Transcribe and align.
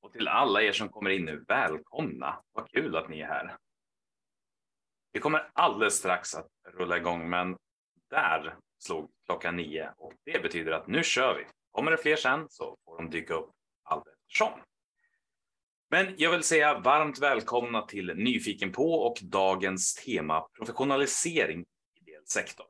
Och 0.00 0.12
till 0.12 0.28
alla 0.28 0.62
er 0.62 0.72
som 0.72 0.88
kommer 0.88 1.10
in 1.10 1.24
nu, 1.24 1.44
välkomna. 1.48 2.42
Vad 2.52 2.70
kul 2.70 2.96
att 2.96 3.08
ni 3.08 3.20
är 3.20 3.26
här. 3.26 3.56
Vi 5.12 5.20
kommer 5.20 5.50
alldeles 5.52 5.94
strax 5.94 6.34
att 6.34 6.48
rulla 6.64 6.96
igång, 6.96 7.30
men 7.30 7.56
där 8.10 8.56
slog 8.78 9.10
klockan 9.26 9.56
nio 9.56 9.92
och 9.96 10.12
det 10.24 10.42
betyder 10.42 10.72
att 10.72 10.86
nu 10.86 11.02
kör 11.02 11.38
vi. 11.38 11.46
Kommer 11.70 11.90
det 11.90 11.98
fler 11.98 12.16
sen 12.16 12.46
så 12.50 12.76
får 12.84 12.96
de 12.96 13.10
dyka 13.10 13.34
upp 13.34 13.50
allt 13.82 14.06
eftersom. 14.06 14.60
Men 15.90 16.14
jag 16.18 16.30
vill 16.30 16.42
säga 16.42 16.78
varmt 16.78 17.18
välkomna 17.18 17.82
till 17.82 18.14
Nyfiken 18.16 18.72
på 18.72 18.92
och 18.92 19.18
dagens 19.22 19.94
tema 19.94 20.48
professionalisering 20.58 21.60
i 21.60 22.00
ideell 22.00 22.26
sektor. 22.26 22.66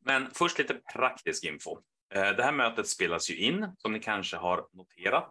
Men 0.00 0.30
först 0.34 0.58
lite 0.58 0.74
praktisk 0.74 1.44
info. 1.44 1.78
Eh, 2.14 2.30
det 2.36 2.42
här 2.42 2.52
mötet 2.52 2.88
spelas 2.88 3.30
ju 3.30 3.36
in 3.36 3.66
som 3.78 3.92
ni 3.92 4.00
kanske 4.00 4.36
har 4.36 4.68
noterat. 4.72 5.30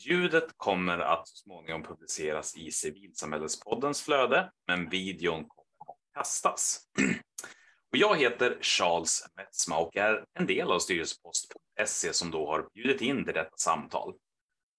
Ljudet 0.00 0.44
kommer 0.56 0.98
att 0.98 1.28
så 1.28 1.36
småningom 1.36 1.82
publiceras 1.82 2.56
i 2.56 2.70
Civilsamhällespoddens 2.70 4.02
flöde, 4.02 4.50
men 4.66 4.88
videon 4.88 5.44
kommer 5.48 5.92
att 5.92 6.14
kastas. 6.14 6.80
Och 7.92 7.96
jag 7.96 8.16
heter 8.16 8.58
Charles 8.60 9.24
Metzma 9.36 9.78
och 9.78 9.96
är 9.96 10.24
en 10.38 10.46
del 10.46 10.70
av 10.70 10.78
styrelsepost.se 10.78 12.12
som 12.12 12.30
då 12.30 12.46
har 12.46 12.68
bjudit 12.74 13.00
in 13.00 13.24
till 13.24 13.34
detta 13.34 13.56
samtal. 13.56 14.14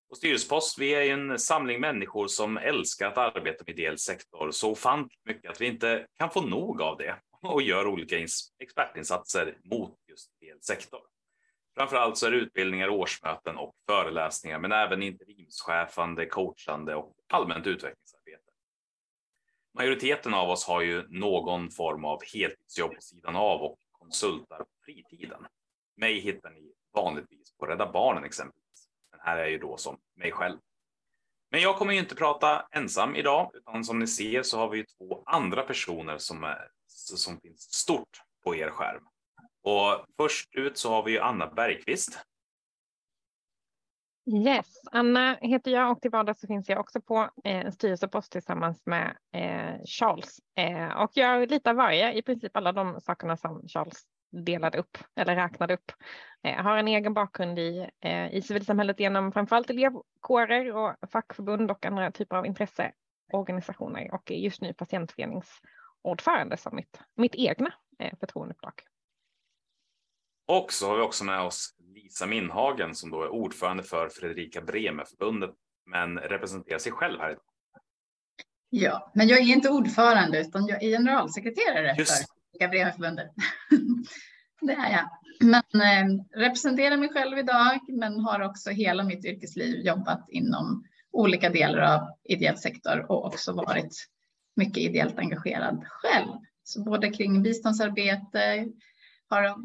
Och 0.10 0.18
Styrelsepost, 0.18 0.80
vi 0.80 0.92
är 0.92 1.14
en 1.14 1.40
samling 1.40 1.82
människor 1.82 2.28
som 2.28 2.58
älskar 2.58 3.08
att 3.08 3.18
arbeta 3.18 3.64
med 3.68 3.80
ideell 3.80 3.98
sektor 3.98 4.52
så 4.52 4.72
ofantligt 4.72 5.26
mycket 5.26 5.52
att 5.52 5.62
vi 5.62 5.66
inte 5.66 6.08
kan 6.20 6.32
få 6.32 6.42
nog 6.42 6.82
av 6.82 6.98
det 6.98 7.16
och 7.42 7.62
gör 7.62 7.88
olika 7.88 8.18
expertinsatser 8.60 9.58
mot 9.64 9.96
just 10.08 10.32
ideell 10.42 10.62
sektor. 10.62 11.00
Framför 11.80 11.98
allt 11.98 12.18
så 12.18 12.28
är 12.28 12.32
det 12.32 12.38
utbildningar, 12.38 12.90
årsmöten 12.90 13.58
och 13.58 13.76
föreläsningar, 13.86 14.60
men 14.60 14.72
även 14.72 15.04
interimschefande, 15.04 16.26
coachande 16.26 16.96
och 16.96 17.14
allmänt 17.30 17.68
utvecklingsarbete. 17.68 18.44
Majoriteten 19.74 20.34
av 20.34 20.50
oss 20.50 20.68
har 20.68 20.82
ju 20.82 21.08
någon 21.10 21.72
form 21.72 22.06
av 22.06 22.20
heltidsjobb 22.34 22.96
på 22.96 23.02
sidan 23.02 23.36
av 23.36 23.62
och 23.62 23.80
konsultar 23.92 24.58
på 24.58 24.70
fritiden. 24.86 25.48
Mig 25.98 26.20
hittar 26.20 26.50
ni 26.50 26.74
vanligtvis 26.94 27.58
på 27.58 27.66
Rädda 27.66 27.92
Barnen 27.92 28.24
exempelvis. 28.24 28.90
Den 29.12 29.20
här 29.24 29.38
är 29.38 29.48
ju 29.48 29.58
då 29.58 29.78
som 29.78 29.98
mig 30.16 30.32
själv. 30.32 30.58
Men 31.52 31.62
jag 31.62 31.78
kommer 31.78 31.94
ju 31.94 32.00
inte 32.00 32.16
prata 32.16 32.68
ensam 32.72 33.16
idag, 33.16 33.52
utan 33.54 33.84
som 33.84 34.00
ni 34.00 34.08
ser 34.08 34.44
så 34.44 34.58
har 34.58 34.70
vi 34.70 34.86
två 34.86 35.24
andra 35.26 35.62
personer 35.62 36.18
som, 36.18 36.44
är, 36.44 36.68
som 36.88 37.40
finns 37.40 37.62
stort 37.62 38.22
på 38.44 38.56
er 38.56 38.70
skärm. 38.70 39.04
Och 39.64 40.06
först 40.18 40.56
ut 40.56 40.78
så 40.78 40.90
har 40.90 41.04
vi 41.04 41.12
ju 41.12 41.20
Anna 41.20 41.48
Bergqvist. 41.48 42.20
Yes, 44.46 44.68
Anna 44.92 45.38
heter 45.42 45.72
jag 45.72 45.92
och 45.92 46.02
till 46.02 46.12
vardags 46.12 46.42
så 46.42 46.48
finns 46.48 46.70
jag 46.70 46.80
också 46.80 47.02
på 47.02 47.30
eh, 47.44 47.66
en 47.66 47.72
styrelsepost 47.72 48.32
tillsammans 48.32 48.82
med 48.86 49.18
eh, 49.34 49.86
Charles. 49.86 50.40
Eh, 50.56 51.02
och 51.02 51.12
jag 51.14 51.52
litar 51.52 51.74
varje, 51.74 52.14
i 52.14 52.22
princip 52.22 52.58
alla 52.58 52.72
de 52.72 53.02
sakerna 53.02 53.38
som 53.38 53.68
Charles 53.68 54.04
delade 54.32 54.78
upp 54.78 54.98
eller 55.16 55.36
räknade 55.36 55.74
upp. 55.74 55.92
Eh, 56.44 56.64
har 56.64 56.78
en 56.78 56.88
egen 56.88 57.14
bakgrund 57.14 57.60
i, 57.60 57.90
eh, 58.00 58.34
i 58.34 58.42
civilsamhället 58.42 59.00
genom 59.00 59.32
framförallt 59.32 59.70
elevkårer 59.70 60.76
och 60.76 61.10
fackförbund 61.12 61.72
och 61.72 61.86
andra 61.86 62.12
typer 62.12 62.36
av 62.36 62.46
intresseorganisationer 62.46 64.14
och 64.14 64.32
är 64.32 64.36
just 64.36 64.62
nu 64.62 64.74
patientföreningsordförande 64.74 66.58
som 66.58 66.76
mitt, 66.76 67.02
mitt 67.16 67.36
egna 67.36 67.74
eh, 68.00 68.14
förtroendeuppdrag. 68.20 68.74
Och 70.50 70.74
så 70.74 70.88
har 70.88 70.96
vi 70.96 71.02
också 71.02 71.24
med 71.24 71.42
oss 71.42 71.76
Lisa 71.96 72.26
Minhagen 72.26 72.96
som 72.96 73.10
då 73.10 73.24
är 73.24 73.30
ordförande 73.30 73.84
för 73.84 74.10
Fredrika 74.10 74.62
Bremer-förbundet 74.62 75.52
men 75.86 76.18
representerar 76.18 76.80
sig 76.80 76.92
själv 76.92 77.20
här 77.20 77.30
idag. 77.30 77.44
Ja, 78.70 79.12
men 79.16 79.28
jag 79.28 79.40
är 79.40 79.44
inte 79.44 79.70
ordförande 79.70 80.42
utan 80.42 80.68
jag 80.68 80.84
är 80.84 80.90
generalsekreterare 80.90 81.96
Just. 81.98 82.12
för 82.12 82.26
Fredrika 82.52 82.68
Bremer-förbundet. 82.68 83.28
det 84.62 84.74
är 84.74 84.92
jag. 84.92 85.10
Men 85.40 85.82
eh, 85.82 86.24
representerar 86.36 86.98
mig 86.98 87.10
själv 87.10 87.38
idag 87.38 87.80
men 87.90 88.20
har 88.20 88.42
också 88.42 88.70
hela 88.70 89.04
mitt 89.04 89.26
yrkesliv 89.26 89.76
jobbat 89.86 90.26
inom 90.30 90.84
olika 91.12 91.50
delar 91.50 91.96
av 91.96 92.08
ideell 92.24 92.58
sektor 92.58 93.12
och 93.12 93.26
också 93.26 93.54
varit 93.54 94.08
mycket 94.56 94.78
ideellt 94.78 95.20
engagerad 95.20 95.84
själv. 95.88 96.34
Så 96.64 96.84
både 96.84 97.10
kring 97.10 97.44
biståndsarbete, 97.44 98.68
har 99.30 99.56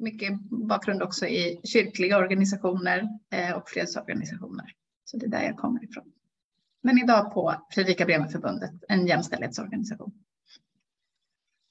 mycket 0.00 0.40
bakgrund 0.50 1.02
också 1.02 1.26
i 1.26 1.60
kyrkliga 1.64 2.18
organisationer 2.18 3.08
eh, 3.30 3.56
och 3.56 3.68
fredsorganisationer. 3.70 4.72
Så 5.04 5.16
det 5.16 5.26
är 5.26 5.30
där 5.30 5.42
jag 5.42 5.56
kommer 5.56 5.84
ifrån. 5.84 6.12
Men 6.82 6.98
idag 6.98 7.34
på 7.34 7.66
Fredrika 7.74 8.04
Bremer-förbundet, 8.04 8.72
en 8.88 9.06
jämställdhetsorganisation. 9.06 10.12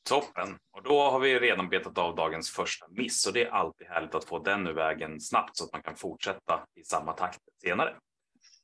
Toppen! 0.09 0.57
Och 0.71 0.83
då 0.83 1.01
har 1.01 1.19
vi 1.19 1.39
redan 1.39 1.69
betat 1.69 1.97
av 1.97 2.15
dagens 2.15 2.49
första 2.49 2.85
miss 2.89 3.27
och 3.27 3.33
det 3.33 3.45
är 3.45 3.49
alltid 3.49 3.87
härligt 3.87 4.15
att 4.15 4.25
få 4.25 4.39
den 4.39 4.67
ur 4.67 4.73
vägen 4.73 5.19
snabbt 5.19 5.57
så 5.57 5.65
att 5.65 5.73
man 5.73 5.81
kan 5.81 5.95
fortsätta 5.95 6.63
i 6.75 6.83
samma 6.83 7.13
takt 7.13 7.39
senare. 7.61 7.95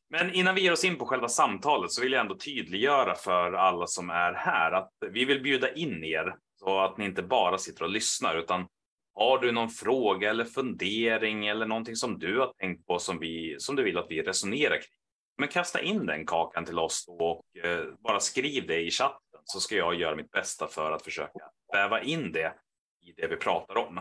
Men 0.09 0.33
innan 0.33 0.55
vi 0.55 0.61
ger 0.61 0.71
oss 0.71 0.83
in 0.83 0.97
på 0.97 1.05
själva 1.05 1.27
samtalet 1.27 1.91
så 1.91 2.01
vill 2.01 2.11
jag 2.11 2.21
ändå 2.21 2.37
tydliggöra 2.37 3.15
för 3.15 3.53
alla 3.53 3.87
som 3.87 4.09
är 4.09 4.33
här 4.33 4.71
att 4.71 4.91
vi 5.11 5.25
vill 5.25 5.43
bjuda 5.43 5.73
in 5.73 6.03
er 6.03 6.35
så 6.59 6.79
att 6.79 6.97
ni 6.97 7.05
inte 7.05 7.23
bara 7.23 7.57
sitter 7.57 7.83
och 7.83 7.89
lyssnar 7.89 8.35
utan 8.35 8.67
har 9.15 9.39
du 9.39 9.51
någon 9.51 9.69
fråga 9.69 10.29
eller 10.29 10.45
fundering 10.45 11.47
eller 11.47 11.65
någonting 11.65 11.95
som 11.95 12.19
du 12.19 12.39
har 12.39 12.53
tänkt 12.53 12.85
på 12.85 12.99
som, 12.99 13.19
vi, 13.19 13.55
som 13.59 13.75
du 13.75 13.83
vill 13.83 13.97
att 13.97 14.07
vi 14.09 14.21
resonerar 14.21 14.75
kring? 14.75 14.95
Men 15.37 15.47
kasta 15.47 15.81
in 15.81 16.05
den 16.05 16.25
kakan 16.25 16.65
till 16.65 16.79
oss 16.79 17.05
och 17.07 17.65
eh, 17.65 17.85
bara 18.03 18.19
skriv 18.19 18.67
det 18.67 18.81
i 18.81 18.91
chatten 18.91 19.39
så 19.43 19.59
ska 19.59 19.75
jag 19.75 19.95
göra 19.95 20.15
mitt 20.15 20.31
bästa 20.31 20.67
för 20.67 20.91
att 20.91 21.03
försöka 21.03 21.49
väva 21.73 22.01
in 22.01 22.31
det 22.31 22.53
i 23.01 23.11
det 23.11 23.27
vi 23.27 23.35
pratar 23.35 23.77
om. 23.77 23.99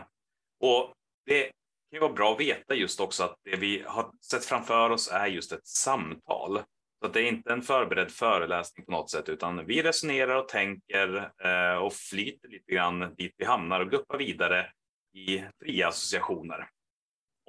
Och 0.59 0.93
det 1.25 1.43
kan 1.43 1.51
ju 1.91 1.99
vara 1.99 2.13
bra 2.13 2.33
att 2.33 2.39
veta 2.39 2.75
just 2.75 2.99
också 2.99 3.23
att 3.23 3.35
det 3.43 3.55
vi 3.55 3.83
har 3.87 4.11
sett 4.31 4.45
framför 4.45 4.89
oss 4.89 5.11
är 5.11 5.27
just 5.27 5.51
ett 5.51 5.67
samtal. 5.67 6.59
Så 7.01 7.11
det 7.11 7.21
är 7.21 7.27
inte 7.27 7.53
en 7.53 7.61
förberedd 7.61 8.11
föreläsning 8.11 8.85
på 8.85 8.91
något 8.91 9.11
sätt, 9.11 9.29
utan 9.29 9.65
vi 9.65 9.83
resonerar 9.83 10.35
och 10.35 10.47
tänker 10.47 11.31
eh, 11.43 11.77
och 11.77 11.93
flyter 11.93 12.47
lite 12.47 12.71
grann 12.71 13.15
dit 13.17 13.33
vi 13.37 13.45
hamnar 13.45 13.79
och 13.79 13.91
guppar 13.91 14.17
vidare 14.17 14.71
i 15.15 15.43
fria 15.59 15.87
associationer. 15.87 16.69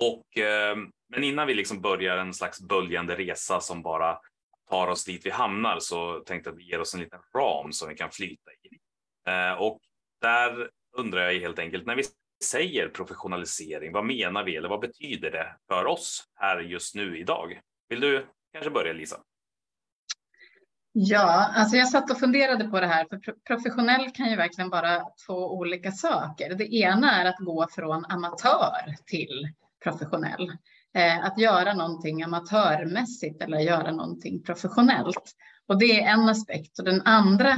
Och, 0.00 0.38
eh, 0.38 0.77
men 1.09 1.25
innan 1.25 1.47
vi 1.47 1.54
liksom 1.54 1.81
börjar 1.81 2.16
en 2.16 2.34
slags 2.34 2.60
böljande 2.60 3.16
resa 3.16 3.60
som 3.60 3.82
bara 3.82 4.19
tar 4.71 4.88
oss 4.88 5.04
dit 5.04 5.27
vi 5.27 5.31
hamnar 5.31 5.78
så 5.78 6.21
tänkte 6.21 6.50
jag 6.50 6.54
att 6.54 6.60
vi 6.60 6.71
ger 6.71 6.81
oss 6.81 6.94
en 6.94 7.00
liten 7.00 7.21
ram 7.37 7.72
som 7.72 7.88
vi 7.88 7.94
kan 7.94 8.10
flyta 8.10 8.50
i. 8.53 8.78
Eh, 9.31 9.53
och 9.53 9.81
där 10.21 10.71
undrar 10.97 11.31
jag 11.31 11.41
helt 11.41 11.59
enkelt, 11.59 11.87
när 11.87 11.97
vi 11.97 12.03
säger 12.44 12.88
professionalisering, 12.88 13.93
vad 13.93 14.04
menar 14.04 14.44
vi 14.44 14.56
eller 14.56 14.69
vad 14.69 14.81
betyder 14.81 15.31
det 15.31 15.56
för 15.69 15.84
oss 15.84 16.25
här 16.34 16.60
just 16.60 16.94
nu 16.94 17.19
idag? 17.19 17.60
Vill 17.88 18.00
du 18.00 18.27
kanske 18.53 18.71
börja 18.71 18.93
Lisa? 18.93 19.22
Ja, 20.99 21.51
alltså 21.55 21.77
jag 21.77 21.89
satt 21.89 22.11
och 22.11 22.19
funderade 22.19 22.65
på 22.69 22.81
det 22.81 22.87
här, 22.87 23.07
för 23.11 23.19
professionell 23.47 24.11
kan 24.11 24.31
ju 24.31 24.37
verkligen 24.37 24.71
vara 24.71 25.03
två 25.27 25.53
olika 25.59 25.93
saker. 25.93 26.55
Det 26.55 26.75
ena 26.75 27.12
är 27.12 27.25
att 27.25 27.39
gå 27.39 27.67
från 27.71 28.05
amatör 28.05 28.95
till 29.07 29.49
professionell. 29.84 30.53
Eh, 30.95 31.25
att 31.25 31.39
göra 31.39 31.75
någonting 31.75 32.23
amatörmässigt 32.23 33.43
eller 33.43 33.59
göra 33.59 33.91
någonting 33.91 34.43
professionellt. 34.43 35.34
Och 35.69 35.79
det 35.79 36.03
är 36.03 36.12
en 36.12 36.29
aspekt. 36.29 36.79
Och 36.79 36.84
den 36.84 37.03
andra 37.05 37.51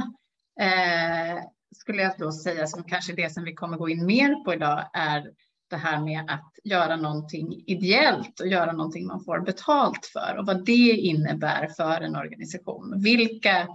eh, 0.61 1.43
skulle 1.75 2.01
jag 2.01 2.11
då 2.17 2.31
säga, 2.31 2.67
som 2.67 2.83
kanske 2.83 3.13
det 3.13 3.33
som 3.33 3.43
vi 3.43 3.53
kommer 3.53 3.77
gå 3.77 3.89
in 3.89 4.05
mer 4.05 4.43
på 4.43 4.53
idag, 4.53 4.89
är 4.93 5.31
det 5.69 5.77
här 5.77 5.99
med 5.99 6.23
att 6.27 6.53
göra 6.63 6.95
någonting 6.95 7.63
ideellt 7.67 8.39
och 8.39 8.47
göra 8.47 8.71
någonting 8.71 9.07
man 9.07 9.23
får 9.23 9.39
betalt 9.39 10.05
för 10.05 10.35
och 10.37 10.45
vad 10.45 10.65
det 10.65 10.91
innebär 10.91 11.67
för 11.67 12.01
en 12.01 12.15
organisation. 12.15 13.01
Vilka, 13.01 13.67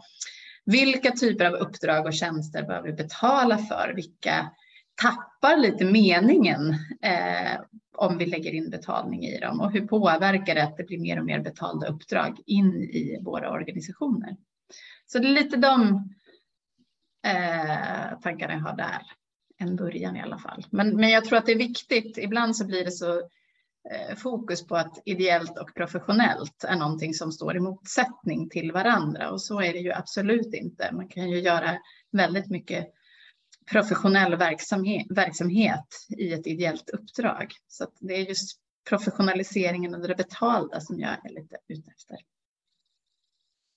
vilka 0.65 1.11
typer 1.11 1.45
av 1.45 1.55
uppdrag 1.55 2.07
och 2.07 2.15
tjänster 2.15 2.63
behöver 2.63 2.89
vi 2.89 2.95
betala 2.95 3.59
för? 3.59 3.93
Vilka 3.97 4.51
tappar 5.03 5.57
lite 5.57 5.85
meningen 5.85 6.71
eh, 7.03 7.61
om 7.97 8.19
vi 8.19 8.27
lägger 8.27 8.55
in 8.55 8.71
betalning 8.71 9.25
i 9.25 9.41
dem 9.41 9.61
och 9.61 9.73
hur 9.73 9.87
påverkar 9.87 10.55
det 10.55 10.65
att 10.65 10.77
det 10.77 10.85
blir 10.85 10.99
mer 10.99 11.19
och 11.19 11.25
mer 11.25 11.41
betalda 11.41 11.87
uppdrag 11.87 12.41
in 12.47 12.75
i 12.75 13.19
våra 13.23 13.51
organisationer? 13.51 14.37
Så 15.07 15.19
det 15.19 15.29
är 15.29 15.33
lite 15.33 15.57
de 15.57 16.09
eh, 17.27 18.19
tankarna 18.23 18.53
jag 18.53 18.61
har 18.61 18.77
där 18.77 19.03
en 19.59 19.77
början 19.77 20.17
i 20.17 20.23
alla 20.23 20.39
fall. 20.39 20.67
Men, 20.71 20.97
men 20.97 21.11
jag 21.11 21.25
tror 21.25 21.39
att 21.39 21.47
det 21.47 21.53
är 21.53 21.59
viktigt. 21.59 22.19
Ibland 22.19 22.57
så 22.57 22.67
blir 22.67 22.85
det 22.85 22.91
så 22.91 23.19
eh, 23.91 24.17
fokus 24.17 24.67
på 24.67 24.77
att 24.77 25.03
ideellt 25.05 25.59
och 25.59 25.75
professionellt 25.75 26.65
är 26.65 26.77
någonting 26.77 27.15
som 27.15 27.33
står 27.33 27.57
i 27.57 27.61
motsättning 27.61 28.49
till 28.49 28.73
varandra 28.73 29.31
och 29.31 29.43
så 29.43 29.61
är 29.61 29.73
det 29.73 29.79
ju 29.79 29.93
absolut 29.93 30.55
inte. 30.55 30.91
Man 30.93 31.09
kan 31.09 31.31
ju 31.31 31.41
göra 31.41 31.79
väldigt 32.13 32.51
mycket 32.51 32.87
professionell 33.71 34.37
verksamhet, 34.37 35.07
verksamhet 35.11 35.87
i 36.19 36.33
ett 36.33 36.47
ideellt 36.47 36.91
uppdrag. 36.91 37.53
Så 37.69 37.87
det 38.01 38.15
är 38.15 38.29
just 38.29 38.61
professionaliseringen 38.89 39.95
och 39.95 40.09
det 40.09 40.15
betalda 40.15 40.81
som 40.81 41.01
jag 41.01 41.11
är 41.11 41.31
lite 41.31 41.57
ute 41.69 41.91
efter. 41.91 42.17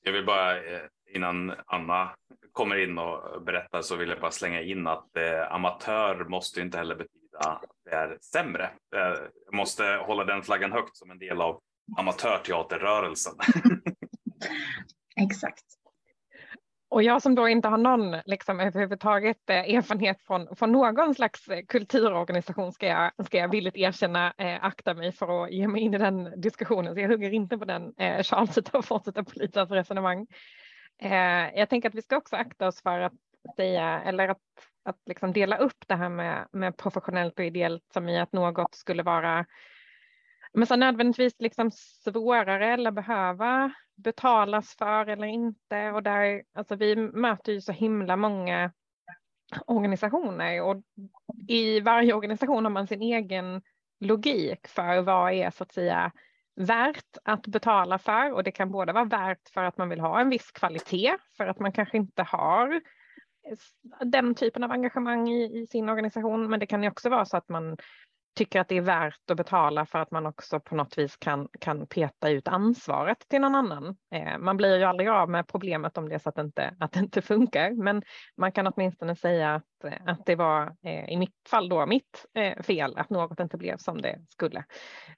Jag 0.03 0.13
vill 0.13 0.25
bara 0.25 0.57
eh, 0.57 0.81
innan 1.09 1.53
Anna 1.65 2.15
kommer 2.51 2.83
in 2.83 2.97
och 2.97 3.41
berättar 3.41 3.81
så 3.81 3.95
vill 3.95 4.09
jag 4.09 4.21
bara 4.21 4.31
slänga 4.31 4.61
in 4.61 4.87
att 4.87 5.17
eh, 5.17 5.51
amatör 5.51 6.25
måste 6.29 6.61
inte 6.61 6.77
heller 6.77 6.95
betyda 6.95 7.37
att 7.37 7.65
det 7.85 7.95
är 7.95 8.17
sämre. 8.21 8.63
Eh, 8.95 9.15
jag 9.45 9.53
måste 9.53 9.83
hålla 9.83 10.23
den 10.23 10.43
flaggan 10.43 10.71
högt 10.71 10.97
som 10.97 11.11
en 11.11 11.19
del 11.19 11.41
av 11.41 11.61
amatörteaterrörelsen. 11.97 13.33
Exakt. 15.21 15.63
Och 16.89 17.03
jag 17.03 17.21
som 17.21 17.35
då 17.35 17.47
inte 17.47 17.67
har 17.67 17.77
någon 17.77 18.15
liksom, 18.25 18.59
överhuvudtaget 18.59 19.49
eh, 19.49 19.75
erfarenhet 19.75 20.21
från, 20.27 20.55
från 20.55 20.71
någon 20.71 21.15
slags 21.15 21.47
eh, 21.47 21.65
kulturorganisation 21.67 22.73
ska 22.73 22.87
jag, 22.87 23.11
ska 23.25 23.37
jag 23.37 23.51
villigt 23.51 23.77
erkänna 23.77 24.33
eh, 24.37 24.63
akta 24.65 24.93
mig 24.93 25.11
för 25.11 25.43
att 25.43 25.51
ge 25.51 25.67
mig 25.67 25.81
in 25.81 25.93
i 25.93 25.97
den 25.97 26.41
diskussionen. 26.41 26.93
Så 26.93 26.99
jag 26.99 27.09
hugger 27.09 27.31
inte 27.31 27.57
på 27.57 27.65
den 27.65 27.93
eh, 27.97 28.23
chansen 28.23 28.63
att 28.73 28.85
fortsätta 28.85 29.23
på 29.23 29.31
lite 29.33 29.61
resonemang. 29.61 30.27
Eh, 31.01 31.59
jag 31.59 31.69
tänker 31.69 31.89
att 31.89 31.95
vi 31.95 32.01
ska 32.01 32.17
också 32.17 32.35
akta 32.35 32.67
oss 32.67 32.81
för 32.81 32.99
att 32.99 33.13
säga 33.55 34.01
eller 34.01 34.27
att, 34.27 34.41
att 34.83 35.01
liksom 35.05 35.33
dela 35.33 35.57
upp 35.57 35.87
det 35.87 35.95
här 35.95 36.09
med, 36.09 36.47
med 36.51 36.77
professionellt 36.77 37.39
och 37.39 37.45
ideellt 37.45 37.83
som 37.93 38.09
i 38.09 38.19
att 38.19 38.33
något 38.33 38.75
skulle 38.75 39.03
vara 39.03 39.45
men 40.53 40.67
så 40.67 40.75
nödvändigtvis 40.75 41.35
liksom 41.39 41.71
svårare 41.71 42.73
eller 42.73 42.91
behöva 42.91 43.73
betalas 43.95 44.75
för 44.75 45.09
eller 45.09 45.27
inte. 45.27 45.91
Och 45.91 46.03
där, 46.03 46.43
alltså 46.53 46.75
vi 46.75 46.95
möter 46.95 47.51
ju 47.51 47.61
så 47.61 47.71
himla 47.71 48.15
många 48.15 48.71
organisationer 49.65 50.61
och 50.61 50.83
i 51.47 51.79
varje 51.79 52.13
organisation 52.13 52.65
har 52.65 52.71
man 52.71 52.87
sin 52.87 53.01
egen 53.01 53.61
logik 53.99 54.67
för 54.67 55.01
vad 55.01 55.33
är 55.33 55.51
så 55.51 55.63
att 55.63 55.71
säga 55.71 56.11
värt 56.57 57.17
att 57.23 57.47
betala 57.47 57.99
för. 57.99 58.31
Och 58.31 58.43
det 58.43 58.51
kan 58.51 58.71
både 58.71 58.93
vara 58.93 59.05
värt 59.05 59.49
för 59.53 59.63
att 59.63 59.77
man 59.77 59.89
vill 59.89 59.99
ha 59.99 60.21
en 60.21 60.29
viss 60.29 60.51
kvalitet 60.51 61.17
för 61.37 61.47
att 61.47 61.59
man 61.59 61.71
kanske 61.71 61.97
inte 61.97 62.23
har 62.23 62.81
den 64.05 64.35
typen 64.35 64.63
av 64.63 64.71
engagemang 64.71 65.29
i, 65.29 65.61
i 65.61 65.67
sin 65.67 65.89
organisation. 65.89 66.49
Men 66.49 66.59
det 66.59 66.65
kan 66.65 66.83
ju 66.83 66.89
också 66.89 67.09
vara 67.09 67.25
så 67.25 67.37
att 67.37 67.49
man 67.49 67.77
tycker 68.37 68.59
att 68.59 68.67
det 68.67 68.77
är 68.77 68.81
värt 68.81 69.31
att 69.31 69.37
betala 69.37 69.85
för 69.85 69.99
att 69.99 70.11
man 70.11 70.25
också 70.25 70.59
på 70.59 70.75
något 70.75 70.97
vis 70.97 71.17
kan, 71.17 71.47
kan 71.59 71.87
peta 71.87 72.29
ut 72.29 72.47
ansvaret 72.47 73.25
till 73.29 73.41
någon 73.41 73.55
annan. 73.55 73.97
Eh, 74.11 74.37
man 74.37 74.57
blir 74.57 74.77
ju 74.77 74.83
aldrig 74.83 75.09
av 75.09 75.29
med 75.29 75.47
problemet 75.47 75.97
om 75.97 76.09
det 76.09 76.15
är 76.15 76.19
så 76.19 76.29
att 76.29 76.35
det 76.35 76.41
inte, 76.41 76.75
att 76.79 76.91
det 76.91 76.99
inte 76.99 77.21
funkar, 77.21 77.71
men 77.71 78.01
man 78.37 78.51
kan 78.51 78.67
åtminstone 78.67 79.15
säga 79.15 79.55
att, 79.55 79.83
eh, 79.83 79.93
att 80.05 80.25
det 80.25 80.35
var 80.35 80.75
eh, 80.83 81.09
i 81.09 81.17
mitt 81.17 81.35
fall 81.49 81.69
då 81.69 81.85
mitt 81.85 82.25
eh, 82.33 82.63
fel 82.63 82.97
att 82.97 83.09
något 83.09 83.39
inte 83.39 83.57
blev 83.57 83.77
som 83.77 84.01
det 84.01 84.19
skulle. 84.29 84.63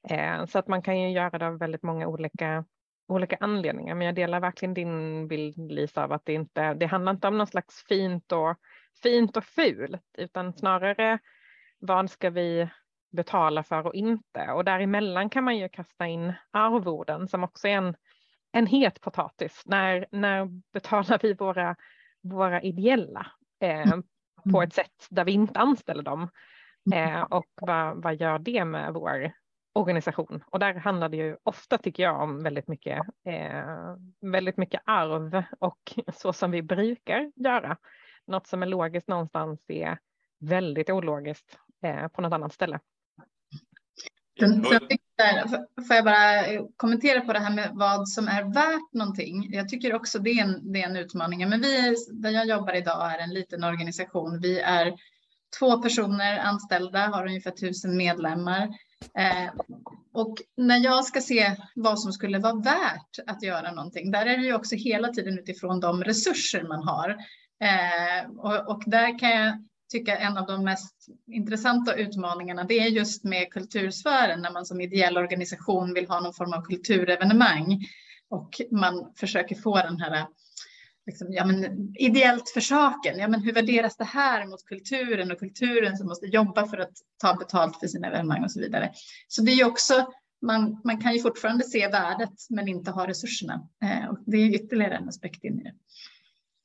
Eh, 0.09 0.45
så 0.45 0.59
att 0.59 0.67
man 0.67 0.81
kan 0.81 1.01
ju 1.01 1.11
göra 1.11 1.37
det 1.37 1.47
av 1.47 1.59
väldigt 1.59 1.83
många 1.83 2.07
olika 2.07 2.65
olika 3.07 3.37
anledningar, 3.39 3.95
men 3.95 4.05
jag 4.05 4.15
delar 4.15 4.39
verkligen 4.39 4.73
din 4.73 5.27
bild 5.27 5.71
Lisa 5.71 6.03
av 6.03 6.11
att 6.11 6.25
det 6.25 6.33
inte, 6.33 6.73
det 6.73 6.85
handlar 6.85 7.11
inte 7.11 7.27
om 7.27 7.37
någon 7.37 7.47
slags 7.47 7.83
fint 7.87 8.31
och 8.31 8.55
fint 9.03 9.37
och 9.37 9.43
fult, 9.43 10.01
utan 10.17 10.53
snarare 10.53 11.19
vad 11.79 12.09
ska 12.09 12.29
vi 12.29 12.69
betala 13.11 13.63
för 13.63 13.87
och 13.87 13.95
inte. 13.95 14.51
Och 14.51 14.65
däremellan 14.65 15.29
kan 15.29 15.43
man 15.43 15.57
ju 15.57 15.69
kasta 15.69 16.07
in 16.07 16.33
arvoden 16.51 17.27
som 17.27 17.43
också 17.43 17.67
är 17.67 17.77
en, 17.77 17.95
en 18.51 18.67
het 18.67 19.01
potatis. 19.01 19.63
När, 19.65 20.07
när 20.11 20.45
betalar 20.73 21.19
vi 21.21 21.33
våra, 21.33 21.75
våra 22.21 22.61
ideella 22.61 23.27
eh, 23.61 23.91
på 24.43 24.57
mm. 24.57 24.67
ett 24.67 24.73
sätt 24.73 25.07
där 25.09 25.25
vi 25.25 25.31
inte 25.31 25.59
anställer 25.59 26.03
dem? 26.03 26.29
Eh, 26.93 27.21
och 27.21 27.47
vad, 27.61 28.03
vad 28.03 28.15
gör 28.15 28.39
det 28.39 28.65
med 28.65 28.93
vår 28.93 29.31
organisation? 29.73 30.43
Och 30.47 30.59
där 30.59 30.73
handlar 30.73 31.09
det 31.09 31.17
ju 31.17 31.37
ofta, 31.43 31.77
tycker 31.77 32.03
jag, 32.03 32.21
om 32.21 32.43
väldigt 32.43 32.67
mycket, 32.67 33.01
eh, 33.25 33.95
väldigt 34.21 34.57
mycket 34.57 34.81
arv 34.85 35.43
och 35.59 35.93
så 36.13 36.33
som 36.33 36.51
vi 36.51 36.61
brukar 36.61 37.31
göra. 37.35 37.77
Något 38.27 38.47
som 38.47 38.63
är 38.63 38.67
logiskt 38.67 39.07
någonstans 39.07 39.65
är 39.67 39.97
väldigt 40.39 40.89
ologiskt 40.89 41.59
eh, 41.83 42.07
på 42.07 42.21
något 42.21 42.33
annat 42.33 42.53
ställe. 42.53 42.79
Mm. 44.41 44.61
Den, 45.17 45.49
får 45.87 45.95
jag 45.95 46.05
bara 46.05 46.45
eh, 46.45 46.61
kommentera 46.77 47.21
på 47.21 47.33
det 47.33 47.39
här 47.39 47.53
med 47.53 47.69
vad 47.73 48.09
som 48.09 48.27
är 48.27 48.43
värt 48.53 48.93
någonting. 48.93 49.53
Jag 49.53 49.69
tycker 49.69 49.93
också 49.93 50.19
det 50.19 50.29
är 50.29 50.43
en, 50.43 50.71
det 50.71 50.81
är 50.81 50.89
en 50.89 50.95
utmaning. 50.95 51.49
Men 51.49 51.61
vi, 51.61 51.95
där 52.11 52.29
jag 52.29 52.47
jobbar 52.47 52.73
idag 52.73 53.13
är 53.13 53.19
en 53.19 53.33
liten 53.33 53.63
organisation. 53.63 54.39
Vi 54.41 54.59
är 54.59 54.93
två 55.59 55.81
personer 55.81 56.39
anställda, 56.39 56.99
har 56.99 57.25
ungefär 57.27 57.51
tusen 57.51 57.97
medlemmar. 57.97 58.67
Eh, 59.17 59.53
och 60.13 60.37
när 60.57 60.77
jag 60.77 61.05
ska 61.05 61.21
se 61.21 61.55
vad 61.75 61.99
som 61.99 62.13
skulle 62.13 62.39
vara 62.39 62.55
värt 62.55 63.19
att 63.27 63.43
göra 63.43 63.71
någonting, 63.71 64.11
där 64.11 64.25
är 64.25 64.37
det 64.37 64.43
ju 64.43 64.53
också 64.53 64.75
hela 64.75 65.07
tiden 65.07 65.39
utifrån 65.39 65.79
de 65.79 66.03
resurser 66.03 66.63
man 66.63 66.83
har. 66.83 67.09
Eh, 67.63 68.29
och, 68.37 68.75
och 68.75 68.83
där 68.85 69.19
kan 69.19 69.29
jag 69.29 69.65
tycka 69.89 70.17
en 70.17 70.37
av 70.37 70.45
de 70.45 70.63
mest 70.63 71.07
intressanta 71.27 71.95
utmaningarna 71.95 72.63
det 72.63 72.79
är 72.79 72.87
just 72.87 73.23
med 73.23 73.51
kultursfären 73.51 74.41
när 74.41 74.51
man 74.51 74.65
som 74.65 74.81
ideell 74.81 75.17
organisation 75.17 75.93
vill 75.93 76.07
ha 76.07 76.19
någon 76.19 76.33
form 76.33 76.53
av 76.53 76.61
kulturevenemang 76.61 77.85
och 78.29 78.61
man 78.71 79.13
försöker 79.15 79.55
få 79.55 79.75
den 79.75 79.99
här 79.99 80.27
liksom, 81.05 81.27
ja, 81.31 81.45
men, 81.45 81.93
ideellt 81.95 82.49
för 82.49 82.61
saken. 82.61 83.19
Ja, 83.19 83.27
men 83.27 83.41
hur 83.41 83.53
värderas 83.53 83.97
det 83.97 84.03
här 84.03 84.45
mot 84.45 84.65
kulturen 84.65 85.31
och 85.31 85.39
kulturen 85.39 85.97
som 85.97 86.07
måste 86.07 86.25
jobba 86.25 86.67
för 86.67 86.77
att 86.77 86.93
ta 87.17 87.35
betalt 87.35 87.79
för 87.79 87.87
sina 87.87 88.07
evenemang 88.07 88.43
och 88.43 88.51
så 88.51 88.59
vidare. 88.59 88.91
Så 89.27 89.41
det 89.41 89.51
är 89.51 89.55
ju 89.55 89.65
också 89.65 90.13
man, 90.41 90.81
man 90.83 91.01
kan 91.01 91.13
ju 91.13 91.19
fortfarande 91.21 91.63
se 91.63 91.87
värdet 91.87 92.33
men 92.49 92.67
inte 92.67 92.91
ha 92.91 93.07
resurserna. 93.07 93.69
Eh, 93.83 94.09
och 94.09 94.17
det 94.25 94.37
är 94.37 94.55
ytterligare 94.55 94.95
en 94.95 95.09
aspekt 95.09 95.43
in 95.43 95.59
i 95.59 95.63
det. 95.63 95.73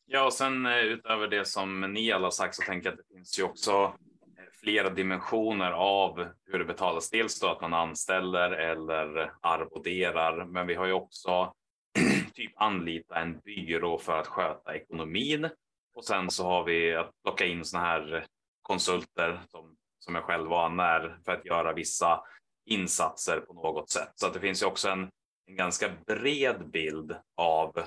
Ja, 0.07 0.25
och 0.25 0.33
sen 0.33 0.67
eh, 0.67 0.79
utöver 0.79 1.29
det 1.29 1.45
som 1.45 1.81
ni 1.81 2.13
alla 2.13 2.27
har 2.27 2.31
sagt 2.31 2.55
så 2.55 2.63
tänker 2.63 2.87
jag 2.87 2.93
att 2.93 3.07
det 3.09 3.15
finns 3.15 3.39
ju 3.39 3.43
också 3.43 3.73
eh, 4.39 4.45
flera 4.61 4.91
dimensioner 4.91 5.71
av 5.73 6.29
hur 6.47 6.59
det 6.59 6.65
betalas. 6.65 7.11
Dels 7.11 7.41
då 7.41 7.49
att 7.49 7.61
man 7.61 7.75
anställer 7.75 8.51
eller 8.51 9.33
arvoderar, 9.41 10.45
men 10.45 10.67
vi 10.67 10.75
har 10.75 10.87
ju 10.87 10.93
också 10.93 11.53
typ 12.35 12.53
anlita 12.57 13.15
en 13.15 13.39
byrå 13.39 13.99
för 13.99 14.21
att 14.21 14.27
sköta 14.27 14.75
ekonomin. 14.75 15.49
Och 15.95 16.05
sen 16.05 16.31
så 16.31 16.45
har 16.45 16.65
vi 16.65 16.95
att 16.95 17.11
plocka 17.23 17.47
in 17.47 17.65
sådana 17.65 17.87
här 17.87 18.27
konsulter 18.63 19.41
som, 19.49 19.77
som 19.99 20.15
jag 20.15 20.25
själv 20.25 20.49
var 20.49 20.69
när 20.69 21.19
för 21.25 21.33
att 21.33 21.45
göra 21.45 21.73
vissa 21.73 22.21
insatser 22.67 23.41
på 23.41 23.53
något 23.53 23.91
sätt. 23.91 24.13
Så 24.15 24.27
att 24.27 24.35
det 24.35 24.41
finns 24.41 24.63
ju 24.63 24.67
också 24.67 24.89
en, 24.89 25.11
en 25.47 25.57
ganska 25.57 25.91
bred 26.07 26.71
bild 26.71 27.17
av 27.37 27.85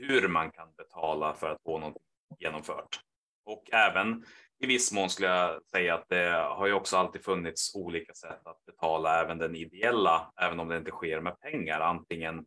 hur 0.00 0.28
man 0.28 0.50
kan 0.50 0.68
betala 0.76 1.34
för 1.34 1.50
att 1.50 1.62
få 1.62 1.78
något 1.78 2.02
genomfört. 2.38 3.00
Och 3.44 3.72
även 3.72 4.24
i 4.58 4.66
viss 4.66 4.92
mån 4.92 5.10
skulle 5.10 5.28
jag 5.28 5.64
säga 5.64 5.94
att 5.94 6.08
det 6.08 6.30
har 6.30 6.66
ju 6.66 6.72
också 6.72 6.96
alltid 6.96 7.24
funnits 7.24 7.74
olika 7.74 8.14
sätt 8.14 8.46
att 8.46 8.64
betala 8.66 9.20
även 9.20 9.38
den 9.38 9.56
ideella, 9.56 10.32
även 10.36 10.60
om 10.60 10.68
det 10.68 10.76
inte 10.76 10.90
sker 10.90 11.20
med 11.20 11.40
pengar. 11.40 11.80
Antingen 11.80 12.46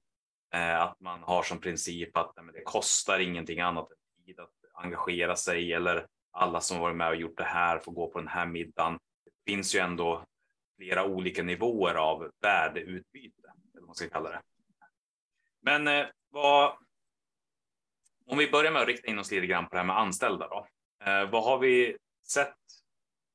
eh, 0.53 0.81
att 0.81 0.99
man 0.99 1.23
har 1.23 1.43
som 1.43 1.59
princip 1.59 2.17
att 2.17 2.33
nej, 2.35 2.45
det 2.53 2.63
kostar 2.63 3.19
ingenting 3.19 3.59
annat 3.59 3.91
än 3.91 4.25
tid 4.25 4.39
att 4.39 4.49
engagera 4.73 5.35
sig 5.35 5.73
eller 5.73 6.07
alla 6.31 6.61
som 6.61 6.79
varit 6.79 6.95
med 6.95 7.09
och 7.09 7.15
gjort 7.15 7.37
det 7.37 7.43
här 7.43 7.79
får 7.79 7.91
gå 7.91 8.09
på 8.09 8.19
den 8.19 8.27
här 8.27 8.45
middagen. 8.45 8.99
Det 9.25 9.51
finns 9.51 9.75
ju 9.75 9.79
ändå 9.79 10.25
flera 10.77 11.05
olika 11.05 11.43
nivåer 11.43 11.95
av 11.95 12.31
värdeutbyte, 12.41 13.47
eller 13.73 13.81
vad 13.81 13.85
man 13.85 13.95
ska 13.95 14.09
kalla 14.09 14.29
det. 14.29 14.41
Men 15.61 15.87
eh, 15.87 16.05
vad, 16.29 16.77
om 18.25 18.37
vi 18.37 18.51
börjar 18.51 18.71
med 18.71 18.81
att 18.81 18.87
rikta 18.87 19.07
in 19.07 19.19
oss 19.19 19.31
lite 19.31 19.47
grann 19.47 19.67
på 19.67 19.69
det 19.75 19.77
här 19.77 19.85
med 19.85 19.97
anställda 19.97 20.47
då. 20.47 20.67
Eh, 21.05 21.29
vad 21.29 21.43
har 21.43 21.59
vi 21.59 21.97
sett? 22.27 22.55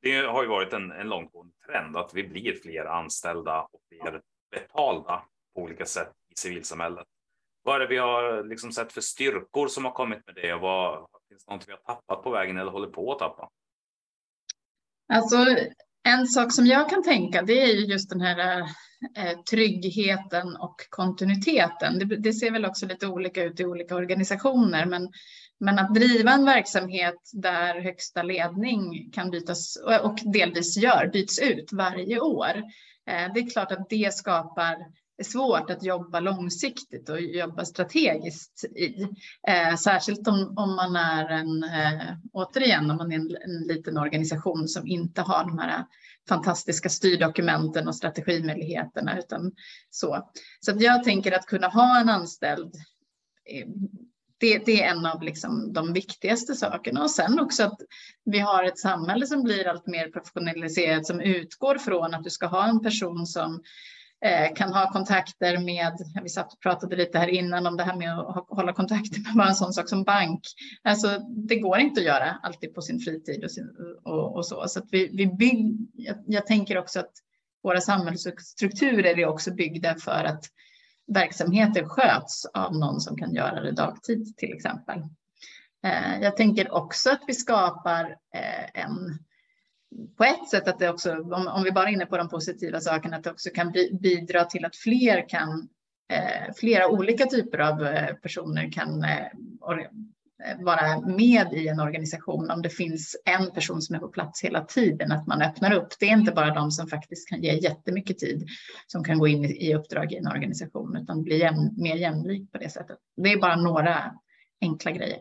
Det 0.03 0.21
har 0.21 0.43
ju 0.43 0.49
varit 0.49 0.73
en, 0.73 0.93
en 0.93 1.09
långtgående 1.09 1.55
trend 1.67 1.97
att 1.97 2.15
vi 2.15 2.29
blir 2.29 2.55
fler 2.55 2.85
anställda 2.85 3.63
och 3.63 3.81
fler 3.89 4.21
betalda 4.51 5.25
på 5.55 5.61
olika 5.61 5.87
sätt 5.87 6.13
i 6.31 6.41
civilsamhället. 6.41 7.07
Vad 7.63 7.75
är 7.75 7.81
det 7.81 7.87
vi 7.87 7.97
har 7.97 8.45
liksom 8.45 8.73
sett 8.73 8.93
för 8.93 9.01
styrkor 9.01 9.69
som 9.69 9.85
har 9.85 9.93
kommit 9.93 10.27
med 10.27 10.35
det 10.35 10.55
och 10.55 10.61
vad 10.61 11.07
finns 11.29 11.45
det 11.45 11.53
något 11.53 11.69
vi 11.69 11.73
har 11.73 11.79
tappat 11.79 12.23
på 12.23 12.31
vägen 12.31 12.57
eller 12.57 12.73
håller 12.73 12.89
på 12.89 13.13
att 13.13 13.19
tappa? 13.19 13.51
Alltså 15.13 15.37
en 16.03 16.27
sak 16.27 16.53
som 16.53 16.67
jag 16.67 16.91
kan 16.91 17.03
tänka 17.03 17.43
det 17.43 17.63
är 17.63 17.75
ju 17.75 17.87
just 17.87 18.11
den 18.11 18.21
här 18.21 18.61
eh, 19.17 19.39
tryggheten 19.51 20.57
och 20.57 20.77
kontinuiteten. 20.91 21.99
Det, 21.99 22.17
det, 22.17 22.33
ser 22.33 22.51
väl 22.51 22.65
också 22.65 22.87
lite 22.87 23.07
olika 23.07 23.43
ut 23.43 23.61
i 23.61 23.65
olika 23.65 23.95
organisationer, 23.95 24.87
men, 24.87 25.09
men 25.61 25.79
att 25.79 25.95
driva 25.95 26.33
en 26.33 26.45
verksamhet 26.45 27.31
där 27.33 27.81
högsta 27.81 28.23
ledning 28.23 29.11
kan 29.13 29.31
bytas 29.31 29.77
och 30.03 30.19
delvis 30.33 30.77
gör, 30.77 31.11
byts 31.13 31.39
ut 31.39 31.73
varje 31.73 32.21
år. 32.21 32.57
Eh, 33.11 33.33
det 33.35 33.41
är 33.41 33.51
klart 33.51 33.73
att 33.73 33.91
det 33.91 34.15
skapar 34.15 34.77
svårt 35.25 35.71
att 35.71 35.83
jobba 35.83 36.21
långsiktigt 36.21 37.09
och 37.09 37.21
jobba 37.21 37.65
strategiskt 37.65 38.65
i. 38.65 39.03
Eh, 39.49 39.77
särskilt 39.77 40.29
om, 40.29 40.55
om 40.57 40.77
man 40.77 40.97
är 40.97 41.29
en, 41.29 41.65
eh, 41.65 42.17
återigen, 42.33 42.91
om 42.91 42.97
man 42.97 43.13
är 43.13 43.17
en, 43.17 43.37
en, 43.45 43.67
liten 43.67 43.99
organisation 43.99 44.69
som 44.69 44.87
inte 44.87 45.23
har 45.23 45.45
de 45.45 45.59
här 45.59 45.85
fantastiska 46.29 46.89
styrdokumenten 46.89 47.89
och 47.89 47.97
strategimöjligheterna 47.97 49.19
utan 49.19 49.53
så. 49.91 50.31
Så 50.61 50.71
att 50.71 50.81
jag 50.81 51.05
tänker 51.05 51.33
att 51.33 51.47
kunna 51.47 51.69
ha 51.69 52.01
en 52.01 52.09
anställd 52.09 52.75
eh, 53.45 53.67
det, 54.41 54.59
det, 54.67 54.83
är 54.83 54.91
en 54.91 55.07
av 55.07 55.23
liksom 55.23 55.73
de 55.73 55.93
viktigaste 55.93 56.55
sakerna. 56.55 57.03
Och 57.03 57.11
sen 57.11 57.41
också 57.41 57.63
att 57.65 57.81
vi 58.25 58.39
har 58.39 58.65
ett 58.65 58.79
samhälle 58.79 59.27
som 59.27 59.43
blir 59.43 59.69
allt 59.69 59.87
mer 59.87 60.09
professionaliserat 60.09 61.07
som 61.07 61.21
utgår 61.21 61.79
från 61.79 62.15
att 62.15 62.25
du 62.25 62.31
ska 62.31 62.47
ha 62.47 62.69
en 62.69 62.83
person 62.83 63.27
som 63.27 63.63
Eh, 64.25 64.55
kan 64.55 64.73
ha 64.73 64.93
kontakter 64.93 65.59
med, 65.59 65.93
vi 66.23 66.29
satt 66.29 66.53
och 66.53 66.61
pratade 66.61 66.97
lite 66.97 67.19
här 67.19 67.29
innan 67.29 67.67
om 67.67 67.77
det 67.77 67.85
här 67.85 67.97
med 67.97 68.19
att 68.19 68.47
hålla 68.49 68.73
kontakter 68.73 69.21
med 69.21 69.35
bara 69.37 69.49
en 69.49 69.55
sån 69.55 69.73
sak 69.73 69.89
som 69.89 70.05
bank. 70.05 70.41
Alltså 70.83 71.19
det 71.19 71.57
går 71.57 71.79
inte 71.79 72.01
att 72.01 72.07
göra 72.07 72.39
alltid 72.43 72.75
på 72.75 72.83
sin 72.83 73.01
fritid 73.01 73.45
och, 73.45 73.51
sin, 73.51 73.69
och, 74.05 74.37
och 74.37 74.47
så. 74.47 74.65
Så 74.69 74.79
att 74.79 74.87
vi, 74.91 75.09
vi 75.13 75.27
bygg, 75.27 75.77
jag, 75.95 76.17
jag 76.27 76.47
tänker 76.47 76.79
också 76.79 77.01
att 77.01 77.13
våra 77.63 77.81
samhällsstrukturer 77.81 79.19
är 79.19 79.27
också 79.27 79.55
byggda 79.55 79.95
för 79.95 80.25
att 80.25 80.45
verksamheter 81.07 81.85
sköts 81.85 82.45
av 82.45 82.75
någon 82.75 83.01
som 83.01 83.17
kan 83.17 83.35
göra 83.35 83.61
det 83.61 83.73
dagtid 83.73 84.37
till 84.37 84.53
exempel. 84.53 84.99
Eh, 85.85 86.21
jag 86.21 86.37
tänker 86.37 86.75
också 86.75 87.11
att 87.11 87.23
vi 87.27 87.35
skapar 87.35 88.05
eh, 88.35 88.83
en 88.83 89.19
på 90.17 90.25
ett 90.25 90.49
sätt 90.49 90.69
att 90.69 90.79
det 90.79 90.91
också, 90.91 91.13
om, 91.23 91.63
vi 91.65 91.73
bara 91.73 91.89
är 91.89 91.93
inne 91.93 92.07
på 92.07 92.17
de 92.17 92.29
positiva 92.29 92.81
sakerna, 92.81 93.17
att 93.17 93.25
det 93.25 93.31
också 93.31 93.51
kan 93.51 93.73
bidra 94.01 94.45
till 94.45 94.65
att 94.65 94.77
fler 94.77 95.29
kan, 95.29 95.69
eh, 96.13 96.55
flera 96.57 96.89
olika 96.89 97.27
typer 97.27 97.59
av 97.59 97.87
eh, 97.87 98.15
personer 98.15 98.73
kan 98.73 99.05
eh, 99.05 99.27
eh, 100.47 100.65
vara 100.65 101.01
med 101.01 101.53
i 101.53 101.69
en 101.69 101.81
organisation 101.81 102.51
om 102.51 102.63
det 102.63 102.71
finns 102.71 103.17
en 103.25 103.51
person 103.51 103.83
som 103.83 103.95
är 103.95 103.99
på 103.99 104.09
plats 104.09 104.45
hela 104.45 104.65
tiden, 104.65 105.13
att 105.13 105.27
man 105.27 105.43
öppnar 105.43 105.73
upp. 105.73 105.89
Det 106.01 106.07
är 106.07 106.13
inte 106.13 106.33
bara 106.33 106.55
de 106.55 106.71
som 106.71 106.89
faktiskt 106.89 107.29
kan 107.29 107.43
ge 107.43 107.55
jättemycket 107.55 108.19
tid 108.19 108.47
som 108.87 109.05
kan 109.05 109.19
gå 109.19 109.29
in 109.29 109.45
i 109.45 109.75
uppdrag 109.75 110.13
i 110.13 110.17
en 110.17 110.29
organisation, 110.29 110.97
utan 110.97 111.23
bli 111.23 111.39
jäm, 111.39 111.75
mer 111.77 111.97
jämlik 111.97 112.53
på 112.53 112.59
det 112.59 112.71
sättet. 112.71 112.99
Det 113.17 113.33
är 113.33 113.41
bara 113.41 113.57
några 113.57 114.15
enkla 114.61 114.91
grejer, 114.91 115.19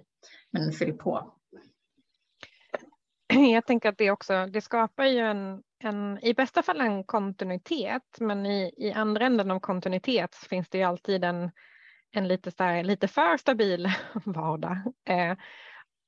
men 0.51 0.71
fyll 0.71 0.93
på. 0.93 1.36
Jag 3.53 3.65
tänker 3.65 3.89
att 3.89 3.97
det 3.97 4.11
också, 4.11 4.45
det 4.45 4.61
skapar 4.61 5.05
ju 5.05 5.19
en, 5.19 5.63
en 5.83 6.19
i 6.21 6.33
bästa 6.33 6.63
fall 6.63 6.81
en 6.81 7.03
kontinuitet, 7.03 8.17
men 8.19 8.45
i, 8.45 8.73
i 8.77 8.91
andra 8.91 9.25
änden 9.25 9.51
av 9.51 9.59
kontinuitet 9.59 10.35
finns 10.35 10.69
det 10.69 10.77
ju 10.77 10.83
alltid 10.83 11.23
en 11.23 11.51
en 12.11 12.27
lite, 12.27 12.51
så 12.51 12.63
här, 12.63 12.83
lite 12.83 13.07
för 13.07 13.37
stabil 13.37 13.89
vardag. 14.25 14.77
Eh, 15.09 15.37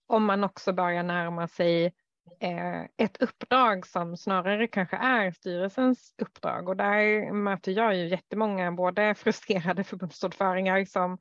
om 0.07 0.25
man 0.25 0.43
också 0.43 0.73
börjar 0.73 1.03
närma 1.03 1.47
sig 1.47 1.85
eh, 2.39 2.81
ett 2.97 3.17
uppdrag 3.21 3.87
som 3.87 4.17
snarare 4.17 4.67
kanske 4.67 4.97
är 4.97 5.31
styrelsens 5.31 6.13
uppdrag 6.21 6.69
och 6.69 6.77
där 6.77 7.31
möter 7.33 7.71
jag 7.71 7.95
ju 7.95 8.07
jättemånga 8.07 8.71
både 8.71 9.15
frustrerade 9.15 9.83
förbundsordförande 9.83 10.85
som, 10.85 11.17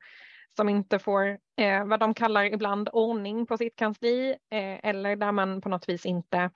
som 0.59 0.69
inte 0.69 0.99
får 0.99 1.37
eh, 1.57 1.85
vad 1.85 1.99
de 1.99 2.13
kallar 2.13 2.43
ibland 2.43 2.89
ordning 2.93 3.45
på 3.45 3.57
sitt 3.57 3.75
kansli 3.75 4.29
eh, 4.29 4.89
eller 4.89 5.15
där 5.15 5.31
man 5.31 5.61
på 5.61 5.69
något 5.69 5.89
vis 5.89 6.05
inte, 6.05 6.49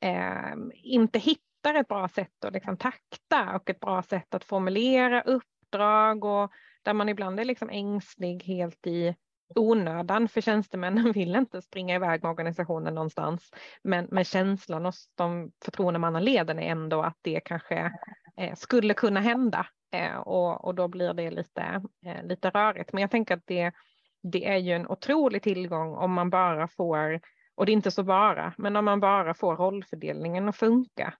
eh, 0.00 0.54
inte 0.72 1.18
hittar 1.18 1.74
ett 1.74 1.88
bra 1.88 2.08
sätt 2.08 2.44
att 2.44 2.52
liksom 2.52 2.76
takta 2.76 3.56
och 3.56 3.70
ett 3.70 3.80
bra 3.80 4.02
sätt 4.02 4.34
att 4.34 4.44
formulera 4.44 5.22
uppdrag 5.22 6.24
och 6.24 6.52
där 6.82 6.94
man 6.94 7.08
ibland 7.08 7.40
är 7.40 7.44
liksom 7.44 7.70
ängslig 7.70 8.42
helt 8.42 8.86
i 8.86 9.14
onödan 9.54 10.28
för 10.28 10.40
tjänstemännen 10.40 11.12
vill 11.12 11.36
inte 11.36 11.62
springa 11.62 11.94
iväg 11.94 12.22
med 12.22 12.30
organisationen 12.30 12.94
någonstans. 12.94 13.50
Men, 13.82 14.08
men 14.10 14.24
känslan 14.24 14.84
hos 14.84 15.10
de 15.14 15.52
förtroendemannaleden 15.64 16.58
är 16.58 16.70
ändå 16.70 17.02
att 17.02 17.18
det 17.22 17.40
kanske 17.40 17.92
eh, 18.36 18.54
skulle 18.54 18.94
kunna 18.94 19.20
hända 19.20 19.66
Eh, 19.92 20.16
och, 20.16 20.64
och 20.64 20.74
då 20.74 20.88
blir 20.88 21.14
det 21.14 21.30
lite, 21.30 21.82
eh, 22.06 22.24
lite 22.24 22.50
rörigt. 22.50 22.92
Men 22.92 23.00
jag 23.00 23.10
tänker 23.10 23.34
att 23.34 23.46
det, 23.46 23.72
det 24.22 24.46
är 24.48 24.56
ju 24.56 24.72
en 24.72 24.88
otrolig 24.88 25.42
tillgång 25.42 25.94
om 25.94 26.12
man 26.12 26.30
bara 26.30 26.68
får, 26.68 27.20
och 27.54 27.66
det 27.66 27.72
är 27.72 27.74
inte 27.74 27.90
så 27.90 28.02
bara, 28.02 28.54
men 28.58 28.76
om 28.76 28.84
man 28.84 29.00
bara 29.00 29.34
får 29.34 29.56
rollfördelningen 29.56 30.48
att 30.48 30.56
funka. 30.56 31.14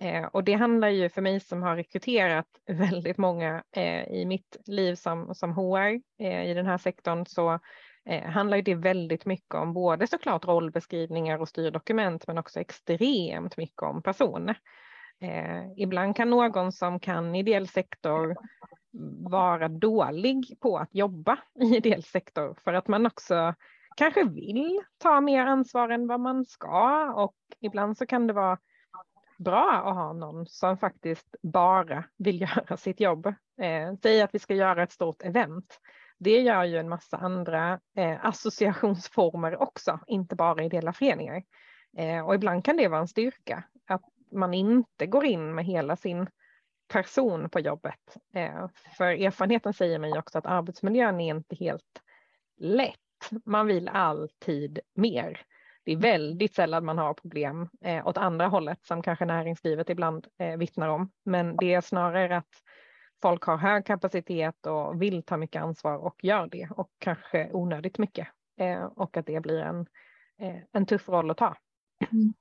Eh, 0.00 0.24
och 0.24 0.44
det 0.44 0.52
handlar 0.52 0.88
ju 0.88 1.08
för 1.08 1.22
mig 1.22 1.40
som 1.40 1.62
har 1.62 1.76
rekryterat 1.76 2.46
väldigt 2.66 3.18
många 3.18 3.62
eh, 3.76 4.04
i 4.04 4.24
mitt 4.26 4.56
liv 4.66 4.94
som, 4.94 5.34
som 5.34 5.52
HR 5.52 6.00
eh, 6.20 6.50
i 6.50 6.54
den 6.54 6.66
här 6.66 6.78
sektorn 6.78 7.26
så 7.26 7.60
eh, 8.08 8.22
handlar 8.22 8.62
det 8.62 8.74
väldigt 8.74 9.26
mycket 9.26 9.54
om 9.54 9.72
både 9.72 10.06
såklart 10.06 10.44
rollbeskrivningar 10.44 11.38
och 11.38 11.48
styrdokument 11.48 12.26
men 12.26 12.38
också 12.38 12.60
extremt 12.60 13.56
mycket 13.56 13.82
om 13.82 14.02
personer. 14.02 14.58
Eh, 15.20 15.72
ibland 15.76 16.16
kan 16.16 16.30
någon 16.30 16.72
som 16.72 17.00
kan 17.00 17.34
ideell 17.34 17.68
sektor 17.68 18.36
vara 19.30 19.68
dålig 19.68 20.56
på 20.60 20.78
att 20.78 20.94
jobba 20.94 21.38
i 21.60 21.76
ideell 21.76 22.02
sektor 22.02 22.56
för 22.64 22.72
att 22.72 22.88
man 22.88 23.06
också 23.06 23.54
kanske 23.96 24.24
vill 24.24 24.80
ta 24.98 25.20
mer 25.20 25.46
ansvar 25.46 25.88
än 25.88 26.06
vad 26.06 26.20
man 26.20 26.44
ska 26.44 27.12
och 27.12 27.36
ibland 27.60 27.98
så 27.98 28.06
kan 28.06 28.26
det 28.26 28.32
vara 28.32 28.58
bra 29.38 29.72
att 29.72 29.94
ha 29.94 30.12
någon 30.12 30.46
som 30.46 30.78
faktiskt 30.78 31.36
bara 31.42 32.04
vill 32.16 32.40
göra 32.56 32.76
sitt 32.76 33.00
jobb. 33.00 33.26
Eh, 33.60 33.94
säg 34.02 34.22
att 34.22 34.34
vi 34.34 34.38
ska 34.38 34.54
göra 34.54 34.82
ett 34.82 34.92
stort 34.92 35.22
event. 35.22 35.80
Det 36.18 36.40
gör 36.40 36.64
ju 36.64 36.76
en 36.76 36.88
massa 36.88 37.16
andra 37.16 37.80
eh, 37.96 38.24
associationsformer 38.24 39.62
också, 39.62 40.00
inte 40.06 40.36
bara 40.36 40.64
ideella 40.64 40.92
föreningar. 40.92 41.42
Eh, 41.98 42.26
och 42.26 42.34
ibland 42.34 42.64
kan 42.64 42.76
det 42.76 42.88
vara 42.88 43.00
en 43.00 43.08
styrka 43.08 43.64
man 44.32 44.54
inte 44.54 45.06
går 45.06 45.24
in 45.24 45.54
med 45.54 45.64
hela 45.64 45.96
sin 45.96 46.26
person 46.88 47.50
på 47.50 47.60
jobbet. 47.60 48.16
Eh, 48.34 48.68
för 48.96 49.04
erfarenheten 49.04 49.74
säger 49.74 49.98
mig 49.98 50.18
också 50.18 50.38
att 50.38 50.46
arbetsmiljön 50.46 51.20
är 51.20 51.34
inte 51.34 51.56
helt 51.56 52.02
lätt. 52.56 53.00
Man 53.44 53.66
vill 53.66 53.88
alltid 53.88 54.78
mer 54.94 55.46
det 55.86 55.92
är 55.92 55.96
väldigt 55.96 56.54
sällan 56.54 56.84
man 56.84 56.98
har 56.98 57.14
problem 57.14 57.68
eh, 57.80 58.06
åt 58.06 58.16
andra 58.16 58.46
hållet 58.46 58.84
som 58.84 59.02
kanske 59.02 59.24
näringslivet 59.24 59.90
ibland 59.90 60.26
eh, 60.38 60.56
vittnar 60.56 60.88
om. 60.88 61.10
Men 61.24 61.56
det 61.56 61.74
är 61.74 61.80
snarare 61.80 62.36
att 62.36 62.62
folk 63.22 63.42
har 63.42 63.56
hög 63.56 63.86
kapacitet 63.86 64.66
och 64.66 65.02
vill 65.02 65.22
ta 65.22 65.36
mycket 65.36 65.62
ansvar 65.62 65.96
och 65.96 66.24
gör 66.24 66.46
det 66.46 66.68
och 66.70 66.90
kanske 66.98 67.50
onödigt 67.52 67.98
mycket 67.98 68.28
eh, 68.60 68.84
och 68.84 69.16
att 69.16 69.26
det 69.26 69.40
blir 69.40 69.60
en, 69.60 69.86
eh, 70.40 70.62
en 70.72 70.86
tuff 70.86 71.08
roll 71.08 71.30
att 71.30 71.36
ta. 71.36 71.56
Mm. 72.12 72.34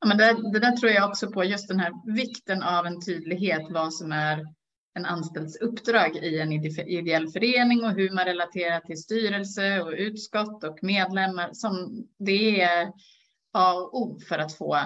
Ja, 0.00 0.08
men 0.08 0.18
det, 0.18 0.50
det 0.52 0.60
där 0.60 0.76
tror 0.76 0.92
jag 0.92 1.08
också 1.08 1.30
på, 1.30 1.44
just 1.44 1.68
den 1.68 1.80
här 1.80 2.14
vikten 2.14 2.62
av 2.62 2.86
en 2.86 3.00
tydlighet 3.00 3.66
vad 3.70 3.94
som 3.94 4.12
är 4.12 4.46
en 4.94 5.06
anställds 5.06 5.56
uppdrag 5.56 6.16
i 6.16 6.38
en 6.38 6.52
ideell 6.52 7.28
förening 7.28 7.84
och 7.84 7.90
hur 7.90 8.10
man 8.10 8.24
relaterar 8.24 8.80
till 8.80 9.02
styrelse 9.02 9.80
och 9.82 9.92
utskott 9.96 10.64
och 10.64 10.78
medlemmar. 10.82 11.50
Som 11.52 12.04
det 12.18 12.62
är 12.62 12.92
A 13.52 13.72
och 13.72 14.02
O 14.02 14.18
för 14.28 14.38
att 14.38 14.56
få, 14.56 14.76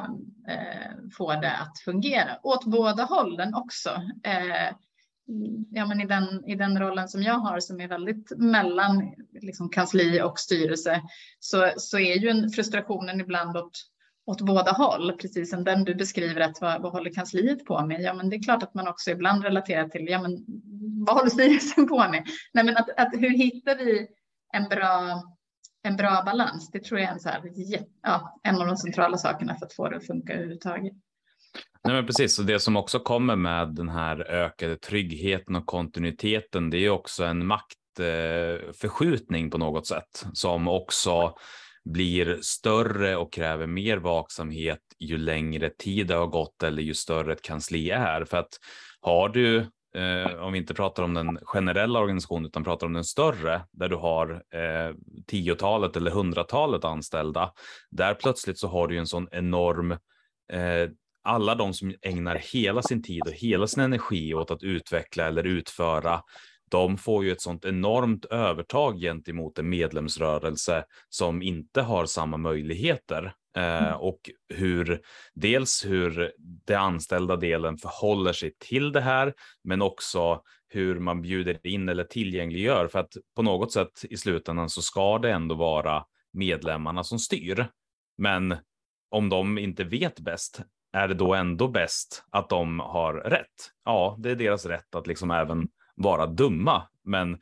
eh, 0.48 0.92
få 1.16 1.32
det 1.32 1.56
att 1.56 1.78
fungera. 1.84 2.38
Åt 2.42 2.64
båda 2.64 3.04
hållen 3.04 3.54
också. 3.54 3.90
Eh, 4.24 4.74
ja, 5.70 5.86
men 5.86 6.00
i, 6.00 6.06
den, 6.06 6.44
I 6.46 6.54
den 6.54 6.80
rollen 6.80 7.08
som 7.08 7.22
jag 7.22 7.34
har 7.34 7.60
som 7.60 7.80
är 7.80 7.88
väldigt 7.88 8.32
mellan 8.36 9.14
liksom, 9.40 9.70
kansli 9.70 10.22
och 10.22 10.38
styrelse 10.38 11.02
så, 11.38 11.72
så 11.76 11.98
är 11.98 12.16
ju 12.16 12.28
en 12.28 12.50
frustrationen 12.50 13.20
ibland 13.20 13.56
åt 13.56 13.91
åt 14.26 14.40
båda 14.40 14.72
håll, 14.72 15.12
precis 15.12 15.50
som 15.50 15.64
den 15.64 15.84
du 15.84 15.94
beskriver 15.94 16.40
att 16.40 16.60
vad, 16.60 16.82
vad 16.82 16.92
håller 16.92 17.12
kansliet 17.12 17.64
på 17.64 17.86
med? 17.86 18.02
Ja, 18.02 18.14
men 18.14 18.30
det 18.30 18.36
är 18.36 18.42
klart 18.42 18.62
att 18.62 18.74
man 18.74 18.88
också 18.88 19.10
ibland 19.10 19.44
relaterar 19.44 19.88
till, 19.88 20.06
ja, 20.08 20.22
men 20.22 20.44
vad 21.06 21.16
håller 21.16 21.30
styrelsen 21.30 21.88
på 21.88 21.98
med? 21.98 22.26
Nej, 22.52 22.64
men 22.64 22.76
att, 22.76 22.88
att 22.96 23.12
hur 23.12 23.30
hittar 23.30 23.76
vi 23.76 24.08
en 24.52 24.68
bra, 24.68 25.22
en 25.82 25.96
bra 25.96 26.22
balans? 26.26 26.70
Det 26.70 26.84
tror 26.84 27.00
jag 27.00 27.08
är 27.08 27.12
en, 27.12 27.20
så 27.20 27.28
här, 27.28 27.42
ja, 28.02 28.40
en 28.42 28.60
av 28.60 28.66
de 28.66 28.76
centrala 28.76 29.16
sakerna 29.16 29.54
för 29.54 29.66
att 29.66 29.74
få 29.74 29.88
det 29.88 29.96
att 29.96 30.06
funka 30.06 30.32
överhuvudtaget. 30.32 30.92
Nej, 31.84 31.94
men 31.94 32.06
precis, 32.06 32.38
och 32.38 32.44
det 32.44 32.60
som 32.60 32.76
också 32.76 32.98
kommer 32.98 33.36
med 33.36 33.68
den 33.68 33.88
här 33.88 34.30
ökade 34.30 34.76
tryggheten 34.76 35.56
och 35.56 35.66
kontinuiteten, 35.66 36.70
det 36.70 36.78
är 36.78 36.90
också 36.90 37.24
en 37.24 37.46
maktförskjutning 37.46 39.50
på 39.50 39.58
något 39.58 39.86
sätt 39.86 40.26
som 40.32 40.68
också 40.68 41.34
blir 41.84 42.38
större 42.42 43.16
och 43.16 43.32
kräver 43.32 43.66
mer 43.66 43.96
vaksamhet 43.96 44.80
ju 44.98 45.18
längre 45.18 45.70
tid 45.70 46.06
det 46.06 46.14
har 46.14 46.26
gått 46.26 46.62
eller 46.62 46.82
ju 46.82 46.94
större 46.94 47.32
ett 47.32 47.42
kansli 47.42 47.90
är. 47.90 48.24
För 48.24 48.36
att 48.36 48.58
har 49.00 49.28
du, 49.28 49.56
eh, 49.94 50.34
om 50.40 50.52
vi 50.52 50.58
inte 50.58 50.74
pratar 50.74 51.02
om 51.02 51.14
den 51.14 51.38
generella 51.42 52.00
organisationen 52.00 52.46
utan 52.46 52.64
pratar 52.64 52.86
om 52.86 52.92
den 52.92 53.04
större, 53.04 53.62
där 53.72 53.88
du 53.88 53.96
har 53.96 54.30
eh, 54.54 54.94
tiotalet 55.26 55.96
eller 55.96 56.10
hundratalet 56.10 56.84
anställda, 56.84 57.52
där 57.90 58.14
plötsligt 58.14 58.58
så 58.58 58.68
har 58.68 58.88
du 58.88 58.98
en 58.98 59.06
sån 59.06 59.28
enorm 59.32 59.92
eh, 60.52 60.90
alla 61.24 61.54
de 61.54 61.74
som 61.74 61.94
ägnar 62.02 62.36
hela 62.36 62.82
sin 62.82 63.02
tid 63.02 63.22
och 63.26 63.32
hela 63.32 63.66
sin 63.66 63.82
energi 63.82 64.34
åt 64.34 64.50
att 64.50 64.62
utveckla 64.62 65.26
eller 65.26 65.46
utföra 65.46 66.22
de 66.72 66.98
får 66.98 67.24
ju 67.24 67.32
ett 67.32 67.40
sånt 67.40 67.64
enormt 67.64 68.24
övertag 68.24 69.00
gentemot 69.00 69.58
en 69.58 69.68
medlemsrörelse 69.68 70.84
som 71.08 71.42
inte 71.42 71.82
har 71.82 72.06
samma 72.06 72.36
möjligheter. 72.36 73.34
Eh, 73.56 73.82
mm. 73.82 74.00
och 74.00 74.30
hur 74.48 75.00
dels 75.34 75.86
hur 75.86 76.32
det 76.66 76.74
anställda 76.74 77.36
delen 77.36 77.78
förhåller 77.78 78.32
sig 78.32 78.54
till 78.58 78.92
det 78.92 79.00
här, 79.00 79.34
men 79.64 79.82
också 79.82 80.42
hur 80.68 80.98
man 80.98 81.22
bjuder 81.22 81.66
in 81.66 81.88
eller 81.88 82.04
tillgängliggör 82.04 82.88
för 82.88 82.98
att 82.98 83.16
på 83.36 83.42
något 83.42 83.72
sätt 83.72 84.04
i 84.10 84.16
slutändan 84.16 84.70
så 84.70 84.82
ska 84.82 85.18
det 85.18 85.30
ändå 85.30 85.54
vara 85.54 86.04
medlemmarna 86.32 87.04
som 87.04 87.18
styr. 87.18 87.66
Men 88.18 88.56
om 89.10 89.28
de 89.28 89.58
inte 89.58 89.84
vet 89.84 90.20
bäst, 90.20 90.60
är 90.92 91.08
det 91.08 91.14
då 91.14 91.34
ändå 91.34 91.68
bäst 91.68 92.24
att 92.30 92.48
de 92.48 92.80
har 92.80 93.14
rätt? 93.14 93.72
Ja, 93.84 94.16
det 94.18 94.30
är 94.30 94.36
deras 94.36 94.66
rätt 94.66 94.94
att 94.94 95.06
liksom 95.06 95.30
även 95.30 95.68
vara 96.02 96.26
dumma, 96.26 96.88
men 97.04 97.38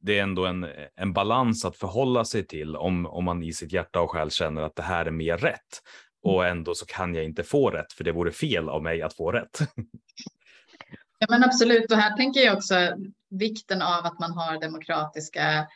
det 0.00 0.18
är 0.18 0.22
ändå 0.22 0.46
en, 0.46 0.66
en 0.96 1.12
balans 1.12 1.64
att 1.64 1.76
förhålla 1.76 2.24
sig 2.24 2.46
till 2.46 2.76
om, 2.76 3.06
om 3.06 3.24
man 3.24 3.42
i 3.42 3.52
sitt 3.52 3.72
hjärta 3.72 4.00
och 4.00 4.10
själ 4.10 4.30
känner 4.30 4.62
att 4.62 4.76
det 4.76 4.82
här 4.82 5.06
är 5.06 5.10
mer 5.10 5.36
rätt. 5.36 5.82
Och 6.22 6.46
ändå 6.46 6.74
så 6.74 6.86
kan 6.86 7.14
jag 7.14 7.24
inte 7.24 7.42
få 7.42 7.70
rätt, 7.70 7.92
för 7.92 8.04
det 8.04 8.12
vore 8.12 8.30
fel 8.30 8.68
av 8.68 8.82
mig 8.82 9.02
att 9.02 9.16
få 9.16 9.32
rätt. 9.32 9.58
Ja, 11.18 11.26
men 11.30 11.44
absolut. 11.44 11.92
Och 11.92 11.98
här 11.98 12.16
tänker 12.16 12.40
jag 12.40 12.56
också 12.56 12.74
vikten 13.30 13.82
av 13.82 14.06
att 14.06 14.18
man 14.18 14.32
har 14.32 14.60
demokratiska 14.60 15.66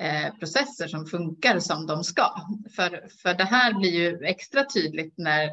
eh, 0.00 0.34
processer 0.38 0.88
som 0.88 1.06
funkar 1.06 1.58
som 1.58 1.86
de 1.86 2.04
ska. 2.04 2.34
För, 2.76 3.08
för 3.22 3.34
det 3.34 3.44
här 3.44 3.72
blir 3.74 3.90
ju 3.90 4.24
extra 4.24 4.64
tydligt 4.64 5.14
när 5.16 5.50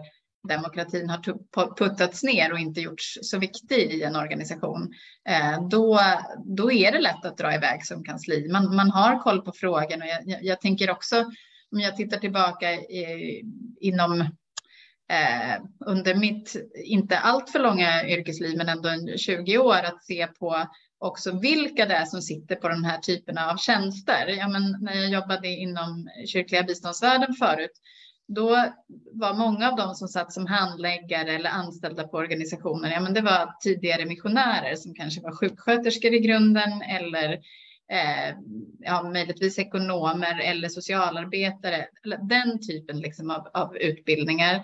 demokratin 0.48 1.10
har 1.10 1.76
puttats 1.76 2.24
ner 2.24 2.52
och 2.52 2.60
inte 2.60 2.82
gjorts 2.82 3.20
så 3.22 3.40
viktig 3.40 3.78
i 3.78 4.04
en 4.04 4.16
organisation, 4.16 4.94
eh, 5.30 5.68
då, 5.70 6.00
då 6.46 6.72
är 6.72 6.92
det 6.92 7.00
lätt 7.00 7.26
att 7.26 7.38
dra 7.38 7.56
iväg 7.56 7.86
som 7.86 8.04
kansli. 8.04 8.50
Man, 8.52 8.76
man 8.76 8.92
har 8.92 9.20
koll 9.20 9.42
på 9.42 9.52
frågan 9.52 10.02
och 10.02 10.08
jag, 10.08 10.20
jag, 10.26 10.44
jag 10.44 10.62
tänker 10.62 10.92
också 10.92 11.26
om 11.72 11.80
jag 11.80 11.96
tittar 11.96 12.18
tillbaka 12.18 12.74
i, 12.74 13.44
inom 13.80 14.22
eh, 15.12 15.62
under 15.86 16.16
mitt 16.16 16.56
inte 16.86 17.20
alltför 17.20 17.60
långa 17.60 18.08
yrkesliv, 18.08 18.58
men 18.58 18.70
ändå 18.70 18.90
20 19.18 19.58
år, 19.58 19.84
att 19.84 20.04
se 20.04 20.28
på 20.28 20.68
också 21.00 21.40
vilka 21.40 21.86
det 21.86 21.94
är 21.94 22.06
som 22.06 22.22
sitter 22.22 22.56
på 22.56 22.70
den 22.70 22.86
här 22.86 22.98
typerna 22.98 23.52
av 23.52 23.58
tjänster. 23.58 24.28
Ja, 24.28 24.48
men 24.48 24.78
när 24.82 24.94
jag 24.94 25.10
jobbade 25.10 25.48
inom 25.48 26.10
kyrkliga 26.28 26.64
biståndsvärlden 26.64 27.34
förut, 27.34 27.72
då 28.30 28.74
var 29.12 29.34
många 29.34 29.70
av 29.70 29.76
dem 29.76 29.96
som 29.96 30.08
satt 30.08 30.34
som 30.34 30.46
handläggare 30.46 31.32
eller 31.36 31.50
anställda 31.50 32.08
på 32.08 32.18
organisationer, 32.18 32.92
ja, 32.92 33.00
men 33.00 33.14
det 33.14 33.22
var 33.22 33.56
tidigare 33.62 34.06
missionärer 34.06 34.76
som 34.76 34.94
kanske 34.96 35.22
var 35.22 35.32
sjuksköterskor 35.32 36.14
i 36.14 36.20
grunden 36.20 36.82
eller 36.82 37.32
eh, 37.92 38.36
ja, 38.80 39.04
möjligtvis 39.04 39.60
ekonomer 39.60 40.40
eller 40.40 40.70
socialarbetare, 40.70 41.88
eller 42.04 42.18
den 42.18 42.60
typen 42.68 43.00
liksom 43.00 43.32
av, 43.32 43.48
av 43.54 43.78
utbildningar. 43.78 44.64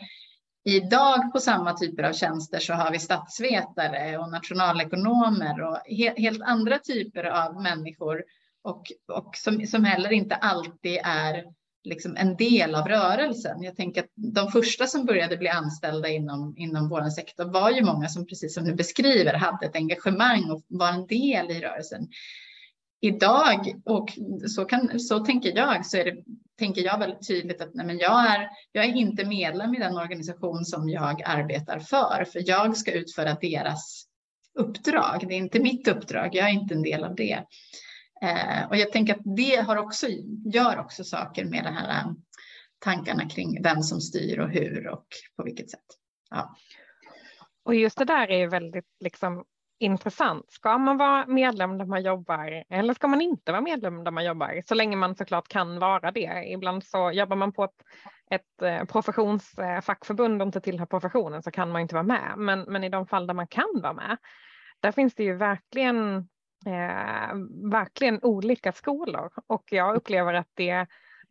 Idag 0.66 1.34
på 1.34 1.40
samma 1.40 1.74
typer 1.74 2.04
av 2.04 2.14
tjänster 2.14 2.60
så 2.60 2.74
har 2.74 2.92
vi 2.92 3.00
statsvetare 3.00 4.18
och 4.18 4.32
nationalekonomer 4.32 5.62
och 5.62 5.78
he 5.86 6.14
helt 6.18 6.42
andra 6.42 6.80
typer 6.80 7.24
av 7.24 7.62
människor 7.62 8.24
och, 8.62 8.84
och 9.08 9.36
som, 9.36 9.66
som 9.66 9.84
heller 9.84 10.12
inte 10.12 10.36
alltid 10.36 11.00
är 11.04 11.44
liksom 11.86 12.18
en 12.18 12.36
del 12.36 12.76
av 12.76 12.88
rörelsen. 12.88 13.64
Jag 13.64 13.76
tänker 13.76 14.04
att 14.04 14.10
de 14.16 14.52
första 14.52 14.88
som 14.88 15.06
började 15.06 15.38
bli 15.38 15.50
anställda 15.50 16.10
inom, 16.10 16.54
inom 16.58 16.90
vår 16.90 17.10
sektor 17.10 17.46
var 17.46 17.72
ju 17.72 17.84
många 17.84 18.10
som 18.10 18.28
precis 18.28 18.54
som 18.54 18.66
du 18.66 18.74
beskriver 18.74 19.34
hade 19.34 19.66
ett 19.66 19.76
engagemang 19.76 20.52
och 20.52 20.62
var 20.68 20.90
en 20.90 21.08
del 21.08 21.52
i 21.52 21.60
rörelsen 21.60 22.08
idag, 23.08 23.82
och 23.86 24.10
så, 24.48 24.66
kan, 24.66 25.00
så 25.00 25.20
tänker 25.20 25.58
jag, 25.58 25.86
så 25.86 25.98
är 25.98 26.06
det, 26.06 26.24
tänker 26.60 26.82
jag 26.82 27.00
väldigt 27.00 27.28
tydligt 27.28 27.62
att 27.62 27.74
nej, 27.74 27.86
men 27.86 27.98
jag, 27.98 28.36
är, 28.36 28.50
jag 28.72 28.86
är 28.86 28.96
inte 28.96 29.26
medlem 29.26 29.76
i 29.76 29.80
den 29.80 29.98
organisation 29.98 30.66
som 30.66 30.90
jag 30.90 31.22
arbetar 31.26 31.80
för, 31.80 32.26
för 32.26 32.50
jag 32.50 32.78
ska 32.78 32.92
utföra 32.92 33.38
deras 33.42 34.06
uppdrag. 34.60 35.26
Det 35.28 35.34
är 35.34 35.38
inte 35.38 35.60
mitt 35.60 35.88
uppdrag, 35.88 36.30
jag 36.36 36.50
är 36.50 36.54
inte 36.54 36.74
en 36.74 36.82
del 36.82 37.04
av 37.04 37.16
det. 37.16 37.44
Eh, 38.22 38.70
och 38.70 38.76
jag 38.78 38.92
tänker 38.92 39.14
att 39.14 39.36
det 39.36 39.56
har 39.56 39.78
också, 39.78 40.08
gör 40.54 40.80
också 40.80 41.04
saker 41.04 41.46
med 41.46 41.64
de 41.64 41.70
här 41.70 41.90
eh, 41.90 42.12
tankarna 42.80 43.30
kring 43.30 43.64
vem 43.64 43.82
som 43.82 44.02
styr 44.02 44.40
och 44.40 44.50
hur 44.50 44.88
och 44.88 45.08
på 45.38 45.44
vilket 45.44 45.70
sätt. 45.70 45.86
Ja. 46.30 46.56
Och 47.66 47.76
just 47.76 47.98
det 47.98 48.06
där 48.06 48.32
är 48.32 48.38
ju 48.38 48.48
väldigt 48.48 48.88
liksom 49.00 49.44
intressant. 49.80 50.52
Ska 50.52 50.78
man 50.78 50.98
vara 50.98 51.26
medlem 51.28 51.78
där 51.78 51.86
man 51.86 52.04
jobbar 52.04 52.64
eller 52.70 52.94
ska 52.94 53.08
man 53.08 53.22
inte 53.22 53.52
vara 53.52 53.62
medlem 53.62 54.04
där 54.04 54.12
man 54.12 54.26
jobbar? 54.26 54.64
Så 54.68 54.76
länge 54.76 54.96
man 54.96 55.16
såklart 55.16 55.48
kan 55.48 55.80
vara 55.80 56.12
det. 56.12 56.44
Ibland 56.48 56.84
så 56.84 57.12
jobbar 57.12 57.36
man 57.36 57.54
på 57.54 57.64
ett, 57.64 57.82
ett 58.32 58.62
eh, 58.62 58.86
professionsfackförbund 58.86 60.34
eh, 60.34 60.42
och 60.42 60.48
inte 60.48 60.62
tillhör 60.62 60.86
professionen 60.86 61.44
så 61.44 61.52
kan 61.52 61.72
man 61.72 61.82
inte 61.82 61.96
vara 61.96 62.04
med. 62.04 62.34
Men, 62.38 62.62
men 62.62 62.84
i 62.84 62.90
de 62.90 63.08
fall 63.08 63.28
där 63.28 63.34
man 63.34 63.48
kan 63.48 63.82
vara 63.82 63.94
med, 63.94 64.18
där 64.80 64.92
finns 64.92 65.16
det 65.16 65.24
ju 65.24 65.36
verkligen, 65.36 66.28
eh, 66.66 67.36
verkligen 67.72 68.20
olika 68.22 68.72
skolor 68.72 69.32
och 69.48 69.64
jag 69.72 69.96
upplever 69.96 70.34
att 70.34 70.50
det 70.54 70.88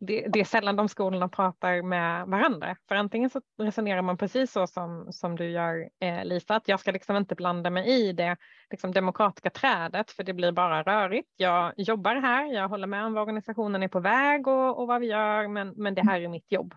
det, 0.07 0.27
det, 0.29 0.41
är 0.41 0.45
sällan 0.45 0.77
de 0.77 0.89
skolorna 0.89 1.29
pratar 1.29 1.83
med 1.83 2.27
varandra. 2.27 2.77
För 2.89 2.95
antingen 2.95 3.31
så 3.31 3.41
resonerar 3.59 4.03
man 4.03 4.17
precis 4.17 4.53
så 4.53 4.67
som, 4.67 5.13
som 5.13 5.37
du 5.37 5.51
gör 5.51 5.89
eh, 6.01 6.25
Lisa, 6.25 6.55
att 6.55 6.69
jag 6.69 6.81
ska 6.81 6.93
liksom 6.93 7.17
inte 7.17 7.35
blanda 7.35 7.71
mig 7.71 7.89
i 7.89 8.13
det 8.13 8.37
liksom, 8.71 8.93
demokratiska 8.93 9.51
trädet 9.51 10.11
för 10.11 10.23
det 10.23 10.33
blir 10.33 10.53
bara 10.53 10.83
rörigt. 10.83 11.29
Jag 11.37 11.73
jobbar 11.77 12.15
här, 12.15 12.53
jag 12.53 12.69
håller 12.69 12.87
med 12.87 13.05
om 13.05 13.15
vad 13.15 13.23
organisationen 13.23 13.83
är 13.83 13.89
på 13.89 14.01
väg 14.01 14.49
och, 14.49 14.81
och 14.81 14.87
vad 14.87 15.01
vi 15.01 15.07
gör, 15.07 15.49
men, 15.49 15.73
men 15.77 15.95
det 15.95 16.03
här 16.03 16.21
är 16.21 16.29
mitt 16.29 16.53
jobb. 16.53 16.75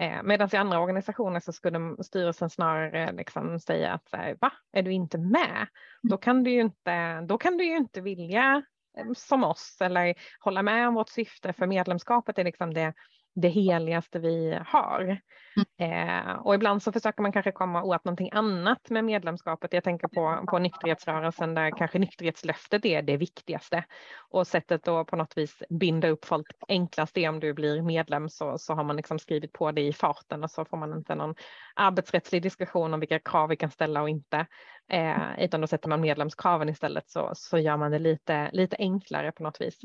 Eh, 0.00 0.22
Medan 0.22 0.48
i 0.52 0.56
andra 0.56 0.80
organisationer 0.80 1.40
så 1.40 1.52
skulle 1.52 1.96
styrelsen 2.04 2.50
snarare 2.50 3.12
liksom 3.12 3.60
säga 3.60 3.92
att 3.92 4.08
så 4.08 4.16
här, 4.16 4.36
va, 4.40 4.52
är 4.72 4.82
du 4.82 4.92
inte 4.92 5.18
med? 5.18 5.66
Då 6.02 6.16
kan 6.16 6.44
du 6.44 6.50
ju 6.50 6.60
inte, 6.60 7.20
då 7.20 7.38
kan 7.38 7.56
du 7.56 7.64
ju 7.64 7.76
inte 7.76 8.00
vilja 8.00 8.62
Eh, 8.98 9.12
som 9.14 9.44
oss 9.44 9.76
eller 9.80 10.14
hålla 10.40 10.62
med 10.62 10.88
om 10.88 10.94
vårt 10.94 11.08
syfte 11.08 11.52
för 11.52 11.66
medlemskapet 11.66 12.38
är 12.38 12.44
liksom 12.44 12.74
det, 12.74 12.94
det 13.34 13.48
heligaste 13.48 14.18
vi 14.18 14.58
har. 14.66 15.20
Mm. 15.56 16.08
Eh, 16.08 16.32
och 16.32 16.54
ibland 16.54 16.82
så 16.82 16.92
försöker 16.92 17.22
man 17.22 17.32
kanske 17.32 17.52
komma 17.52 17.82
åt 17.82 18.04
någonting 18.04 18.30
annat 18.32 18.90
med 18.90 19.04
medlemskapet. 19.04 19.72
Jag 19.72 19.84
tänker 19.84 20.08
på, 20.08 20.46
på 20.46 20.58
nykterhetsrörelsen 20.58 21.54
där 21.54 21.70
kanske 21.70 21.98
nykterhetslöftet 21.98 22.84
är 22.84 23.02
det 23.02 23.16
viktigaste 23.16 23.84
och 24.30 24.46
sättet 24.46 24.88
att 24.88 25.06
på 25.06 25.16
något 25.16 25.36
vis 25.36 25.62
binda 25.70 26.08
upp 26.08 26.24
folk 26.24 26.46
enklast 26.68 27.18
är 27.18 27.28
om 27.28 27.40
du 27.40 27.52
blir 27.52 27.82
medlem 27.82 28.28
så, 28.28 28.58
så 28.58 28.74
har 28.74 28.84
man 28.84 28.96
liksom 28.96 29.18
skrivit 29.18 29.52
på 29.52 29.72
det 29.72 29.82
i 29.82 29.92
farten 29.92 30.44
och 30.44 30.50
så 30.50 30.64
får 30.64 30.76
man 30.76 30.92
inte 30.92 31.14
någon 31.14 31.34
arbetsrättslig 31.74 32.42
diskussion 32.42 32.94
om 32.94 33.00
vilka 33.00 33.18
krav 33.18 33.48
vi 33.48 33.56
kan 33.56 33.70
ställa 33.70 34.02
och 34.02 34.08
inte. 34.08 34.46
Eh, 34.90 35.44
utan 35.44 35.60
då 35.60 35.66
sätter 35.66 35.88
man 35.88 36.00
medlemskraven 36.00 36.68
istället 36.68 37.10
så, 37.10 37.30
så 37.34 37.58
gör 37.58 37.76
man 37.76 37.90
det 37.90 37.98
lite, 37.98 38.50
lite 38.52 38.76
enklare 38.78 39.32
på 39.32 39.42
något 39.42 39.60
vis. 39.60 39.78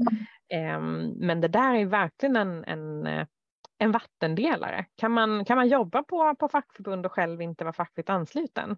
Eh, 0.53 0.81
men 1.15 1.41
det 1.41 1.47
där 1.47 1.75
är 1.75 1.85
verkligen 1.85 2.35
en, 2.35 2.63
en 2.63 3.27
en 3.79 3.91
vattendelare? 3.91 4.85
Kan 4.95 5.11
man, 5.11 5.45
kan 5.45 5.57
man 5.57 5.67
jobba 5.67 6.03
på, 6.03 6.35
på 6.35 6.47
fackförbund 6.47 7.05
och 7.05 7.11
själv 7.11 7.41
inte 7.41 7.63
vara 7.63 7.73
fackligt 7.73 8.09
ansluten? 8.09 8.75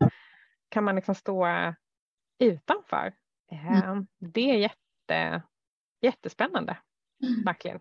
Kan 0.70 0.84
man 0.84 0.96
liksom 0.96 1.16
stå 1.16 1.48
utanför? 2.40 3.14
Mm. 3.52 3.84
Ehm, 3.84 4.08
det 4.20 4.52
är 4.52 4.58
jätte, 4.58 5.42
jättespännande, 6.02 6.78
mm. 7.24 7.44
verkligen. 7.44 7.80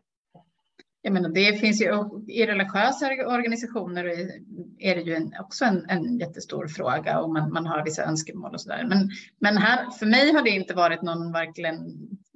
Jag 1.02 1.12
menar, 1.12 1.28
det 1.28 1.60
finns 1.60 1.82
ju 1.82 1.86
i 2.28 2.46
religiösa 2.46 3.06
organisationer 3.06 4.04
är 4.78 4.94
det 4.94 5.00
ju 5.00 5.14
en, 5.14 5.32
också 5.40 5.64
en, 5.64 5.90
en 5.90 6.18
jättestor 6.18 6.68
fråga 6.68 7.20
och 7.20 7.30
man, 7.30 7.52
man 7.52 7.66
har 7.66 7.84
vissa 7.84 8.04
önskemål 8.04 8.54
och 8.54 8.60
så 8.60 8.68
där. 8.68 8.84
Men, 8.84 9.10
men 9.38 9.56
här, 9.56 9.90
för 9.90 10.06
mig 10.06 10.32
har 10.32 10.42
det 10.42 10.50
inte 10.50 10.74
varit 10.74 11.02
någon 11.02 11.32
verkligen, 11.32 11.78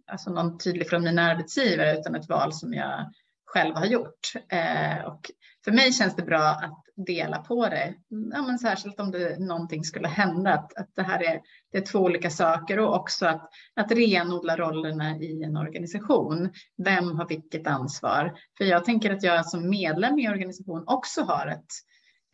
alltså 0.07 0.31
någon 0.31 0.59
tydlig 0.59 0.89
från 0.89 1.05
mina 1.05 1.23
arbetsgivare 1.23 1.99
utan 1.99 2.15
ett 2.15 2.29
val 2.29 2.53
som 2.53 2.75
jag 2.75 3.13
själv 3.55 3.75
har 3.75 3.87
gjort. 3.87 4.33
Eh, 4.53 5.05
och 5.05 5.21
för 5.65 5.73
mig 5.73 5.93
känns 5.93 6.17
det 6.17 6.23
bra 6.23 6.43
att 6.43 6.85
dela 7.07 7.39
på 7.39 7.69
det, 7.69 7.95
ja, 8.33 8.43
men 8.43 8.59
särskilt 8.59 9.01
om 9.01 9.11
det 9.11 9.39
någonting 9.39 9.85
skulle 9.85 10.09
hända, 10.09 10.55
att, 10.55 10.77
att 10.77 10.91
det 10.95 11.03
här 11.03 11.23
är, 11.23 11.41
det 11.73 11.79
är 11.79 11.83
två 11.83 11.99
olika 11.99 12.31
saker 12.31 12.79
och 12.79 12.95
också 12.95 13.27
att, 13.27 13.49
att 13.75 13.93
renodla 13.93 14.57
rollerna 14.57 15.17
i 15.17 15.43
en 15.43 15.57
organisation. 15.57 16.51
Vem 16.85 17.17
har 17.17 17.29
vilket 17.29 17.67
ansvar? 17.67 18.35
För 18.59 18.65
jag 18.65 18.85
tänker 18.85 19.15
att 19.15 19.23
jag 19.23 19.47
som 19.47 19.71
medlem 19.71 20.19
i 20.19 20.29
organisation 20.29 20.85
också 20.87 21.23
har 21.23 21.47
ett, 21.47 21.71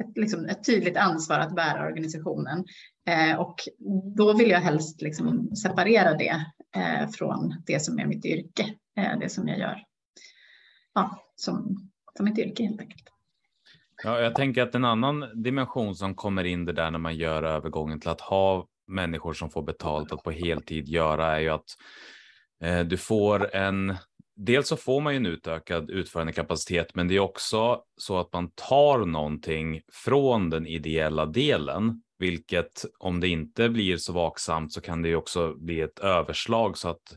ett, 0.02 0.16
liksom 0.16 0.44
ett 0.44 0.64
tydligt 0.66 0.96
ansvar 0.96 1.38
att 1.38 1.54
bära 1.54 1.86
organisationen. 1.86 2.64
Eh, 3.08 3.40
och 3.40 3.56
då 4.16 4.32
vill 4.32 4.50
jag 4.50 4.60
helst 4.60 5.02
liksom 5.02 5.56
separera 5.56 6.14
det 6.14 6.44
eh, 6.76 7.08
från 7.08 7.62
det 7.66 7.80
som 7.80 7.98
är 7.98 8.06
mitt 8.06 8.24
yrke, 8.24 8.74
eh, 8.98 9.18
det 9.20 9.28
som 9.28 9.48
jag 9.48 9.58
gör 9.58 9.89
ja, 10.94 11.22
som, 11.36 11.90
som 12.16 12.26
ett 12.26 12.38
yrke 12.38 12.62
helt 12.62 12.80
enkelt. 12.80 13.04
Ja, 14.04 14.20
jag 14.20 14.34
tänker 14.34 14.62
att 14.62 14.74
en 14.74 14.84
annan 14.84 15.42
dimension 15.42 15.94
som 15.94 16.14
kommer 16.14 16.44
in 16.44 16.64
det 16.64 16.72
där 16.72 16.90
när 16.90 16.98
man 16.98 17.16
gör 17.16 17.42
övergången 17.42 18.00
till 18.00 18.10
att 18.10 18.20
ha 18.20 18.66
människor 18.86 19.32
som 19.32 19.50
får 19.50 19.62
betalt 19.62 20.12
att 20.12 20.22
på 20.22 20.30
heltid 20.30 20.88
göra 20.88 21.36
är 21.36 21.40
ju 21.40 21.48
att 21.48 21.76
eh, 22.62 22.80
du 22.80 22.96
får 22.96 23.54
en 23.54 23.96
Dels 24.42 24.68
så 24.68 24.76
får 24.76 25.00
man 25.00 25.12
ju 25.12 25.16
en 25.16 25.26
utökad 25.26 25.90
utförandekapacitet, 25.90 26.94
men 26.94 27.08
det 27.08 27.16
är 27.16 27.20
också 27.20 27.82
så 27.96 28.18
att 28.18 28.32
man 28.32 28.50
tar 28.54 28.98
någonting 28.98 29.80
från 29.92 30.50
den 30.50 30.66
ideella 30.66 31.26
delen 31.26 32.02
vilket 32.20 32.84
om 32.98 33.20
det 33.20 33.28
inte 33.28 33.68
blir 33.68 33.96
så 33.96 34.12
vaksamt 34.12 34.72
så 34.72 34.80
kan 34.80 35.02
det 35.02 35.08
ju 35.08 35.16
också 35.16 35.54
bli 35.54 35.80
ett 35.80 35.98
överslag 35.98 36.78
så 36.78 36.88
att 36.88 37.16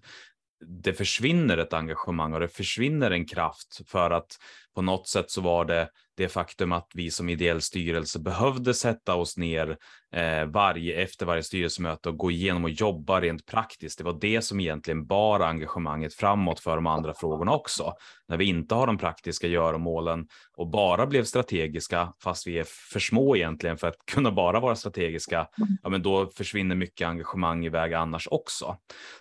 det 0.67 0.93
försvinner 0.93 1.57
ett 1.57 1.73
engagemang 1.73 2.33
och 2.33 2.39
det 2.39 2.47
försvinner 2.47 3.11
en 3.11 3.25
kraft 3.25 3.81
för 3.87 4.11
att 4.11 4.37
på 4.75 4.81
något 4.81 5.07
sätt 5.07 5.31
så 5.31 5.41
var 5.41 5.65
det 5.65 5.89
det 6.15 6.29
faktum 6.29 6.71
att 6.71 6.87
vi 6.93 7.11
som 7.11 7.29
ideell 7.29 7.61
styrelse 7.61 8.19
behövde 8.19 8.73
sätta 8.73 9.15
oss 9.15 9.37
ner 9.37 9.77
eh, 10.15 10.45
varje, 10.45 11.01
efter 11.03 11.25
varje 11.25 11.43
styrelsemöte 11.43 12.09
och 12.09 12.17
gå 12.17 12.31
igenom 12.31 12.63
och 12.63 12.69
jobba 12.69 13.21
rent 13.21 13.45
praktiskt. 13.45 13.97
Det 13.97 14.03
var 14.03 14.17
det 14.21 14.41
som 14.41 14.59
egentligen 14.59 15.05
bar 15.05 15.39
engagemanget 15.39 16.13
framåt 16.13 16.59
för 16.59 16.75
de 16.75 16.87
andra 16.87 17.13
frågorna 17.13 17.53
också. 17.53 17.93
När 18.27 18.37
vi 18.37 18.45
inte 18.45 18.75
har 18.75 18.87
de 18.87 18.97
praktiska 18.97 19.47
göromålen 19.47 20.27
och 20.57 20.69
bara 20.69 21.07
blev 21.07 21.23
strategiska, 21.23 22.13
fast 22.23 22.47
vi 22.47 22.59
är 22.59 22.65
för 22.91 22.99
små 22.99 23.35
egentligen 23.35 23.77
för 23.77 23.87
att 23.87 23.97
kunna 24.11 24.31
bara 24.31 24.59
vara 24.59 24.75
strategiska, 24.75 25.47
ja, 25.83 25.89
men 25.89 26.01
då 26.01 26.27
försvinner 26.27 26.75
mycket 26.75 27.07
engagemang 27.07 27.65
iväg 27.65 27.93
annars 27.93 28.27
också. 28.31 28.77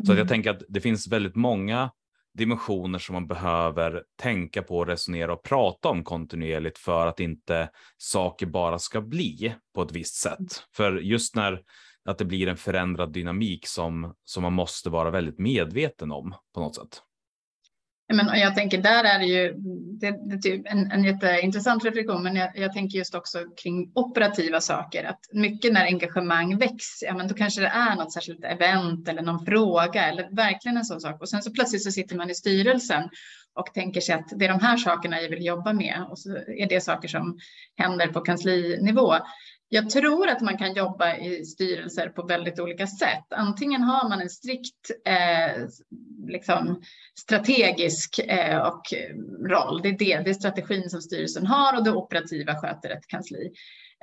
Så 0.07 0.13
jag 0.13 0.17
mm. 0.17 0.29
tänker 0.29 0.51
att 0.51 0.63
det 0.69 0.81
finns 0.81 1.09
väldigt 1.09 1.37
många 1.37 1.91
dimensioner 2.35 2.99
som 2.99 3.13
man 3.13 3.27
behöver 3.27 4.03
tänka 4.17 4.63
på, 4.63 4.85
resonera 4.85 5.33
och 5.33 5.43
prata 5.43 5.89
om 5.89 6.05
kontinuerligt 6.05 6.79
för 6.79 7.07
att 7.07 7.21
inte 7.21 7.71
saker 7.97 8.47
bara 8.47 8.79
ska 8.79 9.01
bli 9.01 9.55
på 9.75 9.83
ett 9.83 9.93
visst 9.93 10.15
sätt. 10.15 10.65
För 10.77 10.93
just 10.93 11.37
när 11.37 11.63
att 12.05 12.19
det 12.19 12.25
blir 12.25 12.49
en 12.49 12.57
förändrad 12.57 13.13
dynamik 13.13 13.67
som, 13.67 14.15
som 14.25 14.43
man 14.43 14.53
måste 14.53 14.91
vara 14.91 15.11
väldigt 15.11 15.39
medveten 15.39 16.13
om 16.13 16.35
på 16.55 16.61
något 16.61 16.77
sätt. 16.77 17.03
Men 18.13 18.41
jag 18.41 18.55
tänker 18.55 18.79
där 18.79 19.05
är 19.05 19.19
det 19.19 19.27
ju 19.27 19.55
det, 20.03 20.11
det 20.11 20.35
är 20.35 20.39
typ 20.39 20.63
en, 20.67 20.91
en 20.91 21.05
jätteintressant 21.05 21.85
reflektion, 21.85 22.23
men 22.23 22.37
jag, 22.37 22.51
jag, 22.55 22.73
tänker 22.73 22.99
just 22.99 23.15
också 23.15 23.39
kring 23.63 23.93
operativa 23.95 24.61
saker. 24.61 25.05
Att 25.05 25.21
mycket 25.33 25.73
när 25.73 25.85
engagemang 25.85 26.59
väcks, 26.59 27.03
ja, 27.03 27.15
men 27.15 27.29
då 27.29 27.35
kanske 27.35 27.61
det 27.61 27.67
är 27.67 27.97
något 27.97 28.13
särskilt 28.13 28.45
event 28.45 29.09
eller 29.09 29.23
någon 29.23 29.47
fråga 29.47 30.09
eller 30.09 30.29
verkligen 30.37 30.77
en 30.77 30.85
sån 30.85 31.01
sak. 31.01 31.21
Och 31.21 31.29
sen 31.29 31.43
så 31.43 31.53
plötsligt 31.53 31.83
så 31.83 31.91
sitter 31.91 32.17
man 32.17 32.31
i 32.31 32.35
styrelsen 32.35 33.09
och 33.55 33.75
tänker 33.75 34.01
sig 34.01 34.15
att 34.15 34.29
det 34.37 34.45
är 34.45 34.49
de 34.49 34.61
här 34.61 34.77
sakerna 34.77 35.21
jag 35.21 35.31
vill 35.31 35.47
jobba 35.47 35.73
med 35.73 36.05
och 36.11 36.19
så 36.19 36.37
är 36.37 36.69
det 36.69 36.81
saker 36.81 37.09
som 37.09 37.39
händer 37.77 38.07
på 38.07 38.21
kanslinivå. 38.21 39.15
Jag 39.75 39.91
tror 39.91 40.29
att 40.29 40.41
man 40.41 40.59
kan 40.59 40.75
jobba 40.75 41.17
i 41.17 41.45
styrelser 41.45 42.09
på 42.09 42.23
väldigt 42.23 42.61
olika 42.61 42.87
sätt. 42.87 43.25
Antingen 43.31 43.83
har 43.83 44.09
man 44.09 44.21
en 44.21 44.31
strikt 44.31 44.91
eh, 45.05 45.67
liksom, 46.27 46.83
strategisk 47.19 48.19
eh, 48.19 48.59
och 48.59 48.95
eh, 48.95 49.17
roll. 49.49 49.83
Det 49.83 49.89
är, 49.89 49.99
det, 49.99 50.23
det 50.25 50.31
är 50.31 50.35
strategin 50.35 50.91
som 50.91 51.01
styrelsen 51.01 51.47
har 51.47 51.77
och 51.77 51.85
det 51.85 51.93
operativa 51.93 52.55
sköter 52.55 52.91
ett 52.91 53.07
kansli. 53.07 53.53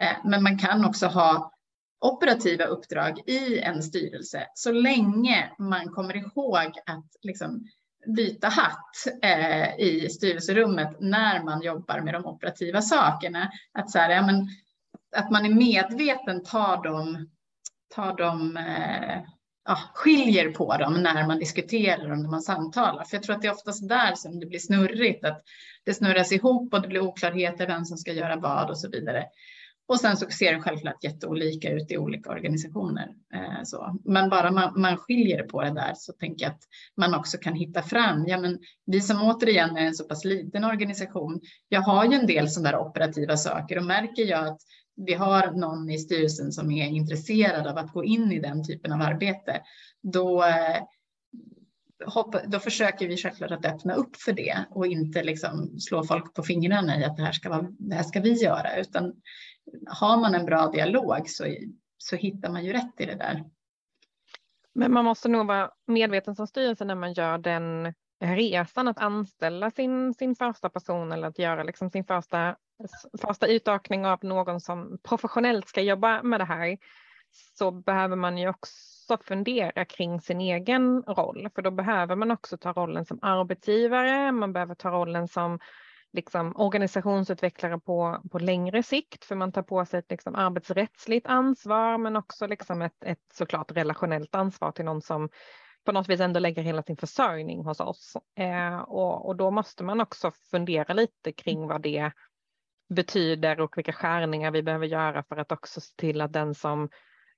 Eh, 0.01 0.29
men 0.29 0.43
man 0.43 0.57
kan 0.57 0.85
också 0.85 1.07
ha 1.07 1.51
operativa 1.99 2.65
uppdrag 2.65 3.19
i 3.25 3.59
en 3.59 3.83
styrelse 3.83 4.47
så 4.53 4.71
länge 4.71 5.51
man 5.59 5.89
kommer 5.89 6.17
ihåg 6.17 6.71
att 6.85 7.09
liksom, 7.21 7.67
byta 8.15 8.47
hatt 8.47 9.23
eh, 9.23 9.79
i 9.79 10.09
styrelserummet 10.09 10.97
när 10.99 11.43
man 11.43 11.61
jobbar 11.61 11.99
med 11.99 12.13
de 12.13 12.25
operativa 12.25 12.81
sakerna. 12.81 13.51
Att 13.73 13.91
så 13.91 13.99
här, 13.99 14.09
ja, 14.09 14.25
men 14.25 14.47
att 15.17 15.31
man 15.31 15.45
är 15.45 15.53
medveten 15.53 16.43
tar 16.43 16.83
dem, 16.83 17.29
tar 17.95 18.17
dem 18.17 18.57
eh, 18.57 19.21
ja, 19.65 19.77
skiljer 19.93 20.49
på 20.49 20.77
dem 20.77 20.93
när 20.93 21.27
man 21.27 21.39
diskuterar 21.39 22.11
och 22.11 22.17
när 22.17 22.29
man 22.29 22.41
samtalar. 22.41 23.03
För 23.03 23.17
jag 23.17 23.23
tror 23.23 23.35
att 23.35 23.41
det 23.41 23.47
är 23.47 23.53
oftast 23.53 23.89
där 23.89 24.15
som 24.15 24.39
det 24.39 24.45
blir 24.45 24.59
snurrigt, 24.59 25.25
att 25.25 25.43
det 25.85 25.93
snurras 25.93 26.31
ihop 26.31 26.73
och 26.73 26.81
det 26.81 26.87
blir 26.87 26.99
oklarheter 26.99 27.67
vem 27.67 27.85
som 27.85 27.97
ska 27.97 28.13
göra 28.13 28.35
vad 28.35 28.69
och 28.69 28.77
så 28.77 28.89
vidare. 28.89 29.25
Och 29.87 29.99
sen 29.99 30.17
så 30.17 30.29
ser 30.29 30.53
det 30.53 30.61
självklart 30.61 31.03
jätteolika 31.03 31.71
ut 31.71 31.91
i 31.91 31.97
olika 31.97 32.29
organisationer. 32.29 33.09
Eh, 33.33 33.63
så. 33.63 33.99
Men 34.05 34.29
bara 34.29 34.51
man, 34.51 34.81
man 34.81 34.97
skiljer 34.97 35.43
på 35.43 35.61
det 35.61 35.73
där 35.73 35.93
så 35.95 36.13
tänker 36.13 36.45
jag 36.45 36.51
att 36.51 36.63
man 36.97 37.15
också 37.15 37.37
kan 37.37 37.53
hitta 37.53 37.81
fram. 37.81 38.27
Ja, 38.27 38.37
men 38.37 38.59
vi 38.85 39.01
som 39.01 39.21
återigen 39.21 39.77
är 39.77 39.85
en 39.85 39.95
så 39.95 40.03
pass 40.03 40.25
liten 40.25 40.63
organisation. 40.63 41.41
Jag 41.69 41.81
har 41.81 42.05
ju 42.05 42.13
en 42.13 42.27
del 42.27 42.49
sådana 42.49 42.71
där 42.71 42.87
operativa 42.87 43.37
saker 43.37 43.77
och 43.77 43.85
märker 43.85 44.25
jag 44.25 44.47
att 44.47 44.61
vi 45.05 45.13
har 45.13 45.51
någon 45.51 45.89
i 45.89 45.97
styrelsen 45.97 46.51
som 46.51 46.71
är 46.71 46.87
intresserad 46.87 47.67
av 47.67 47.77
att 47.77 47.93
gå 47.93 48.03
in 48.03 48.31
i 48.31 48.39
den 48.39 48.63
typen 48.63 48.91
av 48.91 49.01
arbete, 49.01 49.61
då, 50.01 50.43
eh, 50.43 50.83
hoppa, 52.05 52.41
då 52.47 52.59
försöker 52.59 53.07
vi 53.07 53.17
självklart 53.17 53.51
att 53.51 53.65
öppna 53.65 53.93
upp 53.93 54.15
för 54.15 54.33
det 54.33 54.65
och 54.69 54.87
inte 54.87 55.23
liksom 55.23 55.79
slå 55.79 56.03
folk 56.03 56.33
på 56.33 56.43
fingrarna 56.43 56.99
i 56.99 57.03
att 57.03 57.17
det 57.17 57.23
här 57.23 57.31
ska, 57.31 57.49
vara, 57.49 57.67
det 57.79 57.95
här 57.95 58.03
ska 58.03 58.19
vi 58.19 58.33
göra, 58.33 58.75
utan 58.75 59.13
har 59.87 60.17
man 60.17 60.35
en 60.35 60.45
bra 60.45 60.67
dialog 60.67 61.29
så, 61.29 61.55
så 61.97 62.15
hittar 62.15 62.51
man 62.51 62.65
ju 62.65 62.73
rätt 62.73 62.93
i 62.97 63.05
det 63.05 63.15
där. 63.15 63.43
Men 64.73 64.93
man 64.93 65.05
måste 65.05 65.29
nog 65.29 65.47
vara 65.47 65.71
medveten 65.87 66.35
som 66.35 66.47
styrelse 66.47 66.85
när 66.85 66.95
man 66.95 67.13
gör 67.13 67.37
den 67.37 67.93
resan 68.19 68.87
att 68.87 68.99
anställa 68.99 69.71
sin, 69.71 70.13
sin 70.13 70.35
första 70.35 70.69
person 70.69 71.11
eller 71.11 71.27
att 71.27 71.39
göra 71.39 71.63
liksom 71.63 71.89
sin 71.89 72.03
första 72.03 72.55
första 73.21 73.47
utökning 73.47 74.05
av 74.05 74.19
någon 74.21 74.61
som 74.61 74.97
professionellt 75.03 75.67
ska 75.67 75.81
jobba 75.81 76.23
med 76.23 76.39
det 76.39 76.45
här 76.45 76.77
så 77.57 77.71
behöver 77.71 78.15
man 78.15 78.37
ju 78.37 78.49
också 78.49 79.17
fundera 79.23 79.85
kring 79.85 80.21
sin 80.21 80.41
egen 80.41 81.03
roll, 81.03 81.49
för 81.55 81.61
då 81.61 81.71
behöver 81.71 82.15
man 82.15 82.31
också 82.31 82.57
ta 82.57 82.73
rollen 82.73 83.05
som 83.05 83.19
arbetsgivare, 83.21 84.31
man 84.31 84.53
behöver 84.53 84.75
ta 84.75 84.89
rollen 84.89 85.27
som 85.27 85.59
liksom, 86.13 86.55
organisationsutvecklare 86.55 87.79
på, 87.79 88.21
på 88.31 88.39
längre 88.39 88.83
sikt, 88.83 89.25
för 89.25 89.35
man 89.35 89.51
tar 89.51 89.63
på 89.63 89.85
sig 89.85 89.99
ett 89.99 90.11
liksom, 90.11 90.35
arbetsrättsligt 90.35 91.27
ansvar, 91.27 91.97
men 91.97 92.15
också 92.15 92.47
liksom 92.47 92.81
ett, 92.81 93.03
ett 93.03 93.33
såklart 93.33 93.71
relationellt 93.71 94.35
ansvar 94.35 94.71
till 94.71 94.85
någon 94.85 95.01
som 95.01 95.29
på 95.85 95.91
något 95.91 96.09
vis 96.09 96.19
ändå 96.19 96.39
lägger 96.39 96.61
hela 96.61 96.83
sin 96.83 96.97
försörjning 96.97 97.65
hos 97.65 97.79
oss. 97.79 98.17
Eh, 98.37 98.79
och, 98.79 99.27
och 99.27 99.35
då 99.35 99.51
måste 99.51 99.83
man 99.83 100.01
också 100.01 100.31
fundera 100.51 100.93
lite 100.93 101.31
kring 101.31 101.67
vad 101.67 101.81
det 101.81 102.11
betyder 102.89 103.59
och 103.59 103.77
vilka 103.77 103.93
skärningar 103.93 104.51
vi 104.51 104.63
behöver 104.63 104.87
göra 104.87 105.23
för 105.23 105.37
att 105.37 105.51
också 105.51 105.81
se 105.81 105.95
till 105.95 106.21
att 106.21 106.33
den 106.33 106.55
som 106.55 106.89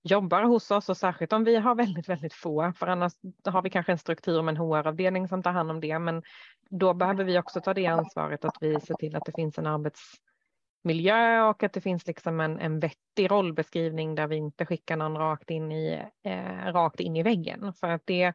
jobbar 0.04 0.44
hos 0.44 0.72
oss 0.72 0.90
och 0.90 0.98
särskilt 0.98 1.34
om 1.34 1.44
vi 1.44 1.56
har 1.56 1.76
väldigt, 1.76 2.10
väldigt 2.10 2.34
få, 2.34 2.74
för 2.76 2.88
annars 2.88 3.14
har 3.46 3.62
vi 3.62 3.70
kanske 3.70 3.92
en 3.92 3.98
struktur 3.98 4.42
med 4.42 4.52
en 4.52 4.58
HR-avdelning 4.58 5.28
som 5.28 5.44
tar 5.44 5.52
hand 5.52 5.72
om 5.72 5.80
det, 5.80 6.00
men 6.00 6.24
då 6.70 6.94
behöver 6.94 7.24
vi 7.24 7.40
också 7.40 7.62
ta 7.62 7.74
det 7.74 7.86
ansvaret 7.86 8.46
att 8.46 8.58
vi 8.62 8.80
ser 8.82 8.94
till 8.94 9.16
att 9.16 9.26
det 9.26 9.32
finns 9.36 9.58
en 9.58 9.68
arbetsmiljö 9.68 11.42
och 11.42 11.64
att 11.64 11.74
det 11.74 11.82
finns 11.82 12.08
liksom 12.08 12.40
en, 12.40 12.60
en 12.60 12.80
vettig 12.80 13.32
rollbeskrivning 13.32 14.16
där 14.16 14.28
vi 14.28 14.36
inte 14.36 14.66
skickar 14.66 14.98
någon 14.98 15.18
rakt 15.18 15.50
in 15.50 15.72
i, 15.72 16.06
eh, 16.24 16.74
rakt 16.74 17.00
in 17.00 17.16
i 17.16 17.24
väggen, 17.24 17.74
för 17.74 17.88
att 17.88 18.02
det, 18.06 18.34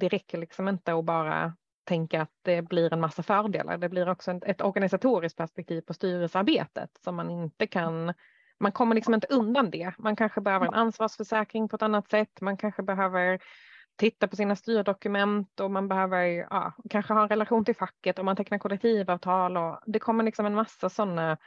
det 0.00 0.08
räcker 0.08 0.38
liksom 0.38 0.68
inte 0.68 0.94
att 0.94 1.04
bara 1.04 1.56
tänka 1.84 2.22
att 2.22 2.32
det 2.42 2.62
blir 2.62 2.92
en 2.92 3.00
massa 3.00 3.22
fördelar. 3.22 3.78
Det 3.78 3.88
blir 3.88 4.08
också 4.08 4.30
ett 4.30 4.60
organisatoriskt 4.62 5.38
perspektiv 5.38 5.80
på 5.80 5.94
styrelsearbetet 5.94 6.90
som 7.04 7.16
man 7.16 7.30
inte 7.30 7.66
kan 7.66 8.14
man 8.60 8.72
kommer 8.72 8.94
liksom 8.94 9.14
inte 9.14 9.26
undan 9.30 9.70
det. 9.70 9.92
Man 9.98 10.16
kanske 10.16 10.40
behöver 10.40 10.66
en 10.66 10.74
ansvarsförsäkring 10.74 11.68
på 11.68 11.76
ett 11.76 11.82
annat 11.82 12.10
sätt. 12.10 12.40
Man 12.40 12.56
kanske 12.56 12.82
behöver 12.82 13.40
titta 13.96 14.28
på 14.28 14.36
sina 14.36 14.56
styrdokument 14.56 15.60
och 15.60 15.70
man 15.70 15.88
behöver 15.88 16.24
ja, 16.26 16.72
kanske 16.90 17.12
ha 17.12 17.22
en 17.22 17.28
relation 17.28 17.64
till 17.64 17.76
facket 17.76 18.18
och 18.18 18.24
man 18.24 18.36
tecknar 18.36 18.58
kollektivavtal 18.58 19.56
och 19.56 19.80
det 19.86 19.98
kommer 19.98 20.24
liksom 20.24 20.46
en 20.46 20.54
massa 20.54 20.88
sådana 20.88 21.38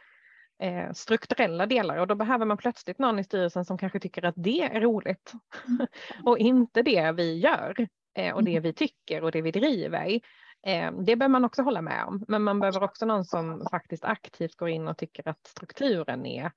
eh, 0.59 0.91
strukturella 0.93 1.65
delar 1.65 1.97
och 1.97 2.07
då 2.07 2.15
behöver 2.15 2.45
man 2.45 2.57
plötsligt 2.57 2.99
någon 2.99 3.19
i 3.19 3.23
styrelsen 3.23 3.65
som 3.65 3.77
kanske 3.77 3.99
tycker 3.99 4.25
att 4.25 4.35
det 4.37 4.61
är 4.61 4.81
roligt 4.81 5.33
mm. 5.67 5.87
och 6.25 6.37
inte 6.37 6.81
det 6.81 7.11
vi 7.11 7.39
gör. 7.39 7.87
Eh, 8.17 8.35
och 8.35 8.43
det 8.43 8.51
mm. 8.51 8.63
vi 8.63 8.73
tycker 8.73 9.23
och 9.23 9.31
det 9.31 9.41
vi 9.41 9.51
driver. 9.51 10.19
Eh, 10.65 10.91
det 10.91 11.15
behöver 11.15 11.27
man 11.27 11.45
också 11.45 11.61
hålla 11.61 11.81
med 11.81 12.05
om, 12.05 12.25
men 12.27 12.43
man 12.43 12.59
behöver 12.59 12.83
också 12.83 13.05
någon 13.05 13.25
som 13.25 13.67
faktiskt 13.71 14.05
aktivt 14.05 14.55
går 14.55 14.69
in 14.69 14.87
och 14.87 14.97
tycker 14.97 15.27
att 15.27 15.47
strukturen 15.47 16.25
är 16.25 16.51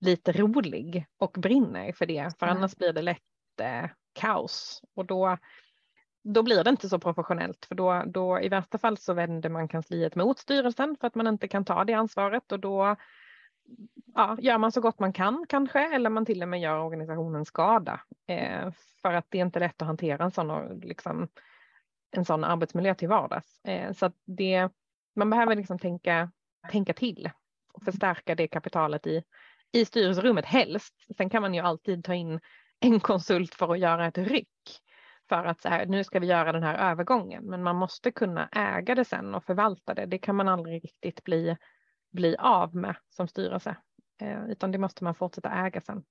lite 0.00 0.32
rolig 0.32 1.06
och 1.18 1.32
brinner 1.32 1.92
för 1.92 2.06
det, 2.06 2.38
för 2.38 2.46
annars 2.46 2.76
blir 2.76 2.92
det 2.92 3.02
lätt 3.02 3.20
eh, 3.60 3.90
kaos 4.12 4.82
och 4.94 5.06
då, 5.06 5.38
då 6.24 6.42
blir 6.42 6.64
det 6.64 6.70
inte 6.70 6.88
så 6.88 6.98
professionellt 6.98 7.64
för 7.64 7.74
då, 7.74 8.02
då 8.06 8.40
i 8.40 8.48
värsta 8.48 8.78
fall 8.78 8.98
så 8.98 9.14
vänder 9.14 9.50
man 9.50 9.68
kansliet 9.68 10.14
mot 10.14 10.38
styrelsen 10.38 10.96
för 11.00 11.06
att 11.06 11.14
man 11.14 11.26
inte 11.26 11.48
kan 11.48 11.64
ta 11.64 11.84
det 11.84 11.94
ansvaret 11.94 12.52
och 12.52 12.60
då 12.60 12.96
ja, 14.14 14.36
gör 14.40 14.58
man 14.58 14.72
så 14.72 14.80
gott 14.80 14.98
man 14.98 15.12
kan 15.12 15.46
kanske, 15.48 15.94
eller 15.94 16.10
man 16.10 16.26
till 16.26 16.42
och 16.42 16.48
med 16.48 16.60
gör 16.60 16.78
organisationen 16.78 17.44
skada. 17.44 18.00
Eh, 18.38 18.72
för 19.02 19.12
att 19.12 19.26
det 19.28 19.38
är 19.38 19.44
inte 19.44 19.60
lätt 19.60 19.82
att 19.82 19.88
hantera 19.88 20.24
en 20.24 20.30
sån, 20.30 20.80
liksom, 20.80 21.28
en 22.10 22.24
sån 22.24 22.44
arbetsmiljö 22.44 22.94
till 22.94 23.08
vardags. 23.08 23.60
Eh, 23.64 23.92
så 23.92 24.06
att 24.06 24.16
det, 24.24 24.68
man 25.16 25.30
behöver 25.30 25.56
liksom 25.56 25.78
tänka, 25.78 26.30
tänka 26.70 26.92
till 26.92 27.30
och 27.72 27.82
förstärka 27.82 28.34
det 28.34 28.48
kapitalet 28.48 29.06
i, 29.06 29.22
i 29.72 29.84
styrelserummet 29.84 30.44
helst. 30.44 30.94
Sen 31.16 31.30
kan 31.30 31.42
man 31.42 31.54
ju 31.54 31.60
alltid 31.60 32.04
ta 32.04 32.14
in 32.14 32.40
en 32.80 33.00
konsult 33.00 33.54
för 33.54 33.72
att 33.72 33.78
göra 33.78 34.06
ett 34.06 34.18
ryck 34.18 34.48
för 35.28 35.44
att 35.44 35.60
så 35.60 35.68
här, 35.68 35.86
nu 35.86 36.04
ska 36.04 36.20
vi 36.20 36.26
göra 36.26 36.52
den 36.52 36.62
här 36.62 36.90
övergången, 36.90 37.44
men 37.44 37.62
man 37.62 37.76
måste 37.76 38.10
kunna 38.10 38.48
äga 38.48 38.94
det 38.94 39.04
sen 39.04 39.34
och 39.34 39.44
förvalta 39.44 39.94
det. 39.94 40.06
Det 40.06 40.18
kan 40.18 40.36
man 40.36 40.48
aldrig 40.48 40.84
riktigt 40.84 41.24
bli 41.24 41.56
bli 42.12 42.36
av 42.36 42.76
med 42.76 42.96
som 43.10 43.28
styrelse, 43.28 43.76
eh, 44.20 44.44
utan 44.44 44.72
det 44.72 44.78
måste 44.78 45.04
man 45.04 45.14
fortsätta 45.14 45.50
äga 45.50 45.80
sen. 45.80 46.04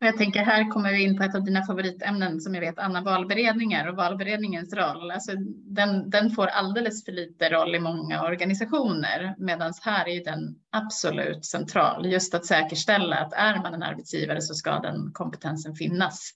Och 0.00 0.06
jag 0.06 0.16
tänker 0.16 0.42
här 0.42 0.70
kommer 0.70 0.92
vi 0.92 1.02
in 1.02 1.16
på 1.16 1.22
ett 1.22 1.34
av 1.34 1.44
dina 1.44 1.66
favoritämnen 1.66 2.40
som 2.40 2.54
jag 2.54 2.60
vet, 2.60 2.78
Anna, 2.78 3.02
valberedningar 3.02 3.88
och 3.88 3.96
valberedningens 3.96 4.72
roll. 4.72 5.10
Alltså, 5.10 5.32
den, 5.66 6.10
den 6.10 6.30
får 6.30 6.46
alldeles 6.46 7.04
för 7.04 7.12
lite 7.12 7.50
roll 7.50 7.74
i 7.74 7.80
många 7.80 8.22
organisationer, 8.22 9.34
medan 9.38 9.72
här 9.82 10.08
är 10.08 10.24
den 10.24 10.54
absolut 10.70 11.44
central. 11.44 12.06
Just 12.06 12.34
att 12.34 12.46
säkerställa 12.46 13.16
att 13.16 13.32
är 13.32 13.56
man 13.56 13.74
en 13.74 13.82
arbetsgivare 13.82 14.40
så 14.40 14.54
ska 14.54 14.78
den 14.78 15.12
kompetensen 15.12 15.74
finnas. 15.74 16.30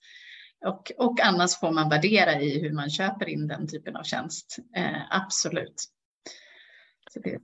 Och, 0.66 0.92
och 0.98 1.20
annars 1.20 1.56
får 1.60 1.70
man 1.70 1.88
värdera 1.88 2.40
i 2.40 2.62
hur 2.62 2.72
man 2.72 2.90
köper 2.90 3.28
in 3.28 3.46
den 3.46 3.68
typen 3.68 3.96
av 3.96 4.02
tjänst. 4.02 4.56
Eh, 4.76 5.00
absolut. 5.10 5.84
Så 7.10 7.20
det 7.20 7.38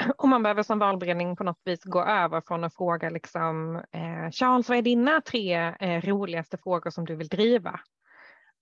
och 0.18 0.28
man 0.28 0.42
behöver 0.42 0.62
som 0.62 0.78
valberedning 0.78 1.36
på 1.36 1.44
något 1.44 1.60
vis 1.64 1.84
gå 1.84 2.04
över 2.04 2.40
från 2.40 2.64
att 2.64 2.74
fråga 2.74 3.10
liksom, 3.10 3.76
eh, 3.76 4.30
Charles, 4.32 4.68
vad 4.68 4.78
är 4.78 4.82
dina 4.82 5.20
tre 5.20 5.74
eh, 5.80 6.00
roligaste 6.02 6.58
frågor 6.58 6.90
som 6.90 7.04
du 7.04 7.16
vill 7.16 7.28
driva? 7.28 7.80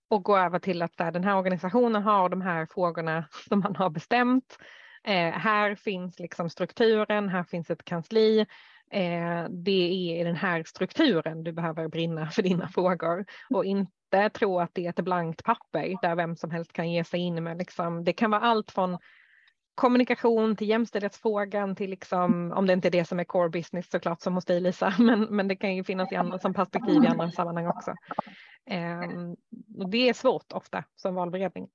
Och 0.09 0.23
gå 0.23 0.37
över 0.37 0.59
till 0.59 0.81
att 0.81 0.97
där, 0.97 1.11
den 1.11 1.23
här 1.23 1.37
organisationen 1.37 2.03
har 2.03 2.29
de 2.29 2.41
här 2.41 2.67
frågorna 2.71 3.25
som 3.49 3.59
man 3.59 3.75
har 3.75 3.89
bestämt. 3.89 4.57
Eh, 5.03 5.31
här 5.31 5.75
finns 5.75 6.19
liksom 6.19 6.49
strukturen, 6.49 7.29
här 7.29 7.43
finns 7.43 7.69
ett 7.69 7.85
kansli. 7.85 8.39
Eh, 8.91 9.45
det 9.49 9.71
är 9.71 10.21
i 10.21 10.23
den 10.23 10.35
här 10.35 10.63
strukturen 10.63 11.43
du 11.43 11.51
behöver 11.51 11.87
brinna 11.87 12.29
för 12.29 12.41
dina 12.41 12.67
frågor 12.67 13.25
och 13.49 13.65
inte 13.65 14.29
tro 14.33 14.59
att 14.59 14.71
det 14.73 14.85
är 14.85 14.89
ett 14.89 15.05
blankt 15.05 15.43
papper 15.43 15.95
där 16.01 16.15
vem 16.15 16.35
som 16.35 16.51
helst 16.51 16.73
kan 16.73 16.91
ge 16.91 17.03
sig 17.03 17.19
in 17.19 17.43
med. 17.43 17.57
Liksom, 17.57 18.03
det 18.03 18.13
kan 18.13 18.31
vara 18.31 18.41
allt 18.41 18.71
från 18.71 18.97
kommunikation 19.79 20.55
till 20.55 20.69
jämställdhetsfrågan 20.69 21.75
till 21.75 21.89
liksom, 21.89 22.51
om 22.51 22.65
det 22.65 22.73
inte 22.73 22.87
är 22.87 22.91
det 22.91 23.05
som 23.05 23.19
är 23.19 23.23
core 23.23 23.49
business 23.49 23.89
såklart 23.89 24.21
som 24.21 24.33
hos 24.33 24.45
dig 24.45 24.61
Lisa, 24.61 24.93
men, 24.99 25.21
men 25.21 25.47
det 25.47 25.55
kan 25.55 25.75
ju 25.75 25.83
finnas 25.83 26.11
i 26.11 26.15
andra, 26.15 26.39
som 26.39 26.53
perspektiv 26.53 27.03
i 27.03 27.07
andra 27.07 27.31
sammanhang 27.31 27.67
också. 27.67 27.93
Um, 28.71 29.35
och 29.83 29.89
det 29.89 30.09
är 30.09 30.13
svårt 30.13 30.51
ofta 30.51 30.83
som 30.95 31.15
valberedning. 31.15 31.67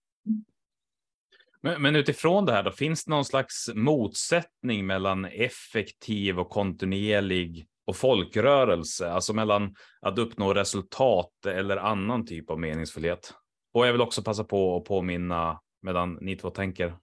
Men, 1.60 1.82
men, 1.82 1.96
utifrån 1.96 2.44
det 2.44 2.52
här 2.52 2.62
då, 2.62 2.70
finns 2.70 3.04
det 3.04 3.10
någon 3.10 3.24
slags 3.24 3.70
motsättning 3.74 4.86
mellan 4.86 5.24
effektiv 5.24 6.38
och 6.38 6.50
kontinuerlig 6.50 7.66
och 7.86 7.96
folkrörelse, 7.96 9.10
alltså 9.10 9.32
mellan 9.32 9.74
att 10.00 10.18
uppnå 10.18 10.54
resultat 10.54 11.46
eller 11.46 11.76
annan 11.76 12.26
typ 12.26 12.50
av 12.50 12.60
meningsfullhet? 12.60 13.34
Och 13.74 13.86
jag 13.86 13.92
vill 13.92 14.00
också 14.00 14.22
passa 14.22 14.44
på 14.44 14.76
att 14.76 14.84
påminna 14.84 15.60
medan 15.84 16.18
ni 16.20 16.36
två 16.36 16.50
tänker. 16.50 16.94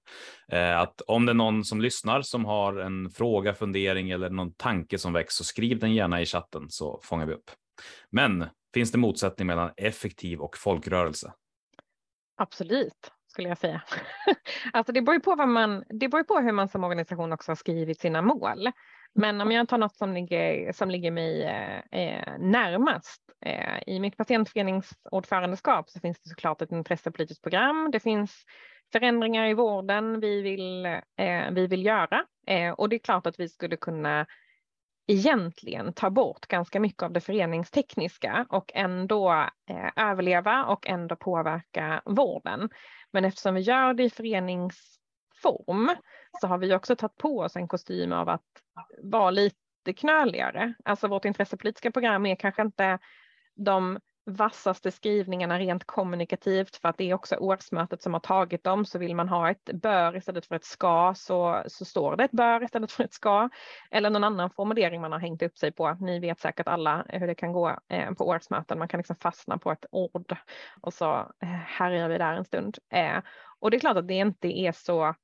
Eh, 0.52 0.80
att 0.80 1.02
om 1.02 1.26
det 1.26 1.32
är 1.32 1.34
någon 1.34 1.64
som 1.64 1.82
lyssnar 1.82 2.22
som 2.22 2.46
har 2.46 2.78
en 2.78 3.10
fråga, 3.10 3.54
fundering 3.54 4.12
eller 4.12 4.30
någon 4.30 4.54
tanke 4.54 4.98
som 4.98 5.14
väcks 5.14 5.36
så 5.36 5.44
skriv 5.44 5.80
den 5.80 5.94
gärna 5.94 6.22
i 6.22 6.26
chatten 6.26 6.70
så 6.70 7.00
fångar 7.04 7.26
vi 7.26 7.34
upp. 7.34 7.52
Men 8.10 8.46
finns 8.74 8.92
det 8.92 8.98
motsättning 8.98 9.48
mellan 9.48 9.72
effektiv 9.78 10.40
och 10.42 10.58
folkrörelse? 10.58 11.34
Absolut 12.38 13.12
skulle 13.28 13.50
jag 13.50 13.58
säga. 13.58 13.82
alltså 14.74 14.94
det 14.94 15.02
beror 15.02 15.20
på 15.20 15.36
vad 15.36 15.48
man, 15.48 15.84
det 15.90 16.08
beror 16.08 16.24
på 16.24 16.40
hur 16.40 16.52
man 16.52 16.70
som 16.70 16.84
organisation 16.84 17.34
också 17.34 17.52
har 17.52 17.56
skrivit 17.56 18.00
sina 18.00 18.22
mål. 18.22 18.72
Men 19.14 19.42
om 19.42 19.52
jag 19.52 19.70
tar 19.70 19.78
något 19.78 19.96
som 19.96 20.14
ligger, 20.14 20.74
som 20.74 20.90
ligger 20.90 21.12
mig 21.12 21.44
eh, 21.92 22.40
närmast. 22.40 23.22
Eh, 23.46 23.80
I 23.88 24.00
mitt 24.00 24.18
patientföreningsordförandeskap 24.18 25.90
så 25.90 26.00
finns 26.00 26.22
det 26.22 26.30
såklart 26.30 26.62
ett 26.62 26.72
intressepolitiskt 26.72 27.44
program. 27.44 27.90
Det 27.92 28.00
finns 28.00 28.46
förändringar 28.92 29.48
i 29.48 29.54
vården 29.54 30.20
vi 30.20 30.42
vill, 30.42 30.86
eh, 30.86 31.52
vi 31.52 31.68
vill 31.68 31.86
göra 31.86 32.26
eh, 32.48 32.72
och 32.72 32.90
det 32.90 32.96
är 32.96 33.00
klart 33.00 33.28
att 33.28 33.40
vi 33.40 33.50
skulle 33.50 33.78
kunna 33.78 34.26
egentligen 35.08 35.94
ta 35.94 36.10
bort 36.10 36.48
ganska 36.48 36.80
mycket 36.80 37.04
av 37.04 37.12
det 37.12 37.22
föreningstekniska 37.22 38.46
och 38.50 38.72
ändå 38.74 39.32
eh, 39.70 39.90
överleva 39.96 40.66
och 40.66 40.88
ändå 40.88 41.16
påverka 41.16 42.02
vården. 42.06 42.70
Men 43.12 43.26
eftersom 43.26 43.56
vi 43.56 43.62
gör 43.62 43.94
det 43.94 44.04
i 44.04 44.10
föreningsform 44.10 45.90
så 46.42 46.48
har 46.48 46.58
vi 46.58 46.76
också 46.76 46.96
tagit 46.96 47.18
på 47.18 47.40
oss 47.40 47.56
en 47.56 47.68
kostym 47.68 48.14
av 48.14 48.30
att 48.30 48.48
vara 49.04 49.32
lite 49.32 49.94
knöligare. 49.96 50.74
Alltså 50.86 51.08
vårt 51.08 51.26
intressepolitiska 51.26 51.92
program 51.92 52.26
är 52.26 52.36
kanske 52.36 52.62
inte 52.62 53.00
de 53.56 54.00
vassaste 54.32 54.92
skrivningarna 54.92 55.60
rent 55.60 55.86
kommunikativt 55.86 56.76
för 56.76 56.90
att 56.90 56.98
det 56.98 57.10
är 57.10 57.14
också 57.14 57.36
årsmötet 57.36 58.02
som 58.02 58.14
har 58.14 58.20
tagit 58.20 58.64
dem. 58.64 58.86
Så 58.86 59.00
vill 59.00 59.16
man 59.16 59.30
ha 59.30 59.50
ett 59.50 59.70
bör 59.74 60.16
istället 60.16 60.46
för 60.46 60.56
ett 60.56 60.66
ska 60.66 61.14
så, 61.18 61.64
så 61.68 61.86
står 61.86 62.16
det 62.16 62.24
ett 62.24 62.32
bör 62.32 62.64
istället 62.64 62.92
för 62.92 63.04
ett 63.04 63.14
ska. 63.14 63.50
Eller 63.92 64.10
någon 64.10 64.24
annan 64.24 64.50
formulering 64.50 65.02
man 65.02 65.12
har 65.12 65.20
hängt 65.20 65.42
upp 65.42 65.58
sig 65.58 65.72
på. 65.72 65.98
Ni 66.00 66.20
vet 66.20 66.40
säkert 66.40 66.68
alla 66.68 67.06
hur 67.10 67.28
det 67.28 67.36
kan 67.36 67.54
gå 67.54 67.80
eh, 67.88 68.12
på 68.14 68.28
årsmöten. 68.28 68.80
Man 68.80 68.88
kan 68.88 68.98
liksom 68.98 69.16
fastna 69.16 69.58
på 69.58 69.72
ett 69.72 69.86
ord 69.92 70.36
och 70.82 70.94
så 70.94 71.32
eh, 71.44 71.48
härjar 71.50 72.10
vi 72.10 72.18
där 72.18 72.34
en 72.34 72.46
stund. 72.46 72.78
Eh, 72.90 73.18
och 73.60 73.72
det 73.72 73.78
är 73.78 73.80
klart 73.80 73.98
att 73.98 74.08
det 74.08 74.14
inte 74.14 74.60
är 74.60 74.72
så 74.72 75.16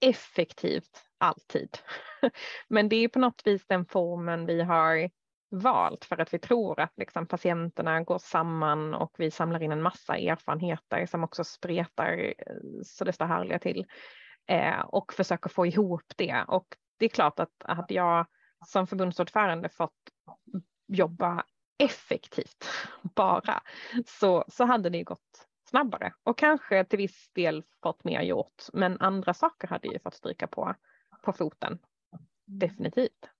effektivt 0.00 1.04
alltid. 1.18 1.78
Men 2.68 2.88
det 2.88 2.96
är 2.96 3.08
på 3.08 3.18
något 3.18 3.42
vis 3.44 3.66
den 3.66 3.86
formen 3.86 4.46
vi 4.46 4.62
har 4.62 5.10
valt 5.48 6.04
för 6.04 6.20
att 6.20 6.34
vi 6.34 6.38
tror 6.38 6.80
att 6.80 6.92
liksom 6.96 7.26
patienterna 7.26 8.02
går 8.02 8.18
samman 8.18 8.94
och 8.94 9.14
vi 9.18 9.30
samlar 9.30 9.62
in 9.62 9.72
en 9.72 9.82
massa 9.82 10.16
erfarenheter 10.16 11.06
som 11.06 11.24
också 11.24 11.44
spretar 11.44 12.34
eh, 12.38 12.56
så 12.84 13.04
det 13.04 13.12
står 13.12 13.24
härliga 13.24 13.58
till 13.58 13.86
eh, 14.46 14.80
och 14.80 15.12
försöker 15.12 15.50
få 15.50 15.66
ihop 15.66 16.12
det. 16.16 16.44
Och 16.48 16.66
det 16.98 17.04
är 17.04 17.08
klart 17.08 17.40
att 17.40 17.52
hade 17.64 17.94
jag 17.94 18.26
som 18.66 18.86
förbundsordförande 18.86 19.68
fått 19.68 19.92
jobba 20.88 21.44
effektivt 21.78 22.68
bara 23.02 23.62
så, 24.06 24.44
så 24.48 24.64
hade 24.64 24.90
det 24.90 25.02
gått 25.02 25.46
snabbare 25.70 26.12
och 26.22 26.38
kanske 26.38 26.84
till 26.84 26.98
viss 26.98 27.30
del 27.32 27.64
fått 27.82 28.04
mer 28.04 28.22
gjort. 28.22 28.62
Men 28.72 29.00
andra 29.00 29.34
saker 29.34 29.68
hade 29.68 29.88
ju 29.88 29.98
fått 29.98 30.14
stryka 30.14 30.46
på, 30.46 30.74
på 31.22 31.32
foten. 31.32 31.78
Definitivt. 32.44 33.30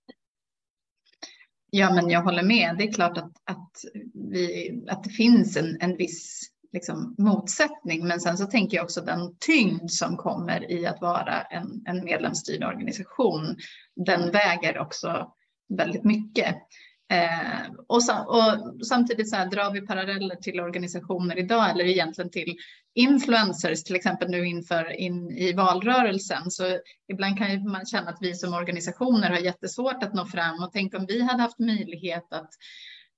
Ja, 1.69 1.93
men 1.93 2.09
jag 2.09 2.21
håller 2.21 2.43
med. 2.43 2.75
Det 2.77 2.83
är 2.83 2.93
klart 2.93 3.17
att, 3.17 3.31
att, 3.43 3.71
vi, 4.13 4.83
att 4.89 5.03
det 5.03 5.09
finns 5.09 5.57
en, 5.57 5.77
en 5.81 5.97
viss 5.97 6.51
liksom, 6.73 7.15
motsättning. 7.17 8.07
Men 8.07 8.19
sen 8.19 8.37
så 8.37 8.45
tänker 8.45 8.77
jag 8.77 8.83
också 8.83 9.01
den 9.01 9.35
tyngd 9.39 9.91
som 9.91 10.17
kommer 10.17 10.71
i 10.71 10.85
att 10.85 11.01
vara 11.01 11.41
en, 11.41 11.83
en 11.85 12.05
medlemsstyrd 12.05 12.63
organisation. 12.63 13.55
Den 13.95 14.31
väger 14.31 14.79
också 14.79 15.31
väldigt 15.69 16.03
mycket. 16.03 16.55
Eh, 17.09 17.71
och, 17.87 18.01
och, 18.27 18.85
samtidigt 18.85 19.29
så 19.29 19.35
här, 19.35 19.45
drar 19.45 19.71
vi 19.71 19.81
paralleller 19.81 20.35
till 20.35 20.59
organisationer 20.59 21.39
idag 21.39 21.69
eller 21.69 21.85
egentligen 21.85 22.31
till 22.31 22.55
influencers, 22.95 23.83
till 23.83 23.95
exempel 23.95 24.29
nu 24.29 24.45
inför 24.45 24.99
in 24.99 25.31
i 25.31 25.53
valrörelsen. 25.53 26.51
Så 26.51 26.63
ibland 27.11 27.37
kan 27.37 27.69
man 27.71 27.85
känna 27.85 28.09
att 28.09 28.17
vi 28.21 28.35
som 28.35 28.53
organisationer 28.53 29.29
har 29.29 29.37
jättesvårt 29.37 30.03
att 30.03 30.13
nå 30.13 30.25
fram 30.25 30.63
och 30.63 30.71
tänk 30.73 30.93
om 30.93 31.05
vi 31.05 31.21
hade 31.21 31.41
haft 31.41 31.59
möjlighet 31.59 32.33
att 32.33 32.49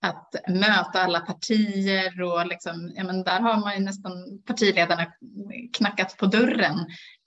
att 0.01 0.35
möta 0.47 1.01
alla 1.01 1.19
partier 1.19 2.21
och 2.21 2.47
liksom, 2.47 2.91
ja, 2.95 3.03
men 3.03 3.23
där 3.23 3.39
har 3.39 3.57
man 3.57 3.73
ju 3.73 3.79
nästan 3.79 4.11
partiledarna 4.45 5.05
knackat 5.77 6.17
på 6.17 6.25
dörren 6.25 6.79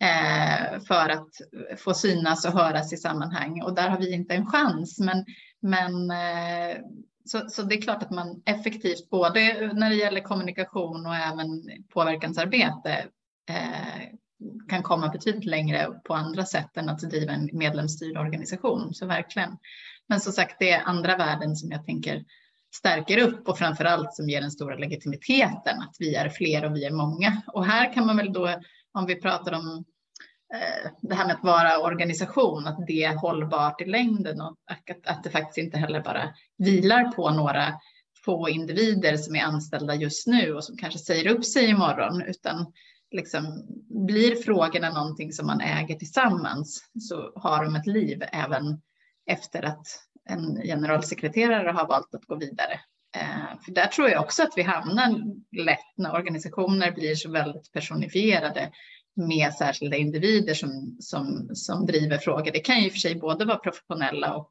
eh, 0.02 0.80
för 0.88 1.08
att 1.08 1.28
få 1.78 1.94
synas 1.94 2.44
och 2.44 2.52
höras 2.52 2.92
i 2.92 2.96
sammanhang 2.96 3.62
och 3.62 3.74
där 3.74 3.88
har 3.88 3.98
vi 3.98 4.12
inte 4.12 4.34
en 4.34 4.46
chans. 4.46 5.00
Men, 5.00 5.24
men 5.62 6.10
eh, 6.10 6.76
så, 7.24 7.48
så, 7.48 7.62
det 7.62 7.74
är 7.74 7.82
klart 7.82 8.02
att 8.02 8.10
man 8.10 8.42
effektivt 8.46 9.10
både 9.10 9.70
när 9.74 9.90
det 9.90 9.96
gäller 9.96 10.20
kommunikation 10.20 11.06
och 11.06 11.14
även 11.14 11.48
påverkansarbete 11.88 13.06
eh, 13.48 14.08
kan 14.68 14.82
komma 14.82 15.08
betydligt 15.08 15.44
längre 15.44 16.00
på 16.04 16.14
andra 16.14 16.44
sätt 16.44 16.76
än 16.76 16.88
att 16.88 16.98
driva 16.98 17.32
en 17.32 17.50
medlemsstyrd 17.52 18.16
organisation. 18.16 18.94
Så 18.94 19.06
verkligen. 19.06 19.56
Men 20.08 20.20
som 20.20 20.32
sagt, 20.32 20.56
det 20.58 20.70
är 20.70 20.82
andra 20.84 21.16
värden 21.16 21.56
som 21.56 21.70
jag 21.70 21.86
tänker 21.86 22.24
stärker 22.74 23.18
upp 23.18 23.48
och 23.48 23.58
framför 23.58 23.84
allt 23.84 24.14
som 24.14 24.28
ger 24.28 24.40
den 24.40 24.50
stora 24.50 24.76
legitimiteten 24.76 25.80
att 25.80 25.96
vi 25.98 26.14
är 26.14 26.28
fler 26.28 26.64
och 26.64 26.76
vi 26.76 26.84
är 26.84 26.90
många. 26.90 27.42
Och 27.46 27.66
här 27.66 27.92
kan 27.94 28.06
man 28.06 28.16
väl 28.16 28.32
då, 28.32 28.60
om 28.92 29.06
vi 29.06 29.20
pratar 29.20 29.52
om 29.52 29.84
Eh, 30.52 30.90
det 31.02 31.14
här 31.14 31.26
med 31.26 31.36
att 31.36 31.44
vara 31.44 31.78
organisation, 31.78 32.66
att 32.66 32.86
det 32.86 33.04
är 33.04 33.16
hållbart 33.16 33.80
i 33.80 33.84
längden 33.84 34.40
och 34.40 34.56
att, 34.66 35.06
att 35.06 35.24
det 35.24 35.30
faktiskt 35.30 35.58
inte 35.58 35.78
heller 35.78 36.00
bara 36.00 36.34
vilar 36.58 37.12
på 37.12 37.30
några 37.30 37.74
få 38.24 38.48
individer 38.48 39.16
som 39.16 39.36
är 39.36 39.42
anställda 39.42 39.94
just 39.94 40.26
nu 40.26 40.54
och 40.54 40.64
som 40.64 40.76
kanske 40.76 40.98
säger 40.98 41.30
upp 41.30 41.44
sig 41.44 41.70
imorgon, 41.70 42.22
utan 42.22 42.72
liksom 43.10 43.66
blir 44.06 44.34
frågorna 44.34 44.90
någonting 44.90 45.32
som 45.32 45.46
man 45.46 45.60
äger 45.60 45.94
tillsammans 45.94 46.90
så 47.00 47.32
har 47.34 47.64
de 47.64 47.76
ett 47.76 47.86
liv 47.86 48.22
även 48.32 48.80
efter 49.26 49.62
att 49.62 49.86
en 50.28 50.62
generalsekreterare 50.62 51.70
har 51.70 51.86
valt 51.86 52.14
att 52.14 52.24
gå 52.24 52.36
vidare. 52.36 52.80
Eh, 53.16 53.60
för 53.64 53.72
där 53.72 53.86
tror 53.86 54.08
jag 54.08 54.22
också 54.22 54.42
att 54.42 54.52
vi 54.56 54.62
hamnar 54.62 55.20
lätt 55.64 55.96
när 55.96 56.14
organisationer 56.14 56.92
blir 56.92 57.14
så 57.14 57.30
väldigt 57.30 57.72
personifierade 57.72 58.70
med 59.14 59.54
särskilda 59.54 59.96
individer 59.96 60.54
som, 60.54 60.96
som, 61.00 61.50
som 61.54 61.86
driver 61.86 62.18
frågor. 62.18 62.52
Det 62.52 62.60
kan 62.60 62.80
ju 62.80 62.86
i 62.86 62.88
och 62.88 62.92
för 62.92 63.00
sig 63.00 63.14
både 63.14 63.44
vara 63.44 63.58
professionella 63.58 64.36
och, 64.36 64.50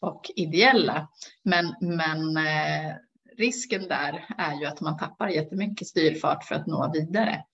och 0.00 0.22
ideella. 0.36 1.08
Men, 1.44 1.74
men 1.80 2.36
eh, 2.36 2.94
risken 3.36 3.88
där 3.88 4.24
är 4.38 4.60
ju 4.60 4.66
att 4.66 4.80
man 4.80 4.98
tappar 4.98 5.28
jättemycket 5.28 5.88
styrfart 5.88 6.44
för 6.44 6.54
att 6.54 6.66
nå 6.66 6.92
vidare. 6.92 7.44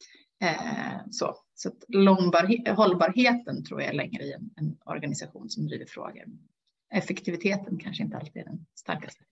Eh, 0.42 1.00
så 1.10 1.36
så 1.56 1.70
hållbarheten 2.76 3.64
tror 3.64 3.80
jag 3.80 3.90
är 3.90 3.94
längre 3.94 4.22
i 4.22 4.32
en, 4.32 4.50
en 4.56 4.76
organisation 4.84 5.50
som 5.50 5.66
driver 5.66 5.86
frågor. 5.86 6.24
Effektiviteten 6.94 7.78
kanske 7.78 8.02
inte 8.02 8.16
alltid 8.16 8.42
är 8.42 8.44
den 8.44 8.66
starkaste. 8.74 9.24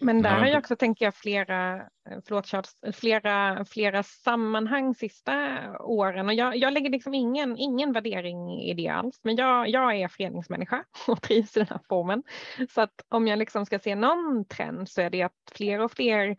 Men 0.00 0.22
där 0.22 0.38
har 0.38 0.46
jag 0.46 0.58
också, 0.58 0.76
tänker 0.76 1.04
jag, 1.04 1.14
flera, 1.14 1.88
Eh, 2.10 2.18
förlåt 2.26 2.46
Charles, 2.46 2.76
flera, 2.92 3.64
flera 3.64 4.02
sammanhang 4.02 4.94
sista 4.94 5.58
åren. 5.80 6.28
Och 6.28 6.34
jag, 6.34 6.56
jag 6.56 6.72
lägger 6.72 6.90
liksom 6.90 7.14
ingen, 7.14 7.56
ingen 7.56 7.92
värdering 7.92 8.62
i 8.62 8.74
det 8.74 8.88
alls, 8.88 9.20
men 9.22 9.36
jag, 9.36 9.68
jag 9.68 9.96
är 9.96 10.08
föreningsmänniska 10.08 10.84
och 11.08 11.22
trivs 11.22 11.56
i 11.56 11.60
den 11.60 11.68
här 11.68 11.80
formen. 11.88 12.22
Så 12.70 12.80
att 12.80 13.04
om 13.08 13.26
jag 13.26 13.38
liksom 13.38 13.66
ska 13.66 13.78
se 13.78 13.94
någon 13.94 14.44
trend 14.44 14.88
så 14.88 15.00
är 15.00 15.10
det 15.10 15.22
att 15.22 15.32
fler 15.52 15.80
och 15.80 15.92
fler 15.92 16.36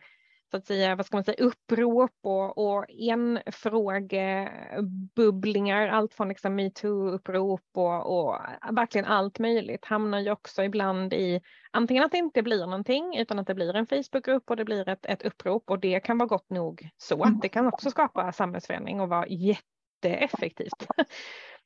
så 0.56 0.58
att 0.58 0.66
säga, 0.66 0.96
vad 0.96 1.06
ska 1.06 1.16
man 1.16 1.24
säga, 1.24 1.44
upprop 1.44 2.18
och, 2.22 2.58
och 2.58 2.84
enfrågebubblingar, 2.90 5.88
allt 5.88 6.14
från 6.14 6.28
liksom 6.28 6.60
metoo-upprop 6.60 7.60
och, 7.74 8.18
och 8.18 8.38
verkligen 8.70 9.04
allt 9.04 9.38
möjligt 9.38 9.84
hamnar 9.84 10.20
ju 10.20 10.30
också 10.30 10.64
ibland 10.64 11.12
i 11.12 11.40
antingen 11.70 12.04
att 12.04 12.12
det 12.12 12.18
inte 12.18 12.42
blir 12.42 12.66
någonting 12.66 13.16
utan 13.16 13.38
att 13.38 13.46
det 13.46 13.54
blir 13.54 13.76
en 13.76 13.86
Facebookgrupp 13.86 14.50
och 14.50 14.56
det 14.56 14.64
blir 14.64 14.88
ett, 14.88 15.06
ett 15.06 15.22
upprop 15.22 15.70
och 15.70 15.78
det 15.78 16.00
kan 16.00 16.18
vara 16.18 16.28
gott 16.28 16.50
nog 16.50 16.88
så. 16.96 17.24
Mm. 17.24 17.38
Det 17.42 17.48
kan 17.48 17.66
också 17.66 17.90
skapa 17.90 18.32
samhällsförändring 18.32 19.00
och 19.00 19.08
vara 19.08 19.26
jätteeffektivt. 19.28 20.86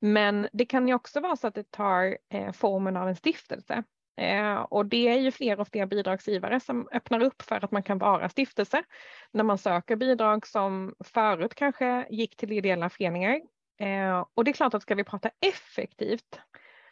Men 0.01 0.49
det 0.53 0.65
kan 0.65 0.89
ju 0.89 0.95
också 0.95 1.21
vara 1.21 1.37
så 1.37 1.47
att 1.47 1.55
det 1.55 1.71
tar 1.71 2.19
eh, 2.35 2.53
formen 2.53 2.97
av 2.97 3.09
en 3.09 3.17
stiftelse 3.17 3.85
Eh, 4.21 4.61
och 4.61 4.87
det 4.87 5.09
är 5.09 5.19
ju 5.19 5.31
fler 5.31 5.61
och 5.61 5.69
fler 5.69 5.87
bidragsgivare 5.87 6.61
som 6.61 6.89
öppnar 6.93 7.23
upp 7.23 7.43
för 7.43 7.65
att 7.65 7.71
man 7.71 7.83
kan 7.83 7.99
vara 7.99 8.29
stiftelse 8.29 8.83
när 9.33 9.45
man 9.45 9.59
söker 9.59 9.97
bidrag 9.97 10.47
som 10.47 10.95
förut 11.05 11.55
kanske 11.55 12.07
gick 12.11 12.37
till 12.37 12.53
ideella 12.53 12.91
föreningar. 12.91 13.41
Eh, 13.79 14.27
och 14.35 14.45
det 14.45 14.51
är 14.51 14.53
klart 14.53 14.75
att 14.75 14.83
ska 14.83 14.95
vi 14.95 15.05
prata 15.05 15.31
effektivt 15.41 16.41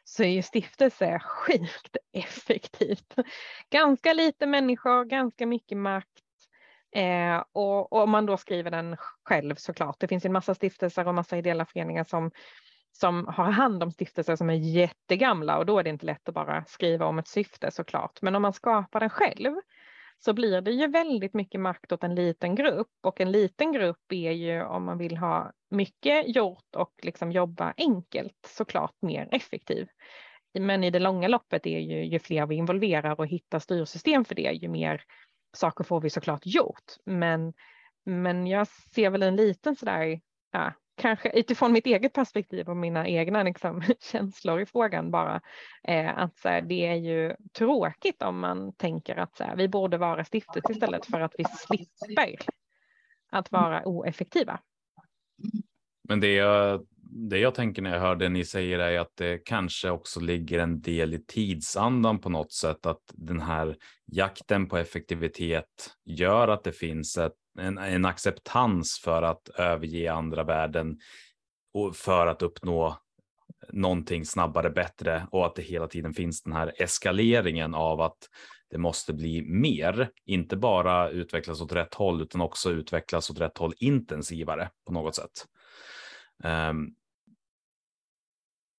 så 0.04 0.22
är 0.22 0.28
ju 0.28 0.42
stiftelse 0.42 1.18
sjukt 1.18 1.96
effektivt. 2.12 3.14
Ganska 3.70 4.12
lite 4.12 4.46
människor, 4.46 5.04
ganska 5.04 5.46
mycket 5.46 5.78
makt 5.78 6.08
Eh, 6.94 7.44
och, 7.52 7.92
om 7.92 8.10
man 8.10 8.26
då 8.26 8.36
skriver 8.36 8.70
den 8.70 8.96
själv 9.24 9.54
såklart. 9.54 9.96
Det 10.00 10.08
finns 10.08 10.24
en 10.24 10.32
massa 10.32 10.54
stiftelser 10.54 11.08
och 11.08 11.14
massa 11.14 11.38
ideella 11.38 11.66
föreningar 11.66 12.04
som 12.04 12.30
som 13.00 13.26
har 13.26 13.50
hand 13.50 13.82
om 13.82 13.90
stiftelser 13.90 14.36
som 14.36 14.50
är 14.50 14.54
jättegamla 14.54 15.58
och 15.58 15.66
då 15.66 15.78
är 15.78 15.84
det 15.84 15.90
inte 15.90 16.06
lätt 16.06 16.28
att 16.28 16.34
bara 16.34 16.64
skriva 16.64 17.06
om 17.06 17.18
ett 17.18 17.28
syfte 17.28 17.70
såklart. 17.70 18.22
Men 18.22 18.34
om 18.34 18.42
man 18.42 18.52
skapar 18.52 19.00
den 19.00 19.10
själv 19.10 19.54
så 20.18 20.32
blir 20.32 20.60
det 20.60 20.70
ju 20.70 20.86
väldigt 20.86 21.34
mycket 21.34 21.60
makt 21.60 21.92
åt 21.92 22.04
en 22.04 22.14
liten 22.14 22.54
grupp 22.54 22.92
och 23.02 23.20
en 23.20 23.32
liten 23.32 23.72
grupp 23.72 24.12
är 24.12 24.32
ju 24.32 24.62
om 24.62 24.84
man 24.84 24.98
vill 24.98 25.16
ha 25.16 25.52
mycket 25.70 26.36
gjort 26.36 26.76
och 26.76 26.92
liksom 27.02 27.32
jobba 27.32 27.74
enkelt 27.76 28.38
såklart 28.46 28.94
mer 29.00 29.28
effektiv. 29.32 29.88
Men 30.58 30.84
i 30.84 30.90
det 30.90 30.98
långa 30.98 31.28
loppet 31.28 31.66
är 31.66 31.78
ju, 31.78 32.04
ju 32.04 32.18
fler 32.18 32.46
vi 32.46 32.54
involverar 32.54 33.20
och 33.20 33.26
hittar 33.26 33.58
styrsystem 33.58 34.24
för 34.24 34.34
det, 34.34 34.52
ju 34.52 34.68
mer 34.68 35.02
saker 35.56 35.84
får 35.84 36.00
vi 36.00 36.10
såklart 36.10 36.42
gjort. 36.44 36.92
Men, 37.04 37.52
men 38.04 38.46
jag 38.46 38.68
ser 38.68 39.10
väl 39.10 39.22
en 39.22 39.36
liten 39.36 39.76
sådär 39.76 40.20
ja, 40.52 40.72
kanske 40.98 41.30
utifrån 41.30 41.72
mitt 41.72 41.86
eget 41.86 42.12
perspektiv 42.12 42.68
och 42.68 42.76
mina 42.76 43.08
egna 43.08 43.42
liksom, 43.42 43.82
känslor 44.00 44.60
i 44.60 44.66
frågan 44.66 45.10
bara, 45.10 45.40
eh, 45.88 46.18
att 46.18 46.38
så 46.38 46.48
här, 46.48 46.62
det 46.62 46.86
är 46.86 46.94
ju 46.94 47.34
tråkigt 47.52 48.22
om 48.22 48.40
man 48.40 48.72
tänker 48.72 49.16
att 49.16 49.36
så 49.36 49.44
här, 49.44 49.56
vi 49.56 49.68
borde 49.68 49.98
vara 49.98 50.24
stiftet 50.24 50.70
istället 50.70 51.06
för 51.06 51.20
att 51.20 51.34
vi 51.38 51.44
slipper 51.44 52.36
att 53.30 53.52
vara 53.52 53.82
oeffektiva. 53.84 54.60
Men 56.08 56.20
det 56.20 56.34
jag, 56.34 56.86
det 57.30 57.38
jag 57.38 57.54
tänker 57.54 57.82
när 57.82 57.92
jag 57.92 58.00
hör 58.00 58.16
det 58.16 58.28
ni 58.28 58.44
säger 58.44 58.78
är 58.78 59.00
att 59.00 59.16
det 59.16 59.38
kanske 59.38 59.90
också 59.90 60.20
ligger 60.20 60.58
en 60.58 60.80
del 60.80 61.14
i 61.14 61.24
tidsandan 61.24 62.18
på 62.18 62.28
något 62.28 62.52
sätt, 62.52 62.86
att 62.86 63.02
den 63.14 63.40
här 63.40 63.76
jakten 64.06 64.68
på 64.68 64.76
effektivitet 64.76 65.94
gör 66.04 66.48
att 66.48 66.64
det 66.64 66.72
finns 66.72 67.16
ett 67.16 67.32
en, 67.58 67.78
en 67.78 68.04
acceptans 68.04 68.98
för 68.98 69.22
att 69.22 69.48
överge 69.48 70.12
andra 70.12 70.44
värden 70.44 70.98
och 71.74 71.96
för 71.96 72.26
att 72.26 72.42
uppnå 72.42 72.98
någonting 73.72 74.24
snabbare, 74.24 74.70
bättre 74.70 75.26
och 75.30 75.46
att 75.46 75.54
det 75.54 75.62
hela 75.62 75.86
tiden 75.86 76.14
finns 76.14 76.42
den 76.42 76.52
här 76.52 76.72
eskaleringen 76.76 77.74
av 77.74 78.00
att 78.00 78.18
det 78.70 78.78
måste 78.78 79.12
bli 79.12 79.42
mer, 79.42 80.10
inte 80.24 80.56
bara 80.56 81.10
utvecklas 81.10 81.60
åt 81.60 81.72
rätt 81.72 81.94
håll 81.94 82.22
utan 82.22 82.40
också 82.40 82.70
utvecklas 82.70 83.30
åt 83.30 83.40
rätt 83.40 83.58
håll 83.58 83.74
intensivare 83.78 84.70
på 84.86 84.92
något 84.92 85.14
sätt. 85.14 85.46
Um, 86.44 86.94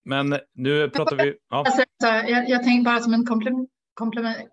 men 0.06 0.40
nu 0.54 0.90
pratar 0.90 1.16
vi. 1.16 1.38
Ja. 1.50 1.66
Jag, 2.00 2.50
jag 2.50 2.64
tänker 2.64 2.84
bara 2.84 3.00
som 3.00 3.14
en 3.14 3.26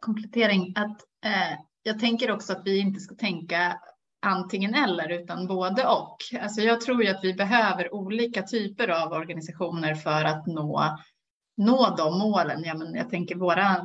komplettering 0.00 0.72
att 0.76 1.00
eh, 1.24 1.58
jag 1.82 2.00
tänker 2.00 2.30
också 2.30 2.52
att 2.52 2.62
vi 2.64 2.78
inte 2.78 3.00
ska 3.00 3.14
tänka 3.14 3.78
antingen 4.22 4.74
eller 4.74 5.08
utan 5.08 5.46
både 5.46 5.86
och. 5.86 6.16
Alltså 6.40 6.60
jag 6.60 6.80
tror 6.80 7.04
ju 7.04 7.10
att 7.10 7.24
vi 7.24 7.34
behöver 7.34 7.94
olika 7.94 8.42
typer 8.42 8.88
av 8.88 9.12
organisationer 9.12 9.94
för 9.94 10.24
att 10.24 10.46
nå, 10.46 10.98
nå 11.56 11.94
de 11.96 12.18
målen. 12.18 12.64
Ja, 12.64 12.74
men 12.74 12.94
jag 12.94 13.10
tänker 13.10 13.36
våra, 13.36 13.76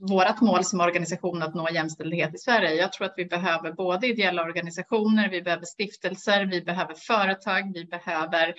vårat 0.00 0.40
mål 0.40 0.64
som 0.64 0.80
organisation 0.80 1.42
att 1.42 1.54
nå 1.54 1.70
jämställdhet 1.70 2.34
i 2.34 2.38
Sverige. 2.38 2.74
Jag 2.74 2.92
tror 2.92 3.06
att 3.06 3.14
vi 3.16 3.24
behöver 3.24 3.72
både 3.72 4.06
ideella 4.06 4.42
organisationer, 4.42 5.28
vi 5.30 5.42
behöver 5.42 5.64
stiftelser, 5.64 6.44
vi 6.44 6.62
behöver 6.62 6.94
företag, 6.94 7.72
vi 7.74 7.84
behöver 7.84 8.54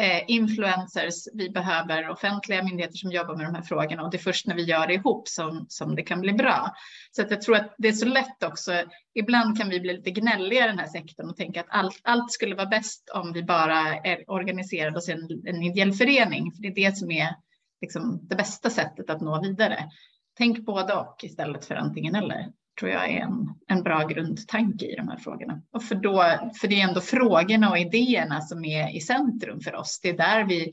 eh, 0.00 0.22
influencers, 0.26 1.28
vi 1.34 1.50
behöver 1.50 2.08
offentliga 2.08 2.62
myndigheter 2.62 2.96
som 2.96 3.10
jobbar 3.10 3.36
med 3.36 3.46
de 3.46 3.54
här 3.54 3.62
frågorna 3.62 4.02
och 4.02 4.10
det 4.10 4.16
är 4.16 4.22
först 4.22 4.46
när 4.46 4.54
vi 4.54 4.62
gör 4.62 4.86
det 4.86 4.94
ihop 4.94 5.28
som, 5.28 5.66
som 5.68 5.96
det 5.96 6.02
kan 6.02 6.20
bli 6.20 6.32
bra. 6.32 6.74
Så 7.10 7.22
att 7.22 7.30
jag 7.30 7.42
tror 7.42 7.56
att 7.56 7.74
det 7.78 7.88
är 7.88 7.92
så 7.92 8.06
lätt 8.06 8.42
också. 8.42 8.72
Ibland 9.14 9.58
kan 9.58 9.68
vi 9.68 9.80
bli 9.80 9.92
lite 9.92 10.10
gnälliga 10.10 10.64
i 10.64 10.68
den 10.68 10.78
här 10.78 10.86
sektorn 10.86 11.30
och 11.30 11.36
tänka 11.36 11.60
att 11.60 11.66
allt, 11.70 12.00
allt 12.02 12.32
skulle 12.32 12.54
vara 12.54 12.66
bäst 12.66 13.10
om 13.14 13.32
vi 13.32 13.42
bara 13.42 13.96
är 13.96 14.30
organiserade 14.30 14.98
oss 14.98 15.08
i 15.08 15.12
en, 15.12 15.28
en 15.46 15.62
ideell 15.62 15.92
förening. 15.92 16.52
För 16.52 16.62
det 16.62 16.68
är 16.68 16.74
det 16.74 16.96
som 16.96 17.10
är 17.10 17.36
liksom, 17.80 18.20
det 18.22 18.36
bästa 18.36 18.70
sättet 18.70 19.10
att 19.10 19.20
nå 19.20 19.42
vidare. 19.42 19.90
Tänk 20.38 20.58
både 20.58 20.94
och 20.94 21.16
istället 21.22 21.64
för 21.64 21.74
antingen 21.74 22.14
eller 22.14 22.48
tror 22.80 22.92
jag 22.92 23.10
är 23.10 23.20
en, 23.20 23.54
en 23.68 23.82
bra 23.82 24.06
grundtanke 24.06 24.86
i 24.86 24.96
de 24.96 25.08
här 25.08 25.16
frågorna. 25.16 25.62
Och 25.72 25.84
för, 25.84 25.94
då, 25.94 26.22
för 26.60 26.68
det 26.68 26.80
är 26.80 26.88
ändå 26.88 27.00
frågorna 27.00 27.70
och 27.70 27.78
idéerna 27.78 28.40
som 28.40 28.64
är 28.64 28.96
i 28.96 29.00
centrum 29.00 29.60
för 29.60 29.74
oss. 29.74 30.00
Det 30.02 30.08
är 30.08 30.16
där 30.16 30.44
vi 30.44 30.72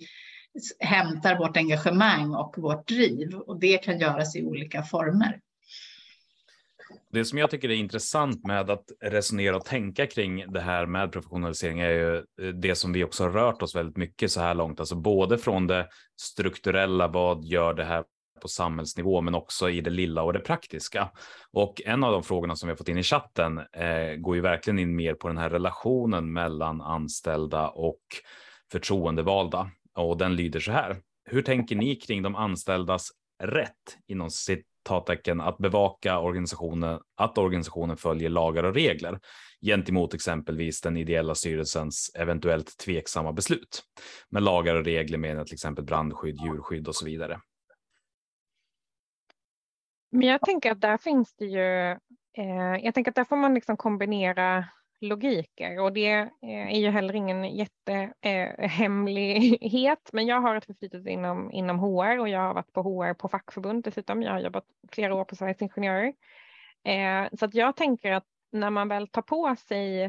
hämtar 0.80 1.38
vårt 1.38 1.58
engagemang 1.58 2.34
och 2.34 2.56
vårt 2.58 2.88
driv 2.88 3.36
och 3.36 3.60
det 3.60 3.78
kan 3.78 4.00
göras 4.00 4.36
i 4.36 4.44
olika 4.44 4.84
former. 4.84 5.40
Det 7.12 7.26
som 7.26 7.38
jag 7.38 7.50
tycker 7.50 7.70
är 7.70 7.76
intressant 7.76 8.46
med 8.46 8.70
att 8.70 8.86
resonera 9.02 9.56
och 9.56 9.66
tänka 9.66 10.08
kring 10.08 10.52
det 10.54 10.62
här 10.62 10.86
med 10.86 11.12
professionalisering 11.12 11.80
är 11.80 11.90
ju 11.90 12.16
eh, 12.18 12.48
det 12.48 12.76
som 12.76 12.94
vi 12.94 13.04
också 13.04 13.24
har 13.24 13.32
rört 13.32 13.62
oss 13.62 13.76
väldigt 13.76 13.98
mycket 13.98 14.32
så 14.32 14.40
här 14.40 14.54
långt, 14.54 14.80
alltså 14.80 14.96
både 14.96 15.38
från 15.38 15.68
det 15.68 15.88
strukturella, 16.22 17.08
vad 17.08 17.46
gör 17.46 17.74
det 17.74 17.84
här 17.84 18.04
på 18.42 18.48
samhällsnivå, 18.48 19.22
men 19.22 19.36
också 19.36 19.70
i 19.70 19.82
det 19.82 19.90
lilla 19.90 20.24
och 20.24 20.34
det 20.34 20.40
praktiska. 20.40 21.10
Och 21.52 21.82
en 21.86 22.04
av 22.04 22.12
de 22.12 22.24
frågorna 22.24 22.56
som 22.56 22.68
vi 22.68 22.72
har 22.72 22.78
fått 22.78 22.90
in 22.90 22.98
i 22.98 23.04
chatten 23.04 23.58
eh, 23.58 24.16
går 24.18 24.36
ju 24.36 24.42
verkligen 24.42 24.80
in 24.80 24.96
mer 24.96 25.14
på 25.14 25.28
den 25.28 25.38
här 25.38 25.50
relationen 25.50 26.34
mellan 26.34 26.82
anställda 26.82 27.70
och 27.70 28.02
förtroendevalda. 28.72 29.72
Och 29.96 30.18
den 30.18 30.36
lyder 30.36 30.60
så 30.60 30.72
här. 30.72 30.98
Hur 31.26 31.42
tänker 31.42 31.76
ni 31.76 31.96
kring 31.96 32.24
de 32.24 32.36
anställdas 32.36 33.10
rätt 33.44 33.98
inom 34.08 34.30
citattecken 34.30 35.42
att 35.42 35.58
bevaka 35.58 36.20
organisationen, 36.20 37.00
att 37.18 37.38
organisationen 37.38 37.98
följer 37.98 38.30
lagar 38.30 38.64
och 38.64 38.74
regler 38.74 39.20
gentemot 39.62 40.14
exempelvis 40.14 40.82
den 40.82 40.98
ideella 40.98 41.36
styrelsens 41.36 42.12
eventuellt 42.16 42.78
tveksamma 42.78 43.34
beslut 43.34 43.84
med 44.30 44.44
lagar 44.44 44.76
och 44.76 44.86
regler 44.86 45.18
med 45.18 45.46
till 45.46 45.54
exempel 45.54 45.86
brandskydd, 45.86 46.38
djurskydd 46.46 46.88
och 46.88 46.96
så 46.96 47.06
vidare. 47.06 47.40
Men 50.10 50.28
jag 50.28 50.42
tänker 50.42 50.72
att 50.72 50.82
där 50.82 50.98
finns 50.98 51.36
det 51.36 51.46
ju, 51.46 51.92
eh, 52.38 52.76
jag 52.84 52.94
tänker 52.94 53.12
att 53.12 53.16
där 53.16 53.24
får 53.24 53.36
man 53.36 53.54
liksom 53.54 53.78
kombinera 53.78 54.66
logiker 55.02 55.80
och 55.80 55.94
det 55.94 56.30
eh, 56.42 56.74
är 56.74 56.80
ju 56.80 56.90
heller 56.90 57.16
ingen 57.16 57.56
jättehemlighet. 57.56 60.00
Eh, 60.00 60.10
men 60.14 60.28
jag 60.28 60.42
har 60.42 60.56
ett 60.56 60.66
förflutet 60.66 61.08
inom, 61.08 61.52
inom 61.52 61.80
HR 61.80 62.20
och 62.20 62.30
jag 62.30 62.40
har 62.40 62.54
varit 62.54 62.74
på 62.74 62.82
HR 62.82 63.14
på 63.14 63.28
fackförbund 63.28 63.84
dessutom. 63.84 64.24
Jag 64.24 64.32
har 64.32 64.40
jobbat 64.40 64.66
flera 64.92 65.16
år 65.16 65.26
på 65.26 65.36
Sveriges 65.36 65.62
Ingenjörer. 65.62 66.14
Eh, 66.84 67.28
så 67.40 67.46
att 67.46 67.54
jag 67.54 67.76
tänker 67.76 68.12
att 68.12 68.26
när 68.52 68.70
man 68.70 68.88
väl 68.88 69.08
tar 69.08 69.22
på 69.22 69.56
sig 69.56 70.04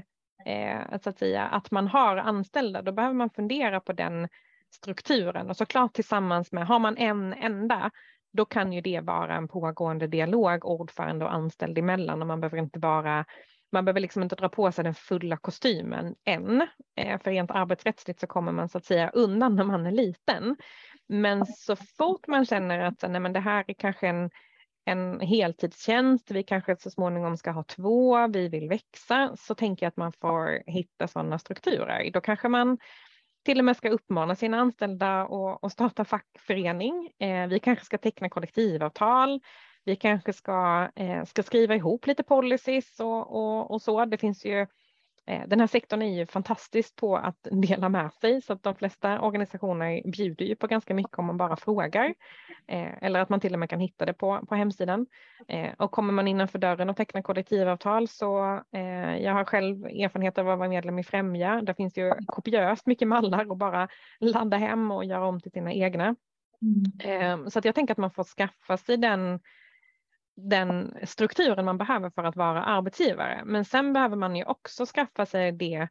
eh, 0.45 0.99
så 1.03 1.11
att, 1.11 1.19
säga, 1.19 1.47
att 1.47 1.71
man 1.71 1.89
har 1.89 2.17
anställda, 2.17 2.83
då 2.83 2.93
behöver 2.93 3.15
man 3.15 3.31
fundera 3.31 3.81
på 3.81 3.93
den 3.93 4.29
strukturen 4.71 5.51
och 5.51 5.57
såklart 5.57 5.95
tillsammans 5.95 6.53
med, 6.53 6.67
har 6.67 6.79
man 6.79 6.97
en 6.97 7.33
enda, 7.33 7.91
då 8.33 8.45
kan 8.45 8.73
ju 8.73 8.81
det 8.81 9.01
vara 9.01 9.37
en 9.37 9.49
pågående 9.49 10.07
dialog 10.07 10.65
ordförande 10.65 11.25
och 11.25 11.35
anställd 11.35 11.79
emellan 11.79 12.21
och 12.21 12.29
man 12.29 12.41
behöver 12.41 12.59
inte 12.59 12.79
vara 12.79 13.25
man 13.73 13.85
behöver 13.85 14.01
liksom 14.01 14.23
inte 14.23 14.37
dra 14.37 14.49
på 14.49 14.73
sig 14.73 14.85
den 14.85 14.95
fulla 14.95 15.37
kostymen 15.37 16.15
än, 16.25 16.61
eh, 16.97 17.21
för 17.21 17.31
rent 17.31 17.51
arbetsrättsligt 17.51 18.21
så 18.21 18.27
kommer 18.27 18.53
man 18.53 18.69
så 18.69 18.79
att 18.79 18.85
säga 18.85 19.11
undan 19.11 19.57
när 19.57 19.65
man 19.65 19.87
är 19.87 19.93
liten. 19.93 20.57
Men 21.09 21.47
så 21.47 21.77
fort 21.77 22.27
man 22.27 22.47
känner 22.47 22.81
att 22.81 23.05
nej, 23.09 23.21
men 23.21 23.33
det 23.33 23.41
här 23.41 23.65
är 23.69 23.75
kanske 23.75 24.09
en, 24.09 24.31
en 24.85 25.21
heltidstjänst, 25.21 26.31
vi 26.31 26.43
kanske 26.43 26.77
så 26.77 26.91
småningom 26.91 27.37
ska 27.37 27.51
ha 27.51 27.65
två, 27.65 28.27
vi 28.27 28.49
vill 28.49 28.69
växa, 28.69 29.37
så 29.37 29.55
tänker 29.55 29.87
jag 29.87 29.89
att 29.89 29.97
man 29.97 30.13
får 30.13 30.63
hitta 30.67 31.09
sådana 31.09 31.39
strukturer. 31.39 32.11
Då 32.13 32.21
kanske 32.21 32.49
man 32.49 32.79
till 33.49 33.59
och 33.59 33.65
med 33.65 33.77
ska 33.77 33.91
uppmana 33.91 34.35
sina 34.35 34.61
anställda 34.61 35.29
att 35.63 35.73
starta 35.73 36.05
fackförening. 36.05 37.11
Eh, 37.19 37.47
vi 37.47 37.61
kanske 37.61 37.85
ska 37.85 37.99
teckna 37.99 38.29
kollektivavtal. 38.29 39.41
Vi 39.85 39.97
kanske 39.97 40.33
ska, 40.33 40.89
eh, 40.97 41.25
ska 41.25 41.43
skriva 41.43 41.75
ihop 41.75 42.07
lite 42.07 42.23
policies 42.23 43.01
och, 43.01 43.37
och, 43.37 43.71
och 43.71 43.83
så. 43.83 44.05
Det 44.05 44.17
finns 44.17 44.45
ju 44.45 44.61
Eh, 44.61 44.67
den 45.47 45.61
här 45.61 45.67
sektorn 45.67 46.03
är 46.03 46.19
ju 46.19 46.27
fantastisk 46.27 46.97
på 46.97 47.17
att 47.17 47.49
dela 47.51 47.89
med 47.89 48.13
sig 48.13 48.43
så 48.43 48.53
att 48.53 48.63
de 48.63 48.75
flesta 48.75 49.21
organisationer 49.21 50.11
bjuder 50.11 50.45
ju 50.45 50.57
på 50.57 50.67
ganska 50.67 50.95
mycket 50.95 51.19
om 51.19 51.25
man 51.25 51.37
bara 51.37 51.57
frågar 51.57 52.15
eh, 52.67 53.03
eller 53.03 53.21
att 53.21 53.29
man 53.29 53.41
till 53.41 53.53
och 53.53 53.59
med 53.59 53.71
kan 53.71 53.81
hitta 53.81 54.07
det 54.07 54.13
på, 54.13 54.47
på 54.49 54.55
hemsidan. 54.55 55.07
Eh, 55.49 55.71
och 55.79 55.91
kommer 55.91 56.13
man 56.13 56.29
innanför 56.29 56.59
dörren 56.59 56.91
och 56.91 56.97
tecknar 56.97 57.23
kollektivavtal 57.23 58.09
så 58.09 58.61
jag 59.21 59.33
har 59.33 59.45
själv 59.45 59.85
erfarenhet 59.85 60.39
av 60.39 60.49
att 60.49 60.59
vara 60.59 60.69
medlem 60.69 60.99
i 60.99 61.05
Främja. 61.05 61.63
Där 61.63 61.75
finns 61.75 61.99
ju 61.99 62.13
kopiöst 62.27 62.87
mycket 62.87 63.09
mallar 63.09 63.51
och 63.51 63.57
bara 63.57 63.89
ladda 64.21 64.57
hem 64.57 64.91
och 64.91 65.05
göra 65.05 65.27
om 65.27 65.41
till 65.41 65.53
sina 65.53 65.73
egna. 65.73 66.17
Mm. 67.03 67.51
Så 67.51 67.59
att 67.59 67.65
jag 67.65 67.75
tänker 67.75 67.95
att 67.95 67.99
man 67.99 68.11
får 68.11 68.25
skaffa 68.25 68.77
sig 68.77 68.97
den 68.97 69.41
den 70.41 70.95
strukturen 71.03 71.65
man 71.65 71.79
behöver 71.79 72.11
för 72.11 72.25
att 72.25 72.37
vara 72.37 72.65
arbetsgivare. 72.65 73.43
Men 73.45 73.65
sen 73.65 73.93
behöver 73.93 74.17
man 74.17 74.37
ju 74.37 74.45
också 74.45 74.87
skaffa 74.87 75.27
sig 75.27 75.53
det 75.53 75.89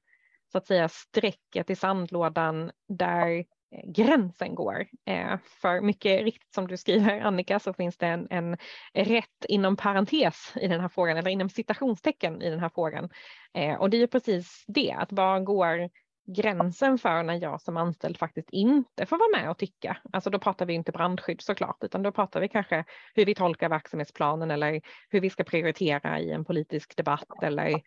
så 0.52 0.58
att 0.58 0.68
säga 0.68 0.90
strecket 0.90 1.70
i 1.70 1.76
sandlådan 1.76 2.72
där 2.88 3.38
eh, 3.38 3.92
gränsen 3.92 4.56
går. 4.56 4.88
Eh, 5.06 5.38
för 5.62 5.82
mycket 5.82 6.22
riktigt 6.22 6.54
som 6.54 6.68
du 6.68 6.78
skriver 6.78 7.20
Annika 7.20 7.60
så 7.60 7.74
finns 7.74 7.98
det 7.98 8.08
en, 8.08 8.28
en 8.30 8.58
rätt 8.94 9.46
inom 9.48 9.76
parentes 9.76 10.54
i 10.56 10.68
den 10.68 10.82
här 10.82 10.90
frågan 10.90 11.18
eller 11.18 11.32
inom 11.32 11.50
citationstecken 11.50 12.42
i 12.42 12.50
den 12.50 12.60
här 12.60 12.72
frågan. 12.76 13.10
Eh, 13.54 13.76
och 13.76 13.90
det 13.90 13.98
är 13.98 14.08
precis 14.08 14.64
det, 14.68 14.92
att 14.92 15.12
var 15.12 15.40
går 15.40 15.90
gränsen 16.28 16.98
för 16.98 17.24
när 17.24 17.34
jag 17.34 17.62
som 17.62 17.78
anställd 17.78 18.18
faktiskt 18.18 18.50
inte 18.52 19.06
får 19.06 19.18
vara 19.18 19.42
med 19.42 19.52
och 19.52 19.58
tycka. 19.58 19.98
Alltså 20.14 20.30
då 20.30 20.40
pratar 20.40 20.66
vi 20.66 20.74
inte 20.74 20.92
brandskydd 20.92 21.42
såklart, 21.42 21.84
utan 21.84 22.04
då 22.04 22.12
pratar 22.12 22.40
vi 22.40 22.48
kanske 22.48 22.84
hur 23.14 23.26
vi 23.26 23.36
tolkar 23.36 23.70
verksamhetsplanen 23.70 24.52
eller 24.52 24.82
hur 25.10 25.22
vi 25.22 25.30
ska 25.30 25.44
prioritera 25.44 26.20
i 26.20 26.32
en 26.32 26.46
politisk 26.46 26.98
debatt 26.98 27.44
eller 27.44 27.82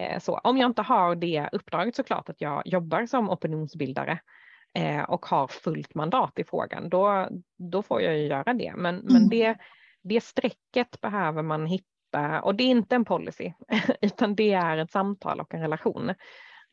eh, 0.00 0.18
så. 0.18 0.38
Om 0.38 0.58
jag 0.58 0.70
inte 0.70 0.82
har 0.82 1.14
det 1.14 1.48
uppdraget 1.52 1.96
såklart 1.96 2.28
att 2.28 2.40
jag 2.40 2.62
jobbar 2.66 3.06
som 3.06 3.30
opinionsbildare 3.30 4.20
eh, 4.74 5.02
och 5.02 5.26
har 5.26 5.46
fullt 5.46 5.94
mandat 5.94 6.38
i 6.38 6.44
frågan, 6.44 6.88
då, 6.88 7.28
då 7.58 7.82
får 7.82 8.02
jag 8.02 8.18
ju 8.18 8.26
göra 8.26 8.54
det. 8.54 8.72
Men, 8.76 9.00
mm. 9.00 9.12
men 9.12 9.28
det, 9.28 9.56
det 10.02 10.20
strecket 10.20 11.00
behöver 11.00 11.42
man 11.42 11.66
hitta 11.66 12.40
och 12.42 12.54
det 12.54 12.64
är 12.64 12.70
inte 12.70 12.94
en 12.94 13.04
policy, 13.04 13.52
utan 14.00 14.34
det 14.34 14.52
är 14.52 14.76
ett 14.76 14.90
samtal 14.90 15.40
och 15.40 15.54
en 15.54 15.60
relation 15.60 16.14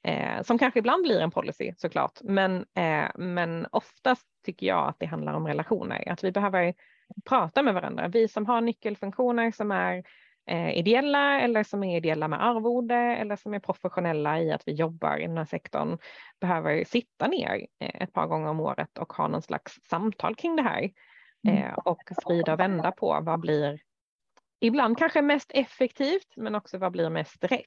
eh, 0.06 0.41
som 0.41 0.58
kanske 0.58 0.80
ibland 0.80 1.03
blir 1.03 1.20
en 1.20 1.32
policy 1.32 1.74
såklart, 1.78 2.20
men, 2.24 2.56
eh, 2.58 3.10
men 3.16 3.68
oftast 3.72 4.28
tycker 4.45 4.68
jag 4.68 4.89
att 4.89 4.99
det 4.99 5.06
handlar 5.06 5.34
om 5.34 5.47
relationer, 5.47 6.10
att 6.12 6.24
vi 6.24 6.32
behöver 6.32 6.74
prata 7.26 7.64
med 7.64 7.74
varandra. 7.74 8.08
Vi 8.08 8.28
som 8.28 8.45
har 8.45 8.62
nyckelfunktioner 8.62 9.51
som 9.51 9.72
är 9.72 10.03
eh, 10.47 10.78
ideella 10.78 11.41
eller 11.41 11.64
som 11.64 11.84
är 11.84 11.97
ideella 11.97 12.28
med 12.28 12.45
arvode 12.45 12.95
eller 12.95 13.36
som 13.36 13.53
är 13.53 13.60
professionella 13.60 14.41
i 14.41 14.51
att 14.51 14.64
vi 14.66 14.72
jobbar 14.72 15.18
i 15.18 15.28
den 15.28 15.38
här 15.38 15.45
sektorn 15.45 15.97
behöver 16.41 16.84
sitta 16.84 17.28
ner 17.28 17.68
eh, 17.80 18.01
ett 18.01 18.14
par 18.14 18.28
gånger 18.28 18.49
om 18.49 18.60
året 18.60 18.97
och 18.97 19.14
ha 19.14 19.28
någon 19.28 19.41
slags 19.41 19.74
samtal 19.89 20.36
kring 20.36 20.56
det 20.56 20.64
här 20.64 20.91
mm. 21.47 21.64
eh, 21.64 21.74
och 21.74 22.01
sprida 22.22 22.53
och 22.53 22.60
vända 22.60 22.91
på 22.91 23.20
vad 23.22 23.39
blir 23.39 23.80
ibland 24.60 24.97
kanske 24.97 25.22
mest 25.22 25.51
effektivt 25.53 26.34
men 26.36 26.56
också 26.56 26.78
vad 26.78 26.91
blir 26.91 27.10
mest 27.10 27.43
rätt. 27.43 27.62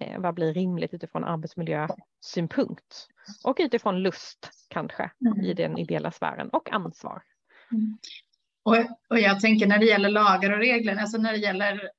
Eh, 0.00 0.20
vad 0.20 0.34
blir 0.34 0.54
rimligt 0.54 0.94
utifrån 0.94 1.24
arbetsmiljösynpunkt 1.24 3.08
och 3.44 3.56
utifrån 3.58 4.02
lust 4.02 4.50
kanske 4.68 5.10
mm. 5.26 5.40
i 5.40 5.54
den 5.54 5.78
ideella 5.78 6.10
sfären 6.10 6.48
och 6.48 6.72
ansvar. 6.72 7.22
Mm. 7.72 7.98
Och, 8.64 8.76
och 9.08 9.18
jag 9.18 9.40
tänker 9.40 9.66
när 9.66 9.78
det 9.78 9.86
gäller 9.86 10.08
lagar 10.08 10.52
och 10.52 10.58
regler, 10.58 10.96
alltså 10.96 11.18
när 11.18 11.32
det 11.32 11.38
gäller 11.38 11.90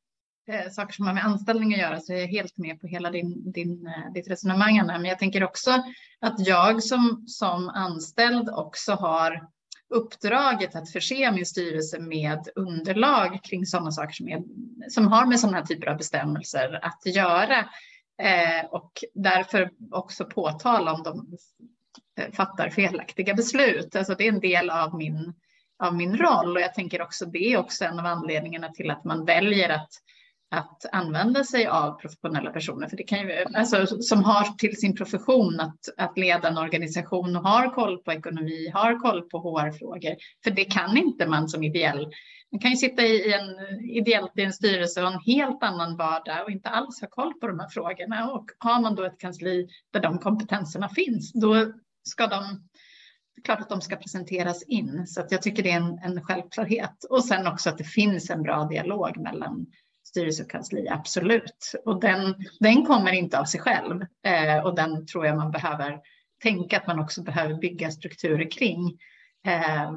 eh, 0.48 0.70
saker 0.72 0.94
som 0.94 1.08
har 1.08 1.14
med 1.14 1.26
anställning 1.26 1.74
att 1.74 1.80
göra 1.80 2.00
så 2.00 2.14
är 2.14 2.18
jag 2.18 2.28
helt 2.28 2.58
med 2.58 2.82
på 2.82 2.88
hela 2.88 3.12
din, 3.12 3.52
din, 3.52 3.88
eh, 3.88 4.14
ditt 4.14 4.30
resonemang. 4.30 4.80
Anna. 4.80 4.98
Men 4.98 5.10
jag 5.10 5.20
tänker 5.20 5.44
också 5.44 5.72
att 6.20 6.48
jag 6.48 6.84
som, 6.84 7.24
som 7.28 7.70
anställd 7.70 8.50
också 8.50 8.92
har 8.92 9.50
uppdraget 9.90 10.76
att 10.76 10.92
förse 10.92 11.32
min 11.32 11.46
styrelse 11.46 12.00
med 12.00 12.48
underlag 12.56 13.40
kring 13.44 13.66
sådana 13.66 13.92
saker 13.92 14.14
som, 14.14 14.28
är, 14.28 14.44
som 14.90 15.08
har 15.08 15.26
med 15.26 15.40
sådana 15.40 15.58
här 15.58 15.66
typer 15.66 15.88
av 15.88 15.98
bestämmelser 15.98 16.80
att 16.82 17.06
göra. 17.06 17.60
Eh, 18.22 18.66
och 18.72 18.92
därför 19.14 19.72
också 19.92 20.26
påtala 20.26 20.94
om 20.94 21.04
de 21.04 21.38
fattar 22.34 22.70
felaktiga 22.70 23.34
beslut. 23.34 23.96
Alltså 23.96 24.16
det 24.16 24.28
är 24.28 24.34
en 24.34 24.40
del 24.40 24.70
av 24.70 24.96
min, 24.96 25.34
av 25.84 25.96
min 25.96 26.18
roll 26.18 26.56
och 26.56 26.62
jag 26.62 26.74
tänker 26.74 27.02
också 27.02 27.26
det 27.26 27.54
är 27.54 27.58
också 27.58 27.86
en 27.86 28.00
av 28.00 28.06
anledningarna 28.06 28.70
till 28.70 28.92
att 28.92 29.04
man 29.04 29.26
väljer 29.26 29.70
att 29.70 29.90
att 30.52 30.86
använda 30.92 31.44
sig 31.44 31.68
av 31.68 32.00
professionella 32.00 32.52
personer, 32.52 32.88
för 32.88 32.98
det 32.98 33.04
kan 33.04 33.20
ju, 33.20 33.46
alltså, 33.56 34.02
som 34.02 34.24
har 34.24 34.58
till 34.58 34.78
sin 34.78 34.96
profession 34.96 35.60
att, 35.60 35.80
att 35.98 36.18
leda 36.18 36.48
en 36.48 36.58
organisation 36.58 37.36
och 37.36 37.44
har 37.44 37.74
koll 37.74 38.04
på 38.04 38.12
ekonomi, 38.12 38.72
har 38.74 39.00
koll 39.00 39.22
på 39.22 39.40
HR-frågor. 39.40 40.16
För 40.44 40.52
det 40.52 40.66
kan 40.66 40.98
inte 40.98 41.28
man 41.28 41.50
som 41.50 41.64
ideell. 41.64 42.08
Man 42.52 42.60
kan 42.62 42.72
ju 42.72 42.78
sitta 42.78 43.02
i 43.02 43.34
en, 43.34 43.80
ideellt 43.90 44.32
i 44.36 44.42
en 44.42 44.54
styrelse 44.54 45.04
och 45.04 45.12
en 45.12 45.20
helt 45.26 45.64
annan 45.64 45.98
vardag 45.98 46.44
och 46.44 46.52
inte 46.52 46.70
alls 46.70 47.02
ha 47.02 47.08
koll 47.08 47.34
på 47.34 47.48
de 47.48 47.60
här 47.60 47.70
frågorna. 47.70 48.32
Och 48.32 48.46
har 48.58 48.82
man 48.82 48.96
då 48.96 49.04
ett 49.04 49.20
kansli 49.20 49.68
där 49.94 50.00
de 50.00 50.20
kompetenserna 50.20 50.90
finns, 50.90 51.34
då 51.34 51.74
ska 52.04 52.28
de 52.28 52.44
klart 53.44 53.62
att 53.62 53.70
de 53.70 53.82
ska 53.82 53.96
presenteras 53.96 54.64
in. 54.64 55.08
Så 55.08 55.22
att 55.22 55.32
jag 55.32 55.42
tycker 55.42 55.64
det 55.64 55.72
är 55.72 55.78
en, 55.78 56.00
en 56.04 56.24
självklarhet. 56.24 57.04
Och 57.10 57.26
sen 57.26 57.48
också 57.48 57.70
att 57.70 57.78
det 57.78 57.84
finns 57.84 58.30
en 58.30 58.44
bra 58.44 58.64
dialog 58.64 59.18
mellan 59.18 59.66
styrelse 60.16 60.44
och 60.44 60.50
kansli, 60.50 60.88
absolut. 60.90 61.72
Och 61.86 62.00
den, 62.00 62.36
den 62.60 62.86
kommer 62.86 63.12
inte 63.12 63.40
av 63.40 63.46
sig 63.46 63.60
själv 63.60 64.02
eh, 64.26 64.66
och 64.66 64.76
den 64.76 65.08
tror 65.08 65.26
jag 65.26 65.38
man 65.38 65.52
behöver 65.52 66.00
tänka 66.44 66.78
att 66.78 66.88
man 66.88 67.00
också 67.00 67.24
behöver 67.24 67.54
bygga 67.54 67.92
strukturer 67.92 68.52
kring. 68.52 69.00
Eh, 69.48 69.92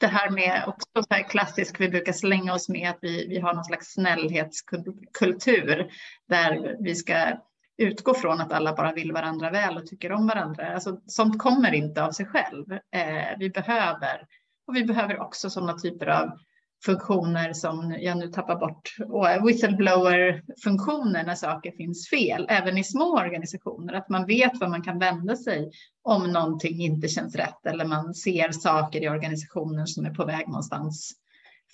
det 0.00 0.06
här 0.06 0.30
med 0.30 0.64
också 0.66 0.86
så 0.94 1.14
här 1.14 1.28
klassiskt, 1.28 1.80
vi 1.80 1.88
brukar 1.88 2.12
slänga 2.12 2.54
oss 2.54 2.68
med 2.68 2.90
att 2.90 2.98
vi, 3.00 3.26
vi 3.28 3.38
har 3.38 3.54
någon 3.54 3.64
slags 3.64 3.92
snällhetskultur 3.92 5.90
där 6.28 6.76
vi 6.80 6.94
ska 6.94 7.36
utgå 7.76 8.14
från 8.14 8.40
att 8.40 8.52
alla 8.52 8.74
bara 8.74 8.92
vill 8.92 9.12
varandra 9.12 9.50
väl 9.50 9.76
och 9.76 9.86
tycker 9.86 10.12
om 10.12 10.26
varandra. 10.26 10.74
Alltså, 10.74 11.00
sånt 11.06 11.38
kommer 11.38 11.74
inte 11.74 12.04
av 12.04 12.10
sig 12.10 12.26
själv. 12.26 12.72
Eh, 12.72 13.38
vi 13.38 13.50
behöver, 13.50 14.26
och 14.66 14.76
vi 14.76 14.84
behöver 14.84 15.20
också 15.20 15.50
sådana 15.50 15.78
typer 15.78 16.06
av 16.06 16.38
funktioner 16.84 17.52
som 17.52 17.96
jag 18.00 18.18
nu 18.18 18.28
tappar 18.28 18.56
bort, 18.56 18.96
och 19.08 19.48
whistleblower-funktioner 19.48 21.24
när 21.24 21.34
saker 21.34 21.70
finns 21.70 22.08
fel, 22.08 22.46
även 22.48 22.78
i 22.78 22.84
små 22.84 23.18
organisationer, 23.18 23.94
att 23.94 24.08
man 24.08 24.26
vet 24.26 24.60
var 24.60 24.68
man 24.68 24.82
kan 24.82 24.98
vända 24.98 25.36
sig 25.36 25.70
om 26.02 26.32
någonting 26.32 26.80
inte 26.80 27.08
känns 27.08 27.36
rätt 27.36 27.66
eller 27.66 27.84
man 27.84 28.14
ser 28.14 28.52
saker 28.52 29.02
i 29.02 29.08
organisationen 29.08 29.86
som 29.86 30.06
är 30.06 30.14
på 30.14 30.24
väg 30.24 30.48
någonstans 30.48 31.12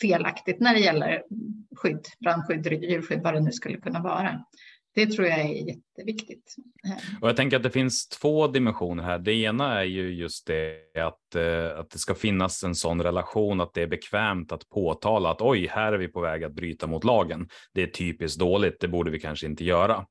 felaktigt 0.00 0.60
när 0.60 0.74
det 0.74 0.80
gäller 0.80 1.22
skydd, 1.76 2.06
brandskydd, 2.20 2.82
djurskydd, 2.82 3.22
vad 3.22 3.34
det 3.34 3.40
nu 3.40 3.52
skulle 3.52 3.78
kunna 3.78 4.02
vara. 4.02 4.44
Det 4.94 5.06
tror 5.06 5.26
jag 5.26 5.40
är 5.40 5.74
jätteviktigt. 5.98 6.56
Och 7.20 7.28
jag 7.28 7.36
tänker 7.36 7.56
att 7.56 7.62
det 7.62 7.70
finns 7.70 8.08
två 8.08 8.46
dimensioner 8.46 9.02
här. 9.02 9.18
Det 9.18 9.32
ena 9.32 9.80
är 9.80 9.84
ju 9.84 10.14
just 10.14 10.46
det 10.46 10.74
att, 11.02 11.34
eh, 11.34 11.78
att 11.78 11.90
det 11.90 11.98
ska 11.98 12.14
finnas 12.14 12.64
en 12.64 12.74
sån 12.74 13.02
relation 13.02 13.60
att 13.60 13.74
det 13.74 13.82
är 13.82 13.86
bekvämt 13.86 14.52
att 14.52 14.68
påtala 14.68 15.30
att 15.30 15.40
oj, 15.40 15.66
här 15.70 15.92
är 15.92 15.98
vi 15.98 16.08
på 16.08 16.20
väg 16.20 16.44
att 16.44 16.52
bryta 16.52 16.86
mot 16.86 17.04
lagen. 17.04 17.48
Det 17.74 17.82
är 17.82 17.86
typiskt 17.86 18.38
dåligt, 18.38 18.80
det 18.80 18.88
borde 18.88 19.10
vi 19.10 19.20
kanske 19.20 19.46
inte 19.46 19.64
göra. 19.64 20.06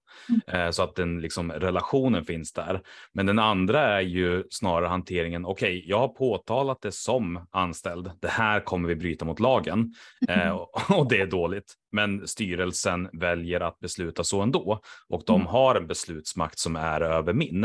Mm. 0.49 0.73
Så 0.73 0.83
att 0.83 0.95
den 0.95 1.21
liksom, 1.21 1.51
relationen 1.51 2.25
finns 2.25 2.53
där. 2.53 2.81
Men 3.13 3.25
den 3.25 3.39
andra 3.39 3.81
är 3.81 4.01
ju 4.01 4.43
snarare 4.49 4.87
hanteringen. 4.87 5.45
Okej, 5.45 5.77
okay, 5.77 5.89
jag 5.89 5.99
har 5.99 6.07
påtalat 6.07 6.81
det 6.81 6.91
som 6.91 7.47
anställd. 7.51 8.11
Det 8.21 8.27
här 8.27 8.59
kommer 8.59 8.87
vi 8.87 8.95
bryta 8.95 9.25
mot 9.25 9.39
lagen 9.39 9.93
mm. 10.27 10.57
och 10.89 11.09
det 11.09 11.21
är 11.21 11.27
dåligt. 11.27 11.73
Men 11.91 12.27
styrelsen 12.27 13.09
väljer 13.13 13.59
att 13.59 13.79
besluta 13.79 14.23
så 14.23 14.41
ändå 14.41 14.81
och 15.09 15.23
de 15.25 15.41
mm. 15.41 15.47
har 15.47 15.76
en 15.77 15.87
beslutsmakt 15.87 16.59
som 16.59 16.75
är 16.75 17.01
över 17.01 17.33
min. 17.33 17.63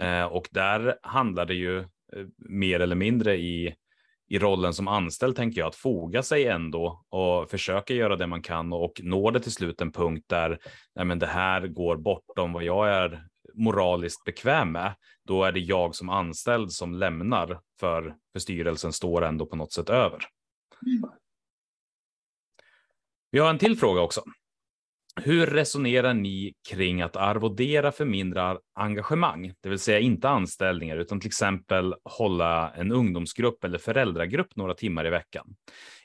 Eh, 0.00 0.24
och 0.24 0.48
där 0.50 0.98
handlar 1.02 1.46
det 1.46 1.54
ju 1.54 1.78
eh, 1.78 1.86
mer 2.38 2.80
eller 2.80 2.96
mindre 2.96 3.36
i 3.36 3.74
i 4.30 4.38
rollen 4.38 4.74
som 4.74 4.88
anställd 4.88 5.36
tänker 5.36 5.60
jag 5.60 5.68
att 5.68 5.74
foga 5.74 6.22
sig 6.22 6.46
ändå 6.46 7.04
och 7.08 7.50
försöka 7.50 7.94
göra 7.94 8.16
det 8.16 8.26
man 8.26 8.42
kan 8.42 8.72
och 8.72 9.00
nå 9.02 9.30
det 9.30 9.40
till 9.40 9.52
slut 9.52 9.80
en 9.80 9.92
punkt 9.92 10.24
där 10.28 10.58
nej 10.94 11.04
men 11.04 11.18
det 11.18 11.26
här 11.26 11.66
går 11.66 11.96
bortom 11.96 12.52
vad 12.52 12.64
jag 12.64 12.88
är 12.88 13.26
moraliskt 13.54 14.24
bekväm 14.24 14.72
med. 14.72 14.94
Då 15.24 15.44
är 15.44 15.52
det 15.52 15.60
jag 15.60 15.94
som 15.94 16.08
anställd 16.08 16.72
som 16.72 16.94
lämnar 16.94 17.60
för, 17.80 18.14
för 18.32 18.38
styrelsen 18.38 18.92
står 18.92 19.24
ändå 19.24 19.46
på 19.46 19.56
något 19.56 19.72
sätt 19.72 19.90
över. 19.90 20.24
Mm. 20.86 21.10
Vi 23.30 23.38
har 23.38 23.50
en 23.50 23.58
till 23.58 23.78
fråga 23.78 24.00
också. 24.00 24.22
Hur 25.24 25.46
resonerar 25.46 26.14
ni 26.14 26.52
kring 26.68 27.02
att 27.02 27.16
arvodera 27.16 27.92
för 27.92 28.04
mindre 28.04 28.58
engagemang, 28.74 29.52
det 29.62 29.68
vill 29.68 29.78
säga 29.78 29.98
inte 29.98 30.28
anställningar, 30.28 30.96
utan 30.96 31.20
till 31.20 31.28
exempel 31.28 31.94
hålla 32.04 32.70
en 32.70 32.92
ungdomsgrupp 32.92 33.64
eller 33.64 33.78
föräldragrupp 33.78 34.56
några 34.56 34.74
timmar 34.74 35.06
i 35.06 35.10
veckan? 35.10 35.46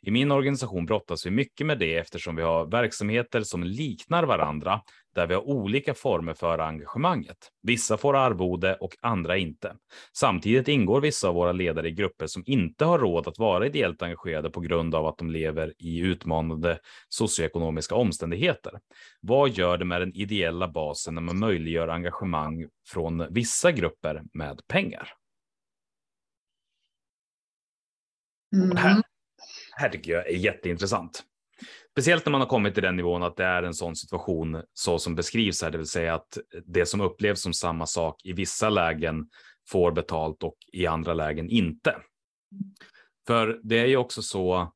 I 0.01 0.11
min 0.11 0.31
organisation 0.31 0.85
brottas 0.85 1.25
vi 1.25 1.31
mycket 1.31 1.67
med 1.67 1.79
det 1.79 1.95
eftersom 1.95 2.35
vi 2.35 2.41
har 2.41 2.65
verksamheter 2.65 3.41
som 3.41 3.63
liknar 3.63 4.23
varandra, 4.23 4.81
där 5.15 5.27
vi 5.27 5.33
har 5.33 5.41
olika 5.47 5.93
former 5.93 6.33
för 6.33 6.59
engagemanget. 6.59 7.37
Vissa 7.63 7.97
får 7.97 8.15
arvode 8.15 8.75
och 8.75 8.97
andra 9.01 9.37
inte. 9.37 9.75
Samtidigt 10.17 10.67
ingår 10.67 11.01
vissa 11.01 11.27
av 11.27 11.35
våra 11.35 11.51
ledare 11.51 11.87
i 11.87 11.91
grupper 11.91 12.27
som 12.27 12.43
inte 12.45 12.85
har 12.85 12.99
råd 12.99 13.27
att 13.27 13.39
vara 13.39 13.65
ideellt 13.65 14.01
engagerade 14.01 14.49
på 14.49 14.59
grund 14.59 14.95
av 14.95 15.05
att 15.05 15.17
de 15.17 15.29
lever 15.29 15.73
i 15.77 15.99
utmanande 15.99 16.79
socioekonomiska 17.09 17.95
omständigheter. 17.95 18.79
Vad 19.21 19.49
gör 19.49 19.77
det 19.77 19.85
med 19.85 20.01
den 20.01 20.15
ideella 20.15 20.67
basen 20.67 21.15
när 21.15 21.21
man 21.21 21.39
möjliggör 21.39 21.87
engagemang 21.87 22.67
från 22.87 23.25
vissa 23.29 23.71
grupper 23.71 24.23
med 24.33 24.61
pengar? 24.67 25.09
Mm. 28.55 28.77
Här, 28.77 29.01
här 29.75 29.89
tycker 29.89 30.11
jag 30.11 30.27
är 30.27 30.37
jätteintressant. 30.37 31.23
Speciellt 31.95 32.25
när 32.25 32.31
man 32.31 32.41
har 32.41 32.47
kommit 32.47 32.73
till 32.73 32.83
den 32.83 32.95
nivån 32.95 33.23
att 33.23 33.37
det 33.37 33.43
är 33.43 33.63
en 33.63 33.73
sån 33.73 33.95
situation 33.95 34.61
så 34.73 34.99
som 34.99 35.15
beskrivs 35.15 35.61
här, 35.61 35.71
det 35.71 35.77
vill 35.77 35.87
säga 35.87 36.15
att 36.15 36.37
det 36.67 36.85
som 36.85 37.01
upplevs 37.01 37.41
som 37.41 37.53
samma 37.53 37.85
sak 37.85 38.21
i 38.23 38.33
vissa 38.33 38.69
lägen 38.69 39.27
får 39.69 39.91
betalt 39.91 40.43
och 40.43 40.57
i 40.73 40.87
andra 40.87 41.13
lägen 41.13 41.49
inte. 41.49 41.95
För 43.27 43.59
det 43.63 43.79
är 43.79 43.85
ju 43.85 43.97
också 43.97 44.21
så, 44.21 44.73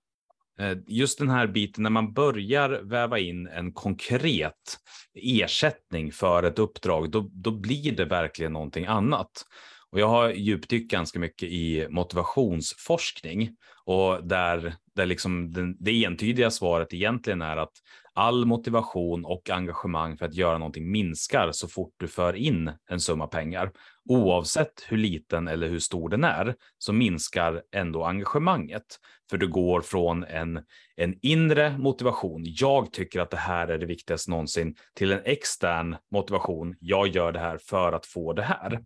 eh, 0.60 0.78
just 0.88 1.20
den 1.20 1.30
här 1.30 1.48
biten 1.48 1.84
när 1.84 1.90
man 1.90 2.14
börjar 2.14 2.70
väva 2.70 3.20
in 3.20 3.48
en 3.48 3.74
konkret 3.74 4.78
ersättning 5.14 6.12
för 6.12 6.44
ett 6.44 6.60
uppdrag, 6.60 7.12
då, 7.12 7.30
då 7.32 7.52
blir 7.52 7.96
det 7.96 8.06
verkligen 8.06 8.54
någonting 8.54 8.86
annat. 8.86 9.46
Och 9.92 10.00
jag 10.00 10.08
har 10.08 10.30
djupdykt 10.30 10.92
ganska 10.92 11.20
mycket 11.20 11.50
i 11.50 11.88
motivationsforskning 11.90 13.50
och 13.86 14.28
där, 14.28 14.76
där 14.96 15.06
liksom 15.06 15.52
den, 15.54 15.78
det 15.80 16.06
entydiga 16.06 16.52
svaret 16.52 16.94
egentligen 16.94 17.42
är 17.42 17.58
att 17.58 17.74
all 18.14 18.46
motivation 18.46 19.26
och 19.26 19.50
engagemang 19.50 20.18
för 20.18 20.26
att 20.26 20.36
göra 20.36 20.58
någonting 20.58 20.92
minskar 20.92 21.52
så 21.52 21.68
fort 21.68 21.94
du 21.98 22.08
för 22.08 22.36
in 22.36 22.72
en 22.90 23.00
summa 23.00 23.28
pengar. 23.28 23.72
Oavsett 24.10 24.86
hur 24.88 24.98
liten 24.98 25.48
eller 25.48 25.68
hur 25.68 25.80
stor 25.80 26.10
den 26.10 26.24
är 26.24 26.56
så 26.78 26.94
minskar 26.94 27.62
ändå 27.76 28.04
engagemanget. 28.04 29.00
För 29.30 29.38
du 29.38 29.48
går 29.48 29.82
från 29.82 30.24
en, 30.24 30.60
en 30.96 31.16
inre 31.22 31.78
motivation, 31.78 32.44
jag 32.46 32.94
tycker 32.94 33.20
att 33.20 33.32
det 33.32 33.38
här 33.38 33.68
är 33.68 33.78
det 33.78 33.86
viktigaste 33.86 34.32
någonsin, 34.32 34.76
till 34.94 35.12
en 35.12 35.22
extern 35.26 35.96
motivation, 36.12 36.76
jag 36.80 37.08
gör 37.08 37.32
det 37.32 37.40
här 37.40 37.58
för 37.58 37.92
att 37.94 38.06
få 38.06 38.34
det 38.34 38.44
här. 38.44 38.80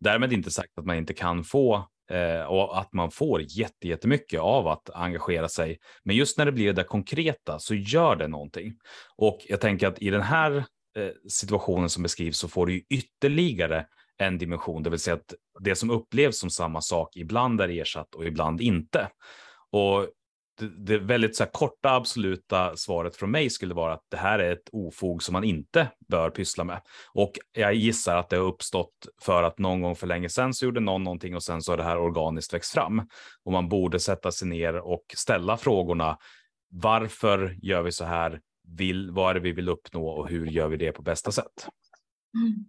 Därmed 0.00 0.32
inte 0.32 0.50
sagt 0.50 0.78
att 0.78 0.86
man 0.86 0.96
inte 0.96 1.14
kan 1.14 1.44
få 1.44 1.88
eh, 2.10 2.42
och 2.42 2.78
att 2.78 2.92
man 2.92 3.10
får 3.10 3.42
jättemycket 3.82 4.40
av 4.40 4.68
att 4.68 4.90
engagera 4.90 5.48
sig. 5.48 5.78
Men 6.04 6.16
just 6.16 6.38
när 6.38 6.46
det 6.46 6.52
blir 6.52 6.66
det 6.66 6.72
där 6.72 6.82
konkreta 6.82 7.58
så 7.58 7.74
gör 7.74 8.16
det 8.16 8.28
någonting. 8.28 8.74
Och 9.16 9.38
jag 9.48 9.60
tänker 9.60 9.86
att 9.86 10.02
i 10.02 10.10
den 10.10 10.22
här 10.22 10.56
eh, 10.96 11.10
situationen 11.28 11.88
som 11.88 12.02
beskrivs 12.02 12.38
så 12.38 12.48
får 12.48 12.66
du 12.66 12.82
ytterligare 12.90 13.86
en 14.18 14.38
dimension, 14.38 14.82
det 14.82 14.90
vill 14.90 14.98
säga 14.98 15.14
att 15.14 15.34
det 15.60 15.74
som 15.74 15.90
upplevs 15.90 16.38
som 16.38 16.50
samma 16.50 16.80
sak 16.80 17.16
ibland 17.16 17.60
är 17.60 17.68
ersatt 17.68 18.14
och 18.14 18.26
ibland 18.26 18.60
inte. 18.60 19.08
Och 19.70 20.08
det, 20.60 20.98
väldigt 20.98 21.36
så 21.36 21.46
korta 21.46 21.90
absoluta 21.90 22.76
svaret 22.76 23.16
från 23.16 23.30
mig 23.30 23.50
skulle 23.50 23.74
vara 23.74 23.92
att 23.94 24.04
det 24.08 24.16
här 24.16 24.38
är 24.38 24.52
ett 24.52 24.68
ofog 24.72 25.22
som 25.22 25.32
man 25.32 25.44
inte 25.44 25.88
bör 26.08 26.30
pyssla 26.30 26.64
med. 26.64 26.80
Och 27.12 27.32
jag 27.52 27.74
gissar 27.74 28.16
att 28.16 28.28
det 28.28 28.36
har 28.36 28.44
uppstått 28.44 29.08
för 29.22 29.42
att 29.42 29.58
någon 29.58 29.82
gång 29.82 29.96
för 29.96 30.06
länge 30.06 30.28
sedan 30.28 30.54
så 30.54 30.64
gjorde 30.64 30.80
någon 30.80 31.04
någonting 31.04 31.34
och 31.34 31.42
sen 31.42 31.62
så 31.62 31.72
har 31.72 31.76
det 31.76 31.82
här 31.82 31.98
organiskt 31.98 32.54
växt 32.54 32.72
fram. 32.72 33.08
Och 33.44 33.52
man 33.52 33.68
borde 33.68 34.00
sätta 34.00 34.32
sig 34.32 34.48
ner 34.48 34.74
och 34.74 35.04
ställa 35.16 35.56
frågorna. 35.56 36.18
Varför 36.70 37.56
gör 37.62 37.82
vi 37.82 37.92
så 37.92 38.04
här? 38.04 38.40
Vill, 38.76 39.10
vad 39.10 39.30
är 39.30 39.34
det 39.34 39.40
vi 39.40 39.52
vill 39.52 39.68
uppnå 39.68 40.08
och 40.08 40.28
hur 40.28 40.46
gör 40.46 40.68
vi 40.68 40.76
det 40.76 40.92
på 40.92 41.02
bästa 41.02 41.32
sätt? 41.32 41.68
Mm. 42.34 42.64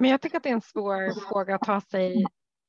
Men 0.00 0.10
jag 0.10 0.22
tycker 0.22 0.36
att 0.36 0.42
det 0.42 0.48
är 0.48 0.54
en 0.54 0.60
svår 0.60 1.28
fråga 1.28 1.54
att 1.54 1.62
ta 1.62 1.80
sig 1.80 2.24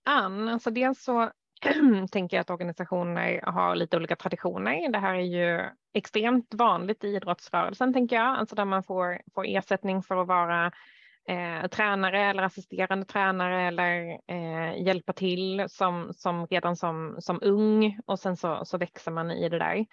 an. 0.05 0.47
Alltså 0.47 0.71
dels 0.71 1.03
så 1.03 1.31
tänker 2.11 2.37
jag 2.37 2.41
att 2.41 2.49
organisationer 2.49 3.41
har 3.45 3.75
lite 3.75 3.97
olika 3.97 4.15
traditioner. 4.15 4.91
Det 4.91 4.99
här 4.99 5.15
är 5.15 5.19
ju 5.19 5.69
extremt 5.93 6.53
vanligt 6.53 7.03
i 7.03 7.07
idrottsrörelsen, 7.07 7.93
tänker 7.93 8.15
jag, 8.15 8.37
alltså 8.37 8.55
där 8.55 8.65
man 8.65 8.83
får, 8.83 9.21
får 9.35 9.45
ersättning 9.47 10.03
för 10.03 10.21
att 10.21 10.27
vara 10.27 10.71
eh, 11.27 11.67
tränare 11.67 12.21
eller 12.21 12.43
assisterande 12.43 13.05
tränare 13.05 13.67
eller 13.67 14.19
eh, 14.27 14.81
hjälpa 14.83 15.13
till 15.13 15.65
som, 15.69 16.13
som 16.13 16.47
redan 16.47 16.75
som, 16.75 17.15
som 17.19 17.39
ung 17.41 17.99
och 18.05 18.19
sen 18.19 18.37
så, 18.37 18.65
så 18.65 18.77
växer 18.77 19.11
man 19.11 19.31
i 19.31 19.49
det 19.49 19.59
där. 19.59 19.85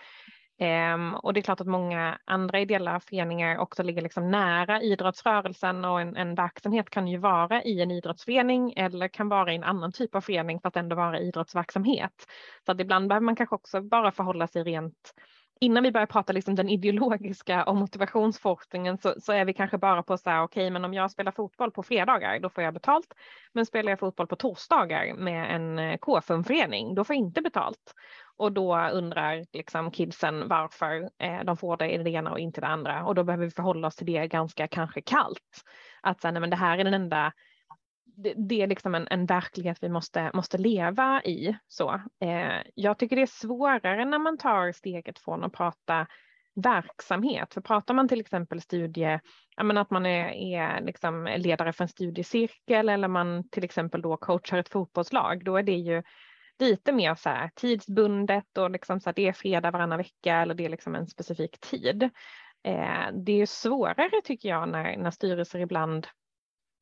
Um, 0.60 1.14
och 1.14 1.34
det 1.34 1.40
är 1.40 1.42
klart 1.42 1.60
att 1.60 1.66
många 1.66 2.18
andra 2.24 2.60
ideella 2.60 3.00
föreningar 3.00 3.58
också 3.58 3.82
ligger 3.82 4.02
liksom 4.02 4.30
nära 4.30 4.82
idrottsrörelsen 4.82 5.84
och 5.84 6.00
en, 6.00 6.16
en 6.16 6.34
verksamhet 6.34 6.90
kan 6.90 7.08
ju 7.08 7.18
vara 7.18 7.62
i 7.62 7.80
en 7.80 7.90
idrottsförening 7.90 8.72
eller 8.76 9.08
kan 9.08 9.28
vara 9.28 9.52
i 9.52 9.56
en 9.56 9.64
annan 9.64 9.92
typ 9.92 10.14
av 10.14 10.20
förening 10.20 10.60
för 10.60 10.68
att 10.68 10.76
ändå 10.76 10.96
vara 10.96 11.20
idrottsverksamhet. 11.20 12.26
Så 12.66 12.72
att 12.72 12.80
ibland 12.80 13.08
behöver 13.08 13.24
man 13.24 13.36
kanske 13.36 13.54
också 13.54 13.80
bara 13.80 14.12
förhålla 14.12 14.46
sig 14.46 14.62
rent 14.62 15.14
innan 15.60 15.82
vi 15.82 15.92
börjar 15.92 16.06
prata 16.06 16.32
liksom 16.32 16.54
den 16.54 16.68
ideologiska 16.68 17.64
och 17.64 17.76
motivationsforskningen 17.76 18.98
så, 18.98 19.14
så 19.20 19.32
är 19.32 19.44
vi 19.44 19.52
kanske 19.52 19.78
bara 19.78 20.02
på 20.02 20.18
så 20.18 20.30
här, 20.30 20.42
okej, 20.42 20.62
okay, 20.62 20.70
men 20.70 20.84
om 20.84 20.94
jag 20.94 21.10
spelar 21.10 21.32
fotboll 21.32 21.70
på 21.70 21.82
fredagar, 21.82 22.38
då 22.40 22.48
får 22.48 22.64
jag 22.64 22.74
betalt. 22.74 23.14
Men 23.52 23.66
spelar 23.66 23.92
jag 23.92 23.98
fotboll 23.98 24.26
på 24.26 24.36
torsdagar 24.36 25.14
med 25.14 25.54
en 25.54 25.78
eh, 25.78 25.96
KFUM-förening, 25.96 26.94
då 26.94 27.04
får 27.04 27.16
jag 27.16 27.20
inte 27.20 27.42
betalt. 27.42 27.94
Och 28.36 28.52
då 28.52 28.88
undrar 28.92 29.44
liksom 29.52 29.90
kidsen 29.90 30.48
varför 30.48 31.10
eh, 31.18 31.44
de 31.44 31.56
får 31.56 31.76
det 31.76 31.90
i 31.90 31.98
det 31.98 32.10
ena 32.10 32.30
och 32.30 32.38
inte 32.38 32.60
det 32.60 32.66
andra. 32.66 33.04
Och 33.04 33.14
då 33.14 33.24
behöver 33.24 33.44
vi 33.44 33.50
förhålla 33.50 33.86
oss 33.86 33.96
till 33.96 34.06
det 34.06 34.26
ganska 34.26 34.68
kanske 34.68 35.00
kallt. 35.00 35.64
Att 36.02 36.20
säga, 36.20 36.32
nej, 36.32 36.40
men 36.40 36.50
det 36.50 36.56
här 36.56 36.78
är 36.78 36.84
den 36.84 36.94
enda 36.94 37.32
det, 38.16 38.34
det, 38.36 38.62
är 38.62 38.66
liksom 38.66 38.94
en, 38.94 39.08
en, 39.10 39.26
verklighet 39.26 39.78
vi 39.80 39.88
måste, 39.88 40.30
måste 40.34 40.58
leva 40.58 41.22
i. 41.22 41.56
Så, 41.68 41.94
eh, 42.20 42.62
jag 42.74 42.98
tycker 42.98 43.16
det 43.16 43.22
är 43.22 43.26
svårare 43.26 44.04
när 44.04 44.18
man 44.18 44.38
tar 44.38 44.72
steget 44.72 45.18
från 45.18 45.44
att 45.44 45.52
prata 45.52 46.06
verksamhet. 46.54 47.54
För 47.54 47.60
pratar 47.60 47.94
man 47.94 48.08
till 48.08 48.20
exempel 48.20 48.60
studie, 48.60 49.20
menar, 49.62 49.82
att 49.82 49.90
man 49.90 50.06
är, 50.06 50.28
är 50.28 50.80
liksom 50.80 51.28
ledare 51.36 51.72
för 51.72 51.84
en 51.84 51.88
studiecirkel 51.88 52.88
eller 52.88 53.08
man 53.08 53.48
till 53.48 53.64
exempel 53.64 54.02
då 54.02 54.16
coachar 54.16 54.58
ett 54.58 54.68
fotbollslag, 54.68 55.44
då 55.44 55.56
är 55.56 55.62
det 55.62 55.72
ju 55.72 56.02
lite 56.58 56.92
mer 56.92 57.14
så 57.14 57.28
här 57.28 57.50
tidsbundet 57.54 58.58
och 58.58 58.70
liksom 58.70 59.00
så 59.00 59.08
här, 59.08 59.14
det 59.14 59.28
är 59.28 59.32
fredag 59.32 59.70
varannan 59.70 59.98
vecka 59.98 60.36
eller 60.36 60.54
det 60.54 60.64
är 60.64 60.68
liksom 60.68 60.94
en 60.94 61.06
specifik 61.06 61.60
tid. 61.60 62.02
Eh, 62.62 63.12
det 63.12 63.32
är 63.32 63.46
svårare 63.46 64.20
tycker 64.24 64.48
jag 64.48 64.68
när, 64.68 64.96
när 64.96 65.10
styrelser 65.10 65.58
ibland 65.58 66.06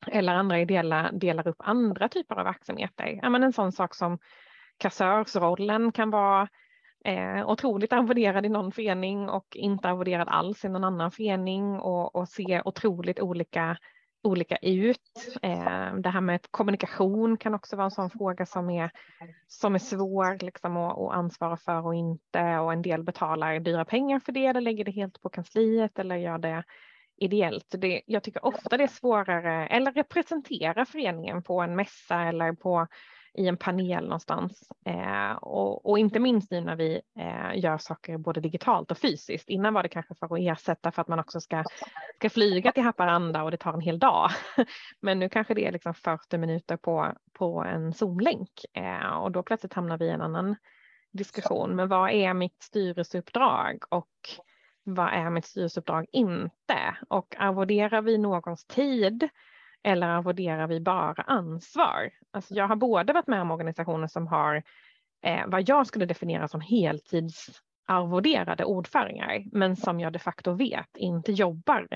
eller 0.07 0.33
andra 0.33 0.59
ideella 0.59 1.11
delar 1.11 1.47
upp 1.47 1.55
andra 1.59 2.09
typer 2.09 2.35
av 2.35 2.45
verksamheter. 2.45 3.19
Ja, 3.21 3.29
men 3.29 3.43
en 3.43 3.53
sån 3.53 3.71
sak 3.71 3.95
som 3.95 4.19
kassörsrollen 4.77 5.91
kan 5.91 6.09
vara 6.09 6.47
eh, 7.05 7.49
otroligt 7.49 7.93
arvoderad 7.93 8.45
i 8.45 8.49
någon 8.49 8.71
förening 8.71 9.29
och 9.29 9.47
inte 9.55 9.89
arvoderad 9.89 10.27
alls 10.29 10.65
i 10.65 10.69
någon 10.69 10.83
annan 10.83 11.11
förening 11.11 11.79
och, 11.79 12.15
och 12.15 12.29
se 12.29 12.61
otroligt 12.65 13.19
olika 13.19 13.77
olika 14.23 14.57
ut. 14.61 15.37
Eh, 15.41 15.95
det 15.95 16.09
här 16.09 16.21
med 16.21 16.39
kommunikation 16.51 17.37
kan 17.37 17.53
också 17.53 17.75
vara 17.75 17.85
en 17.85 17.91
sån 17.91 18.09
fråga 18.09 18.45
som 18.45 18.69
är, 18.69 18.91
som 19.47 19.75
är 19.75 19.79
svår 19.79 20.43
liksom, 20.43 20.77
att, 20.77 20.97
att 20.97 21.13
ansvara 21.13 21.57
för 21.57 21.85
och 21.85 21.95
inte 21.95 22.57
och 22.57 22.73
en 22.73 22.81
del 22.81 23.03
betalar 23.03 23.59
dyra 23.59 23.85
pengar 23.85 24.19
för 24.19 24.31
det 24.31 24.45
eller 24.45 24.61
lägger 24.61 24.85
det 24.85 24.91
helt 24.91 25.21
på 25.21 25.29
kansliet 25.29 25.99
eller 25.99 26.15
gör 26.15 26.37
det 26.37 26.63
ideellt. 27.17 27.75
Det, 27.77 28.01
jag 28.05 28.23
tycker 28.23 28.45
ofta 28.45 28.77
det 28.77 28.83
är 28.83 28.87
svårare 28.87 29.67
eller 29.67 29.91
representera 29.91 30.85
föreningen 30.85 31.43
på 31.43 31.61
en 31.61 31.75
mässa 31.75 32.21
eller 32.21 32.53
på 32.53 32.87
i 33.33 33.47
en 33.47 33.57
panel 33.57 34.03
någonstans. 34.03 34.69
Eh, 34.85 35.31
och, 35.31 35.85
och, 35.85 35.99
inte 35.99 36.19
minst 36.19 36.51
nu 36.51 36.61
när 36.61 36.75
vi 36.75 37.01
eh, 37.19 37.59
gör 37.59 37.77
saker 37.77 38.17
både 38.17 38.41
digitalt 38.41 38.91
och 38.91 38.97
fysiskt. 38.97 39.49
Innan 39.49 39.73
var 39.73 39.83
det 39.83 39.89
kanske 39.89 40.15
för 40.15 40.25
att 40.25 40.41
ersätta 40.41 40.91
för 40.91 41.01
att 41.01 41.07
man 41.07 41.19
också 41.19 41.41
ska, 41.41 41.63
ska 42.15 42.29
flyga 42.29 42.71
till 42.71 42.83
Haparanda 42.83 43.43
och 43.43 43.51
det 43.51 43.57
tar 43.57 43.73
en 43.73 43.81
hel 43.81 43.99
dag. 43.99 44.29
Men 45.01 45.19
nu 45.19 45.29
kanske 45.29 45.53
det 45.53 45.67
är 45.67 45.71
liksom 45.71 45.93
40 45.93 46.37
minuter 46.37 46.77
på, 46.77 47.13
på 47.33 47.63
en 47.63 47.93
Zoom-länk 47.93 48.65
eh, 48.73 49.17
och 49.17 49.31
då 49.31 49.43
plötsligt 49.43 49.73
hamnar 49.73 49.97
vi 49.97 50.05
i 50.05 50.09
en 50.09 50.21
annan 50.21 50.55
diskussion. 51.11 51.75
Men 51.75 51.89
vad 51.89 52.11
är 52.11 52.33
mitt 52.33 52.63
styrelseuppdrag 52.63 53.83
och 53.89 54.09
vad 54.83 55.13
är 55.13 55.29
mitt 55.29 55.45
styrelseuppdrag 55.45 56.05
inte? 56.11 56.97
Och 57.09 57.35
arvoderar 57.39 58.01
vi 58.01 58.17
någons 58.17 58.65
tid 58.65 59.29
eller 59.83 60.07
arvoderar 60.07 60.67
vi 60.67 60.79
bara 60.79 61.23
ansvar? 61.23 62.09
Alltså 62.31 62.53
jag 62.53 62.67
har 62.67 62.75
både 62.75 63.13
varit 63.13 63.27
med 63.27 63.41
om 63.41 63.51
organisationer 63.51 64.07
som 64.07 64.27
har 64.27 64.63
eh, 65.23 65.47
vad 65.47 65.69
jag 65.69 65.87
skulle 65.87 66.05
definiera 66.05 66.47
som 66.47 66.61
heltidsarvoderade 66.61 68.65
ordförande, 68.65 69.43
men 69.51 69.75
som 69.75 69.99
jag 69.99 70.13
de 70.13 70.19
facto 70.19 70.53
vet 70.53 70.97
inte 70.97 71.31
jobbar 71.31 71.87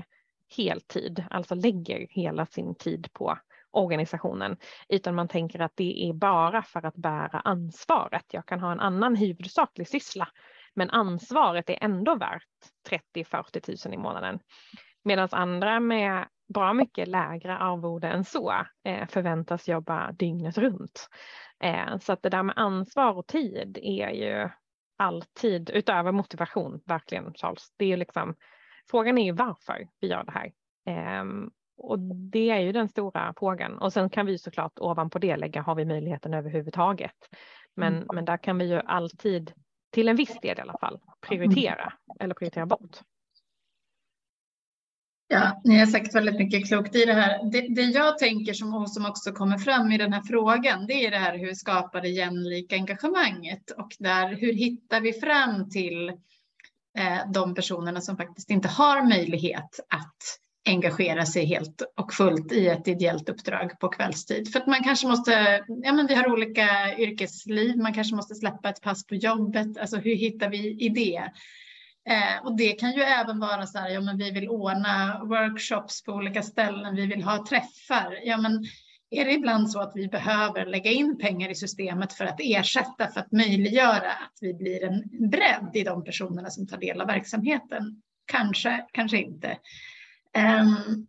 heltid, 0.58 1.26
alltså 1.30 1.56
lägger 1.56 2.08
hela 2.10 2.46
sin 2.46 2.76
tid 2.76 3.14
på 3.14 3.38
organisationen, 3.72 4.58
utan 4.90 5.16
man 5.16 5.28
tänker 5.28 5.60
att 5.60 5.76
det 5.76 6.10
är 6.10 6.14
bara 6.14 6.64
för 6.64 6.86
att 6.86 6.96
bära 6.96 7.40
ansvaret. 7.40 8.26
Jag 8.32 8.46
kan 8.46 8.60
ha 8.60 8.72
en 8.72 8.80
annan 8.80 9.16
huvudsaklig 9.16 9.88
syssla, 9.88 10.28
men 10.74 10.90
ansvaret 10.90 11.70
är 11.70 11.78
ändå 11.82 12.16
värt 12.16 12.44
30-40 13.16 13.88
000 13.88 13.94
i 13.94 13.98
månaden. 13.98 14.40
Medan 15.04 15.28
andra 15.32 15.80
med 15.80 16.26
bra 16.48 16.74
mycket 16.74 17.08
lägre 17.08 17.58
arvode 17.58 18.08
än 18.08 18.24
så 18.24 18.54
eh, 18.84 19.08
förväntas 19.08 19.68
jobba 19.68 20.12
dygnet 20.12 20.58
runt. 20.58 21.10
Eh, 21.64 21.98
så 21.98 22.14
att 22.14 22.22
det 22.22 22.30
där 22.30 22.44
med 22.44 22.58
ansvar 22.58 23.14
och 23.14 23.28
tid 23.28 23.80
är 23.82 24.10
ju 24.10 24.50
alltid 24.98 25.70
utöver 25.70 26.12
motivation, 26.12 26.82
verkligen 26.86 27.34
Charles. 27.34 27.74
Det 27.78 27.86
är 27.86 27.90
ju 27.90 27.98
liksom, 27.98 28.36
frågan 28.92 29.18
är 29.18 29.26
ju 29.26 29.32
varför 29.32 29.88
vi 30.00 30.08
gör 30.08 30.24
det 30.24 30.32
här. 30.32 30.52
Eh, 30.86 31.26
och 31.78 32.00
det 32.00 32.50
är 32.50 32.60
ju 32.60 32.72
den 32.72 32.90
stora 32.90 33.34
frågan. 33.38 33.78
Och 33.78 33.94
sen 33.94 34.10
kan 34.10 34.26
vi 34.26 34.38
såklart 34.38 34.80
ovanpå 34.80 35.20
det 35.20 35.38
lägga, 35.38 35.62
har 35.62 35.76
vi 35.76 35.86
möjligheten 35.86 36.34
överhuvudtaget? 36.34 37.16
Men, 37.76 37.96
mm. 37.96 38.08
men 38.14 38.26
där 38.26 38.38
kan 38.38 38.58
vi 38.58 38.66
ju 38.66 38.82
alltid, 38.86 39.52
till 39.92 40.10
en 40.10 40.16
viss 40.16 40.40
del 40.42 40.58
i 40.58 40.62
alla 40.62 40.78
fall, 40.82 41.00
prioritera 41.22 41.82
mm. 41.82 42.18
eller 42.20 42.36
prioritera 42.36 42.66
bort. 42.66 42.98
Ja, 45.30 45.62
ni 45.64 45.80
har 45.80 45.86
sagt 45.86 46.16
väldigt 46.16 46.36
mycket 46.36 46.68
klokt 46.68 46.96
i 46.96 47.06
det 47.06 47.14
här. 47.14 47.52
Det, 47.52 47.62
det, 47.62 47.82
jag 47.82 48.18
tänker 48.18 48.54
som, 48.54 48.88
som 48.88 49.06
också 49.06 49.32
kommer 49.32 49.58
fram 49.58 49.92
i 49.92 49.98
den 49.98 50.14
här 50.14 50.22
frågan, 50.22 50.88
det 50.88 50.94
är 50.94 51.12
det 51.12 51.18
här 51.18 51.38
hur 51.38 51.54
skapar 51.54 52.02
det 52.02 52.10
jämlika 52.10 52.76
engagemanget 52.76 53.72
och 53.72 53.90
där 54.00 54.36
hur 54.36 54.54
hittar 54.54 55.02
vi 55.02 55.14
fram 55.14 55.70
till 55.70 56.10
eh, 56.98 57.32
de 57.34 57.56
personerna 57.56 58.02
som 58.02 58.18
faktiskt 58.18 58.50
inte 58.50 58.68
har 58.68 59.04
möjlighet 59.04 59.80
att 59.90 60.40
engagera 60.68 61.26
sig 61.26 61.46
helt 61.46 61.82
och 61.98 62.14
fullt 62.14 62.52
i 62.52 62.68
ett 62.68 62.88
ideellt 62.88 63.30
uppdrag 63.30 63.80
på 63.80 63.88
kvällstid. 63.88 64.52
För 64.52 64.60
att 64.60 64.68
man 64.68 64.84
kanske 64.84 65.08
måste, 65.08 65.32
ja 65.68 65.94
men 65.94 66.08
vi 66.08 66.16
har 66.16 66.32
olika 66.32 66.98
yrkesliv, 66.98 67.78
man 67.78 67.94
kanske 67.94 68.16
måste 68.16 68.36
släppa 68.36 68.70
ett 68.70 68.82
pass 68.82 69.06
på 69.06 69.16
jobbet. 69.16 69.78
Alltså 69.78 69.98
hur 69.98 70.16
hittar 70.16 70.50
vi 70.50 70.86
i 70.86 70.90
det? 70.90 71.32
Eh, 72.08 72.46
och 72.46 72.58
det 72.58 72.72
kan 72.72 72.92
ju 72.92 73.02
även 73.02 73.40
vara 73.40 73.66
så 73.66 73.78
här, 73.78 73.90
ja 73.90 74.02
men 74.02 74.18
vi 74.18 74.32
vill 74.32 74.50
ordna 74.50 75.22
workshops 75.24 76.04
på 76.04 76.12
olika 76.12 76.44
ställen, 76.44 76.96
vi 76.96 77.06
vill 77.06 77.24
ha 77.24 77.46
träffar. 77.50 78.20
Ja 78.24 78.38
men 78.38 78.66
är 79.10 79.26
det 79.26 79.32
ibland 79.32 79.72
så 79.72 79.80
att 79.80 79.92
vi 79.96 80.08
behöver 80.08 80.66
lägga 80.66 80.92
in 80.92 81.18
pengar 81.18 81.50
i 81.50 81.56
systemet 81.56 82.14
för 82.14 82.26
att 82.26 82.40
ersätta, 82.40 83.08
för 83.08 83.20
att 83.20 83.32
möjliggöra 83.32 84.12
att 84.12 84.38
vi 84.42 84.54
blir 84.54 84.84
en 84.84 85.30
bredd 85.30 85.72
i 85.74 85.84
de 85.84 86.04
personerna 86.04 86.50
som 86.50 86.68
tar 86.68 86.78
del 86.78 87.02
av 87.02 87.08
verksamheten? 87.08 88.02
Kanske, 88.26 88.86
kanske 88.92 89.18
inte. 89.18 89.58
Um, 90.38 91.08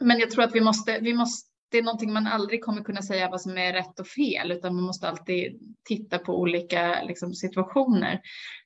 men 0.00 0.18
jag 0.18 0.30
tror 0.30 0.44
att 0.44 0.54
vi 0.54 0.60
måste, 0.60 0.98
vi 1.00 1.14
måste 1.14 1.53
det 1.74 1.78
är 1.78 1.82
någonting 1.82 2.12
man 2.12 2.26
aldrig 2.26 2.64
kommer 2.64 2.82
kunna 2.82 3.02
säga 3.02 3.30
vad 3.30 3.40
som 3.40 3.58
är 3.58 3.72
rätt 3.72 4.00
och 4.00 4.06
fel, 4.06 4.52
utan 4.52 4.74
man 4.74 4.84
måste 4.84 5.08
alltid 5.08 5.74
titta 5.84 6.18
på 6.18 6.40
olika 6.40 7.02
liksom, 7.02 7.34
situationer. 7.34 8.20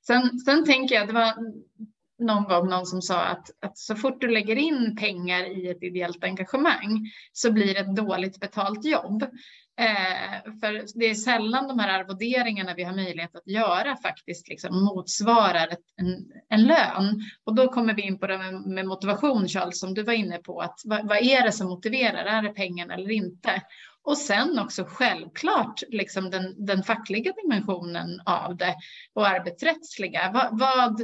Sen, 0.07 0.39
sen 0.39 0.65
tänker 0.65 0.95
jag, 0.95 1.07
det 1.07 1.13
var 1.13 1.33
någon 2.19 2.43
gång 2.43 2.69
någon 2.69 2.85
som 2.85 3.01
sa 3.01 3.21
att, 3.21 3.49
att 3.61 3.77
så 3.77 3.95
fort 3.95 4.21
du 4.21 4.27
lägger 4.27 4.55
in 4.55 4.95
pengar 4.95 5.57
i 5.57 5.69
ett 5.69 5.83
ideellt 5.83 6.23
engagemang 6.23 7.11
så 7.33 7.51
blir 7.51 7.73
det 7.73 7.79
ett 7.79 7.95
dåligt 7.95 8.39
betalt 8.39 8.85
jobb. 8.85 9.23
Eh, 9.79 10.53
för 10.59 10.99
det 10.99 11.05
är 11.05 11.13
sällan 11.13 11.67
de 11.67 11.79
här 11.79 11.99
arvoderingarna 11.99 12.73
vi 12.73 12.83
har 12.83 12.95
möjlighet 12.95 13.35
att 13.35 13.47
göra 13.47 13.95
faktiskt 13.95 14.47
liksom 14.47 14.83
motsvarar 14.83 15.67
ett, 15.67 15.79
en, 16.01 16.25
en 16.49 16.63
lön. 16.63 17.21
Och 17.43 17.55
då 17.55 17.67
kommer 17.67 17.93
vi 17.93 18.01
in 18.01 18.19
på 18.19 18.27
det 18.27 18.37
med, 18.37 18.53
med 18.53 18.85
motivation, 18.85 19.47
Charles, 19.47 19.79
som 19.79 19.93
du 19.93 20.03
var 20.03 20.13
inne 20.13 20.37
på. 20.37 20.61
Att, 20.61 20.81
vad, 20.85 21.07
vad, 21.07 21.17
är 21.17 21.43
det 21.43 21.51
som 21.51 21.67
motiverar? 21.67 22.25
Är 22.25 22.41
det 22.41 22.49
pengarna 22.49 22.93
eller 22.93 23.11
inte? 23.11 23.61
Och 24.03 24.17
sen 24.17 24.59
också 24.59 24.85
självklart 24.87 25.83
liksom 25.89 26.29
den, 26.29 26.65
den 26.65 26.83
fackliga 26.83 27.33
dimensionen 27.43 28.21
av 28.25 28.57
det 28.57 28.75
och 29.13 29.27
arbetsrättsliga. 29.27 30.31
Vad, 30.33 30.59
vad 30.59 31.01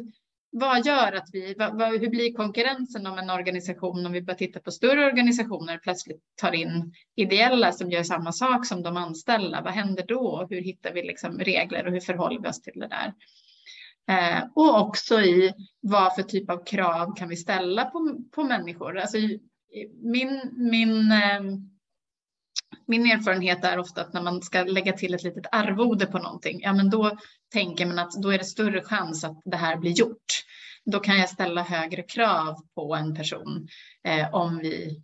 vad 0.58 0.86
gör 0.86 1.12
att 1.12 1.30
vi, 1.34 1.56
vad, 1.58 1.78
vad, 1.78 2.00
hur 2.00 2.10
blir 2.10 2.34
konkurrensen 2.34 3.08
om 3.08 3.18
en 3.18 3.30
organisation, 3.30 4.06
om 4.06 4.12
vi 4.12 4.22
bara 4.22 4.36
tittar 4.36 4.60
på 4.60 4.72
större 4.72 5.06
organisationer, 5.06 5.78
plötsligt 5.78 6.22
tar 6.36 6.52
in 6.52 6.94
ideella 7.16 7.72
som 7.72 7.92
gör 7.92 8.04
samma 8.04 8.32
sak 8.32 8.66
som 8.66 8.84
de 8.84 8.98
anställda, 8.98 9.62
vad 9.62 9.74
händer 9.74 10.06
då? 10.08 10.48
Hur 10.50 10.62
hittar 10.62 10.94
vi 10.94 11.04
liksom 11.04 11.40
regler 11.40 11.86
och 11.86 11.92
hur 11.92 12.00
förhåller 12.00 12.42
vi 12.42 12.48
oss 12.48 12.62
till 12.62 12.80
det 12.80 12.88
där? 12.88 13.14
Eh, 14.08 14.44
och 14.56 14.82
också 14.82 15.22
i 15.22 15.54
vad 15.82 16.16
för 16.16 16.24
typ 16.24 16.50
av 16.50 16.66
krav 16.66 17.16
kan 17.16 17.30
vi 17.30 17.36
ställa 17.36 17.86
på, 17.86 18.18
på 18.32 18.44
människor? 18.44 18.98
Alltså, 18.98 19.18
min, 20.04 20.42
min 20.56 21.12
eh, 21.12 21.42
min 22.88 23.12
erfarenhet 23.12 23.64
är 23.64 23.80
ofta 23.80 24.02
att 24.02 24.14
när 24.14 24.22
man 24.22 24.42
ska 24.42 24.64
lägga 24.64 24.94
till 24.94 25.14
ett 25.14 25.24
litet 25.24 25.46
arvode 25.52 26.06
på 26.06 26.18
någonting, 26.18 26.62
ja 26.62 26.74
men 26.74 26.90
då 26.90 27.18
tänker 27.54 27.86
man 27.86 28.00
att 28.00 28.12
då 28.12 28.30
är 28.30 28.38
det 28.38 28.46
större 28.46 28.82
chans 28.82 29.24
att 29.24 29.42
det 29.46 29.58
här 29.58 29.78
blir 29.78 29.92
gjort. 29.92 30.44
Då 30.86 31.00
kan 31.00 31.20
jag 31.20 31.30
ställa 31.30 31.64
högre 31.64 32.04
krav 32.04 32.56
på 32.76 32.96
en 32.96 33.16
person 33.16 33.68
eh, 34.04 34.34
om 34.34 34.58
vi, 34.58 35.02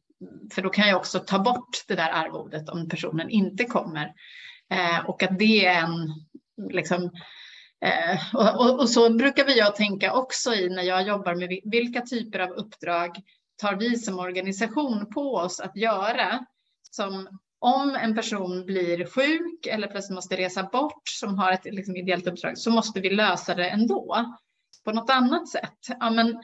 för 0.54 0.62
då 0.62 0.70
kan 0.70 0.88
jag 0.88 0.98
också 0.98 1.20
ta 1.20 1.40
bort 1.40 1.84
det 1.88 1.96
där 1.96 2.10
arvodet 2.10 2.70
om 2.70 2.90
personen 2.90 3.30
inte 3.30 3.64
kommer. 3.64 4.14
Eh, 4.70 5.06
och 5.06 5.24
att 5.24 5.40
det 5.40 5.66
är 5.66 5.84
en, 5.84 6.08
liksom, 6.72 7.04
eh, 7.86 8.20
och, 8.34 8.60
och, 8.60 8.80
och, 8.80 8.90
så 8.90 9.14
brukar 9.14 9.46
vi 9.46 9.58
jag 9.58 9.76
tänka 9.76 10.14
också 10.14 10.54
i 10.54 10.70
när 10.70 10.84
jag 10.84 11.08
jobbar 11.08 11.36
med 11.36 11.60
vilka 11.64 12.02
typer 12.02 12.40
av 12.40 12.50
uppdrag 12.50 13.22
tar 13.62 13.76
vi 13.76 13.98
som 13.98 14.20
organisation 14.20 15.10
på 15.14 15.36
oss 15.36 15.60
att 15.60 15.76
göra 15.76 16.46
som 16.92 17.40
om 17.62 17.96
en 17.96 18.16
person 18.16 18.66
blir 18.66 19.06
sjuk 19.06 19.66
eller 19.66 19.88
plötsligt 19.88 20.16
måste 20.16 20.38
resa 20.38 20.64
bort 20.64 21.08
som 21.10 21.38
har 21.38 21.52
ett 21.52 21.66
liksom, 21.66 21.96
ideellt 21.96 22.28
uppdrag 22.28 22.58
så 22.58 22.72
måste 22.72 23.00
vi 23.00 23.10
lösa 23.10 23.56
det 23.56 23.70
ändå 23.70 24.26
på 24.86 24.92
något 24.92 25.10
annat 25.10 25.50
sätt. 25.50 25.78
Ja, 26.00 26.10
men, 26.10 26.40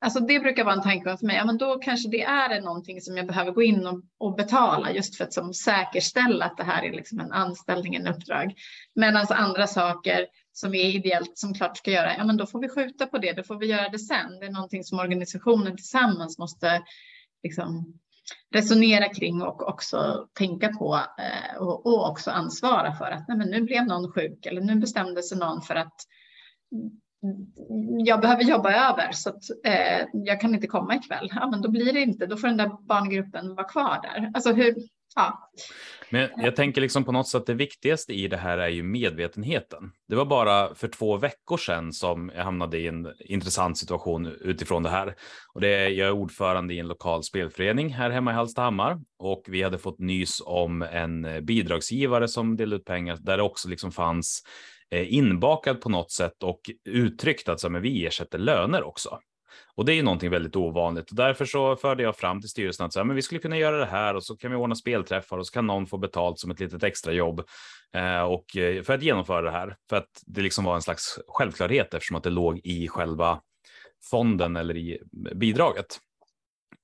alltså 0.00 0.20
det 0.20 0.40
brukar 0.40 0.64
vara 0.64 0.74
en 0.74 0.82
tanke 0.82 1.16
för 1.16 1.26
mig. 1.26 1.36
Ja, 1.36 1.44
men 1.44 1.58
då 1.58 1.78
kanske 1.78 2.08
det 2.08 2.22
är 2.22 2.60
någonting 2.60 3.00
som 3.00 3.16
jag 3.16 3.26
behöver 3.26 3.52
gå 3.52 3.62
in 3.62 3.86
och, 3.86 4.02
och 4.18 4.34
betala 4.34 4.92
just 4.92 5.16
för 5.16 5.24
att 5.24 5.32
som, 5.32 5.54
säkerställa 5.54 6.44
att 6.44 6.56
det 6.56 6.64
här 6.64 6.82
är 6.84 6.92
liksom 6.92 7.20
en 7.20 7.32
anställning, 7.32 7.94
en 7.94 8.06
uppdrag. 8.06 8.54
Medan 8.94 9.26
andra 9.30 9.66
saker 9.66 10.26
som 10.52 10.74
är 10.74 10.84
ideellt 10.84 11.38
som 11.38 11.54
klart 11.54 11.76
ska 11.76 11.90
göra, 11.90 12.16
ja 12.16 12.24
men 12.24 12.36
då 12.36 12.46
får 12.46 12.60
vi 12.60 12.68
skjuta 12.68 13.06
på 13.06 13.18
det, 13.18 13.32
då 13.32 13.42
får 13.42 13.56
vi 13.56 13.66
göra 13.66 13.88
det 13.88 13.98
sen. 13.98 14.38
Det 14.40 14.46
är 14.46 14.50
någonting 14.50 14.84
som 14.84 14.98
organisationen 14.98 15.76
tillsammans 15.76 16.38
måste 16.38 16.82
liksom 17.42 17.98
resonera 18.54 19.08
kring 19.08 19.42
och 19.42 19.68
också 19.68 20.28
tänka 20.38 20.68
på 20.68 20.94
eh, 20.94 21.62
och, 21.62 21.86
och, 21.86 22.10
också 22.10 22.30
ansvara 22.30 22.94
för 22.94 23.10
att 23.10 23.28
nej, 23.28 23.38
men 23.38 23.50
nu 23.50 23.62
blev 23.62 23.86
någon 23.86 24.12
sjuk 24.12 24.46
eller 24.46 24.60
nu 24.60 24.74
bestämde 24.74 25.22
sig 25.22 25.38
någon 25.38 25.62
för 25.62 25.74
att 25.74 25.94
jag 27.98 28.20
behöver 28.20 28.42
jobba 28.42 28.72
över 28.72 29.12
så 29.12 29.30
att 29.30 29.42
eh, 29.66 30.06
jag 30.12 30.40
kan 30.40 30.54
inte 30.54 30.66
komma 30.66 30.96
ikväll. 30.96 31.28
Ja, 31.34 31.50
men 31.50 31.62
då 31.62 31.70
blir 31.70 31.92
det 31.92 32.00
inte, 32.00 32.26
då 32.26 32.36
får 32.36 32.48
den 32.48 32.56
där 32.56 32.86
barngruppen 32.86 33.54
vara 33.54 33.68
kvar 33.68 34.00
där. 34.02 34.30
Alltså 34.34 34.52
hur, 34.52 34.74
ja. 35.14 35.50
Men 36.10 36.30
jag 36.36 36.56
tänker 36.56 36.80
liksom 36.80 37.04
på 37.04 37.12
något 37.12 37.28
sätt 37.28 37.46
det 37.46 37.54
viktigaste 37.54 38.12
i 38.12 38.28
det 38.28 38.36
här 38.36 38.58
är 38.58 38.68
ju 38.68 38.82
medvetenheten. 38.82 39.92
Det 40.08 40.16
var 40.16 40.24
bara 40.24 40.74
för 40.74 40.88
två 40.88 41.16
veckor 41.16 41.56
sedan 41.56 41.92
som 41.92 42.32
jag 42.34 42.44
hamnade 42.44 42.78
i 42.78 42.86
en 42.86 43.12
intressant 43.18 43.78
situation 43.78 44.26
utifrån 44.26 44.82
det 44.82 44.88
här. 44.88 45.14
Och 45.54 45.60
det 45.60 45.68
är, 45.68 45.88
jag 45.88 46.08
är 46.08 46.12
ordförande 46.12 46.74
i 46.74 46.78
en 46.78 46.88
lokal 46.88 47.22
spelförening 47.22 47.94
här 47.94 48.10
hemma 48.10 48.30
i 48.30 48.34
Hallstahammar 48.34 49.00
och 49.18 49.42
vi 49.48 49.62
hade 49.62 49.78
fått 49.78 49.98
nys 49.98 50.42
om 50.44 50.82
en 50.82 51.44
bidragsgivare 51.44 52.28
som 52.28 52.56
delade 52.56 52.76
ut 52.76 52.84
pengar 52.84 53.18
där 53.20 53.36
det 53.36 53.42
också 53.42 53.68
liksom 53.68 53.92
fanns 53.92 54.42
eh, 54.90 55.14
inbakad 55.14 55.80
på 55.80 55.88
något 55.88 56.12
sätt 56.12 56.42
och 56.42 56.60
uttryckt 56.84 57.48
att 57.48 57.60
så, 57.60 57.70
men 57.70 57.82
vi 57.82 58.06
ersätter 58.06 58.38
löner 58.38 58.82
också. 58.82 59.18
Och 59.74 59.84
det 59.84 59.92
är 59.92 59.94
ju 59.94 60.02
någonting 60.02 60.30
väldigt 60.30 60.56
ovanligt 60.56 61.10
och 61.10 61.16
därför 61.16 61.44
så 61.44 61.76
förde 61.76 62.02
jag 62.02 62.16
fram 62.16 62.40
till 62.40 62.50
styrelsen 62.50 62.86
att 62.86 62.92
så 62.92 62.98
här, 62.98 63.04
men 63.04 63.16
vi 63.16 63.22
skulle 63.22 63.40
kunna 63.40 63.58
göra 63.58 63.78
det 63.78 63.86
här 63.86 64.14
och 64.14 64.24
så 64.24 64.36
kan 64.36 64.50
vi 64.50 64.56
ordna 64.56 64.74
spelträffar 64.74 65.38
och 65.38 65.46
så 65.46 65.52
kan 65.52 65.66
någon 65.66 65.86
få 65.86 65.98
betalt 65.98 66.38
som 66.38 66.50
ett 66.50 66.60
litet 66.60 66.82
extrajobb 66.82 67.42
eh, 67.94 68.22
och 68.22 68.56
eh, 68.56 68.82
för 68.82 68.94
att 68.94 69.02
genomföra 69.02 69.42
det 69.42 69.50
här. 69.50 69.76
För 69.88 69.96
att 69.96 70.22
det 70.26 70.40
liksom 70.40 70.64
var 70.64 70.74
en 70.74 70.82
slags 70.82 71.18
självklarhet 71.28 71.94
eftersom 71.94 72.16
att 72.16 72.22
det 72.24 72.30
låg 72.30 72.60
i 72.64 72.88
själva 72.88 73.40
fonden 74.10 74.56
eller 74.56 74.76
i 74.76 74.98
bidraget. 75.34 75.98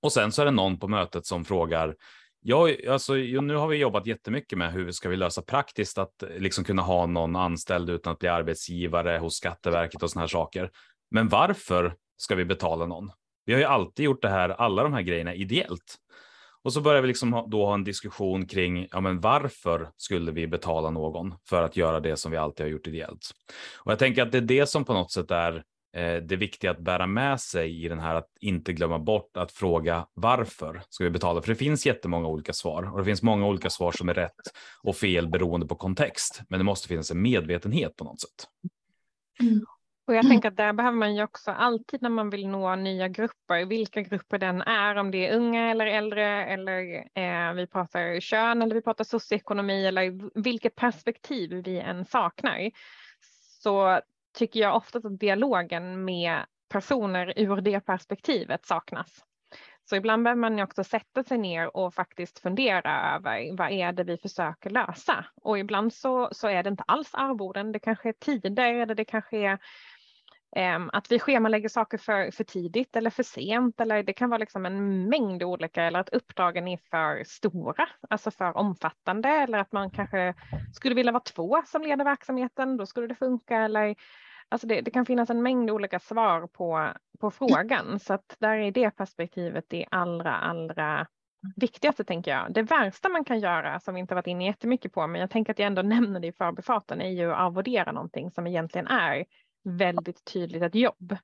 Och 0.02 0.12
sen 0.12 0.32
så 0.32 0.42
är 0.42 0.46
det 0.46 0.50
någon 0.50 0.78
på 0.78 0.88
mötet 0.88 1.26
som 1.26 1.44
frågar 1.44 1.94
Ja, 2.42 2.68
alltså, 2.88 3.14
nu 3.14 3.54
har 3.54 3.68
vi 3.68 3.76
jobbat 3.76 4.06
jättemycket 4.06 4.58
med 4.58 4.72
hur 4.72 4.90
ska 4.90 5.08
vi 5.08 5.16
lösa 5.16 5.42
praktiskt 5.42 5.98
att 5.98 6.22
eh, 6.22 6.28
liksom 6.28 6.64
kunna 6.64 6.82
ha 6.82 7.06
någon 7.06 7.36
anställd 7.36 7.90
utan 7.90 8.12
att 8.12 8.18
bli 8.18 8.28
arbetsgivare 8.28 9.18
hos 9.18 9.36
Skatteverket 9.36 10.02
och 10.02 10.10
såna 10.10 10.20
här 10.20 10.28
saker. 10.28 10.70
Men 11.10 11.28
varför 11.28 11.94
ska 12.20 12.34
vi 12.34 12.44
betala 12.44 12.86
någon? 12.86 13.10
Vi 13.44 13.52
har 13.52 13.60
ju 13.60 13.66
alltid 13.66 14.04
gjort 14.04 14.22
det 14.22 14.28
här, 14.28 14.48
alla 14.48 14.82
de 14.82 14.92
här 14.92 15.02
grejerna 15.02 15.34
ideellt. 15.34 15.96
Och 16.62 16.72
så 16.72 16.80
börjar 16.80 17.02
vi 17.02 17.08
liksom 17.08 17.46
då 17.48 17.66
ha 17.66 17.74
en 17.74 17.84
diskussion 17.84 18.46
kring 18.46 18.86
ja, 18.90 19.00
men 19.00 19.20
varför 19.20 19.90
skulle 19.96 20.32
vi 20.32 20.46
betala 20.46 20.90
någon 20.90 21.34
för 21.48 21.62
att 21.62 21.76
göra 21.76 22.00
det 22.00 22.16
som 22.16 22.30
vi 22.30 22.36
alltid 22.36 22.66
har 22.66 22.70
gjort 22.70 22.86
ideellt? 22.86 23.30
Och 23.78 23.92
jag 23.92 23.98
tänker 23.98 24.22
att 24.22 24.32
det 24.32 24.38
är 24.38 24.42
det 24.42 24.66
som 24.66 24.84
på 24.84 24.92
något 24.92 25.12
sätt 25.12 25.30
är 25.30 25.64
eh, 25.96 26.16
det 26.16 26.36
viktiga 26.36 26.70
att 26.70 26.78
bära 26.78 27.06
med 27.06 27.40
sig 27.40 27.84
i 27.84 27.88
den 27.88 27.98
här 27.98 28.14
att 28.14 28.28
inte 28.40 28.72
glömma 28.72 28.98
bort 28.98 29.36
att 29.36 29.52
fråga 29.52 30.06
varför 30.14 30.82
ska 30.88 31.04
vi 31.04 31.10
betala? 31.10 31.42
För 31.42 31.48
det 31.48 31.54
finns 31.54 31.86
jättemånga 31.86 32.28
olika 32.28 32.52
svar 32.52 32.92
och 32.92 32.98
det 32.98 33.04
finns 33.04 33.22
många 33.22 33.46
olika 33.46 33.70
svar 33.70 33.92
som 33.92 34.08
är 34.08 34.14
rätt 34.14 34.40
och 34.82 34.96
fel 34.96 35.28
beroende 35.28 35.66
på 35.66 35.74
kontext. 35.74 36.42
Men 36.48 36.60
det 36.60 36.64
måste 36.64 36.88
finnas 36.88 37.10
en 37.10 37.22
medvetenhet 37.22 37.96
på 37.96 38.04
något 38.04 38.20
sätt. 38.20 38.48
Mm. 39.40 39.64
Och 40.10 40.16
jag 40.16 40.28
tänker 40.28 40.48
att 40.48 40.56
där 40.56 40.72
behöver 40.72 40.96
man 40.96 41.14
ju 41.14 41.22
också 41.22 41.50
alltid 41.50 42.02
när 42.02 42.10
man 42.10 42.30
vill 42.30 42.48
nå 42.48 42.76
nya 42.76 43.08
grupper, 43.08 43.64
vilka 43.64 44.02
grupper 44.02 44.38
den 44.38 44.62
är, 44.62 44.96
om 44.96 45.10
det 45.10 45.28
är 45.28 45.36
unga 45.36 45.70
eller 45.70 45.86
äldre 45.86 46.44
eller 46.44 47.04
eh, 47.14 47.52
vi 47.52 47.66
pratar 47.66 48.20
kön 48.20 48.62
eller 48.62 48.74
vi 48.74 48.82
pratar 48.82 49.04
socioekonomi 49.04 49.86
eller 49.86 50.40
vilket 50.40 50.74
perspektiv 50.74 51.62
vi 51.64 51.80
än 51.80 52.04
saknar. 52.04 52.70
Så 53.62 54.00
tycker 54.38 54.60
jag 54.60 54.76
ofta 54.76 54.98
att 54.98 55.18
dialogen 55.18 56.04
med 56.04 56.38
personer 56.68 57.32
ur 57.36 57.60
det 57.60 57.80
perspektivet 57.80 58.66
saknas. 58.66 59.24
Så 59.90 59.96
ibland 59.96 60.24
behöver 60.24 60.40
man 60.40 60.60
också 60.60 60.84
sätta 60.84 61.24
sig 61.24 61.38
ner 61.38 61.76
och 61.76 61.94
faktiskt 61.94 62.38
fundera 62.38 63.14
över 63.14 63.56
vad 63.56 63.70
är 63.70 63.92
det 63.92 64.04
vi 64.04 64.16
försöker 64.16 64.70
lösa? 64.70 65.24
Och 65.42 65.58
ibland 65.58 65.92
så, 65.92 66.28
så 66.32 66.48
är 66.48 66.62
det 66.62 66.70
inte 66.70 66.84
alls 66.86 67.14
arvoden, 67.14 67.72
det 67.72 67.78
kanske 67.78 68.08
är 68.08 68.12
tider 68.12 68.74
eller 68.74 68.94
det 68.94 69.04
kanske 69.04 69.36
är 69.36 69.58
Ehm, 70.56 70.90
att 70.92 71.12
vi 71.12 71.18
schemalägger 71.18 71.68
saker 71.68 71.98
för, 71.98 72.30
för 72.30 72.44
tidigt 72.44 72.96
eller 72.96 73.10
för 73.10 73.22
sent 73.22 73.80
eller 73.80 74.02
det 74.02 74.12
kan 74.12 74.30
vara 74.30 74.38
liksom 74.38 74.66
en 74.66 75.08
mängd 75.08 75.42
olika 75.42 75.84
eller 75.84 75.98
att 75.98 76.08
uppdragen 76.08 76.68
är 76.68 76.78
för 76.90 77.24
stora, 77.24 77.88
alltså 78.10 78.30
för 78.30 78.56
omfattande 78.56 79.28
eller 79.28 79.58
att 79.58 79.72
man 79.72 79.90
kanske 79.90 80.34
skulle 80.74 80.94
vilja 80.94 81.12
vara 81.12 81.22
två 81.22 81.62
som 81.66 81.82
leder 81.82 82.04
verksamheten, 82.04 82.76
då 82.76 82.86
skulle 82.86 83.06
det 83.06 83.14
funka 83.14 83.56
eller 83.56 83.94
Alltså 84.52 84.66
det, 84.66 84.80
det, 84.80 84.90
kan 84.90 85.06
finnas 85.06 85.30
en 85.30 85.42
mängd 85.42 85.70
olika 85.70 85.98
svar 85.98 86.46
på, 86.46 86.92
på 87.20 87.30
frågan 87.30 88.00
så 88.00 88.14
att 88.14 88.36
där 88.38 88.56
är 88.56 88.70
det 88.70 88.90
perspektivet 88.90 89.64
det 89.68 89.86
allra, 89.90 90.36
allra 90.36 91.06
viktigaste 91.56 92.04
tänker 92.04 92.30
jag. 92.30 92.52
Det 92.52 92.62
värsta 92.62 93.08
man 93.08 93.24
kan 93.24 93.40
göra 93.40 93.80
som 93.80 93.94
vi 93.94 94.00
inte 94.00 94.14
varit 94.14 94.26
inne 94.26 94.46
jättemycket 94.46 94.92
på, 94.92 95.06
men 95.06 95.20
jag 95.20 95.30
tänker 95.30 95.52
att 95.52 95.58
jag 95.58 95.66
ändå 95.66 95.82
nämner 95.96 96.20
det 96.20 96.26
i 96.26 96.32
förbifarten, 96.32 97.00
är 97.00 97.10
ju 97.10 97.32
att 97.32 97.38
arvodera 97.38 97.92
någonting 97.92 98.30
som 98.30 98.46
egentligen 98.46 98.86
är 98.86 99.24
väldigt 99.62 100.24
tydligt 100.24 100.62
ett 100.62 100.74
jobb. 100.74 101.16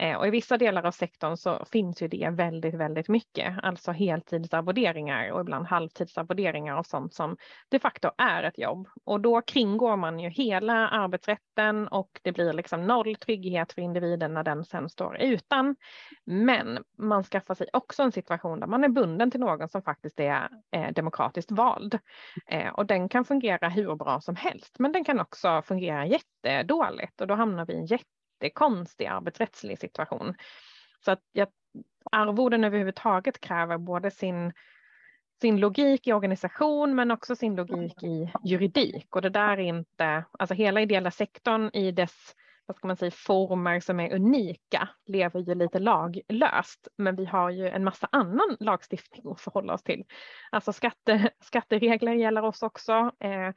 Eh, 0.00 0.16
och 0.16 0.26
i 0.26 0.30
vissa 0.30 0.58
delar 0.58 0.86
av 0.86 0.90
sektorn 0.90 1.36
så 1.36 1.64
finns 1.72 2.02
ju 2.02 2.08
det 2.08 2.30
väldigt, 2.30 2.74
väldigt 2.74 3.08
mycket, 3.08 3.54
alltså 3.62 3.92
heltidsarvoderingar 3.92 5.30
och 5.30 5.40
ibland 5.40 5.66
halvtidsarvoderingar 5.66 6.78
och 6.78 6.86
sånt 6.86 7.14
som 7.14 7.36
de 7.68 7.78
facto 7.78 8.10
är 8.18 8.42
ett 8.42 8.58
jobb. 8.58 8.88
Och 9.04 9.20
då 9.20 9.40
kringgår 9.40 9.96
man 9.96 10.20
ju 10.20 10.28
hela 10.28 10.88
arbetsrätten 10.88 11.88
och 11.88 12.20
det 12.22 12.32
blir 12.32 12.52
liksom 12.52 12.86
noll 12.86 13.16
trygghet 13.16 13.72
för 13.72 13.82
individen 13.82 14.34
när 14.34 14.42
den 14.42 14.64
sen 14.64 14.88
står 14.88 15.16
utan. 15.20 15.76
Men 16.24 16.78
man 16.98 17.24
skaffar 17.24 17.54
sig 17.54 17.66
också 17.72 18.02
en 18.02 18.12
situation 18.12 18.60
där 18.60 18.66
man 18.66 18.84
är 18.84 18.88
bunden 18.88 19.30
till 19.30 19.40
någon 19.40 19.68
som 19.68 19.82
faktiskt 19.82 20.20
är 20.20 20.48
eh, 20.76 20.92
demokratiskt 20.92 21.50
vald. 21.50 21.98
Eh, 22.46 22.68
och 22.68 22.86
den 22.86 23.08
kan 23.08 23.24
fungera 23.24 23.68
hur 23.68 23.94
bra 23.94 24.20
som 24.20 24.36
helst, 24.36 24.78
men 24.78 24.92
den 24.92 25.04
kan 25.04 25.20
också 25.20 25.62
fungera 25.62 26.06
jättedåligt 26.06 27.20
och 27.20 27.26
då 27.26 27.34
hamnar 27.34 27.66
vi 27.66 27.72
i 27.72 27.76
en 27.76 27.86
jätte 27.86 28.19
jättekonstig 28.40 29.06
arbetsrättslig 29.06 29.78
situation. 29.78 30.34
Så 31.04 31.10
att 31.10 31.22
jag, 31.32 31.48
arvoden 32.12 32.64
överhuvudtaget 32.64 33.40
kräver 33.40 33.78
både 33.78 34.10
sin, 34.10 34.52
sin 35.40 35.60
logik 35.60 36.06
i 36.06 36.12
organisation 36.12 36.94
men 36.94 37.10
också 37.10 37.36
sin 37.36 37.56
logik 37.56 38.02
i 38.02 38.32
juridik 38.44 39.16
och 39.16 39.22
det 39.22 39.30
där 39.30 39.52
är 39.52 39.58
inte, 39.58 40.24
alltså 40.38 40.54
hela 40.54 40.80
ideella 40.80 41.10
sektorn 41.10 41.70
i 41.72 41.92
dess 41.92 42.34
vad 42.70 42.76
ska 42.76 42.86
man 42.86 42.96
säga, 42.96 43.10
former 43.10 43.80
som 43.80 44.00
är 44.00 44.14
unika 44.14 44.88
lever 45.06 45.40
ju 45.40 45.54
lite 45.54 45.78
laglöst, 45.78 46.88
men 46.96 47.16
vi 47.16 47.24
har 47.24 47.50
ju 47.50 47.68
en 47.68 47.84
massa 47.84 48.08
annan 48.12 48.56
lagstiftning 48.60 49.32
att 49.32 49.40
förhålla 49.40 49.74
oss 49.74 49.82
till. 49.82 50.04
Alltså 50.50 50.72
skatte, 50.72 51.30
skatteregler 51.40 52.12
gäller 52.12 52.44
oss 52.44 52.62
också. 52.62 52.92
Eh, 53.20 53.52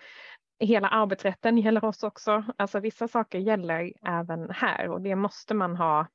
hela 0.65 0.87
arbetsrätten 0.87 1.57
gäller 1.57 1.85
oss 1.85 2.03
också. 2.03 2.43
Alltså 2.57 2.79
vissa 2.79 3.07
saker 3.07 3.39
gäller 3.39 3.93
även 4.05 4.49
här 4.49 4.89
och 4.89 5.01
det 5.01 5.15
måste 5.15 5.53
man 5.53 5.75
ha 5.75 6.07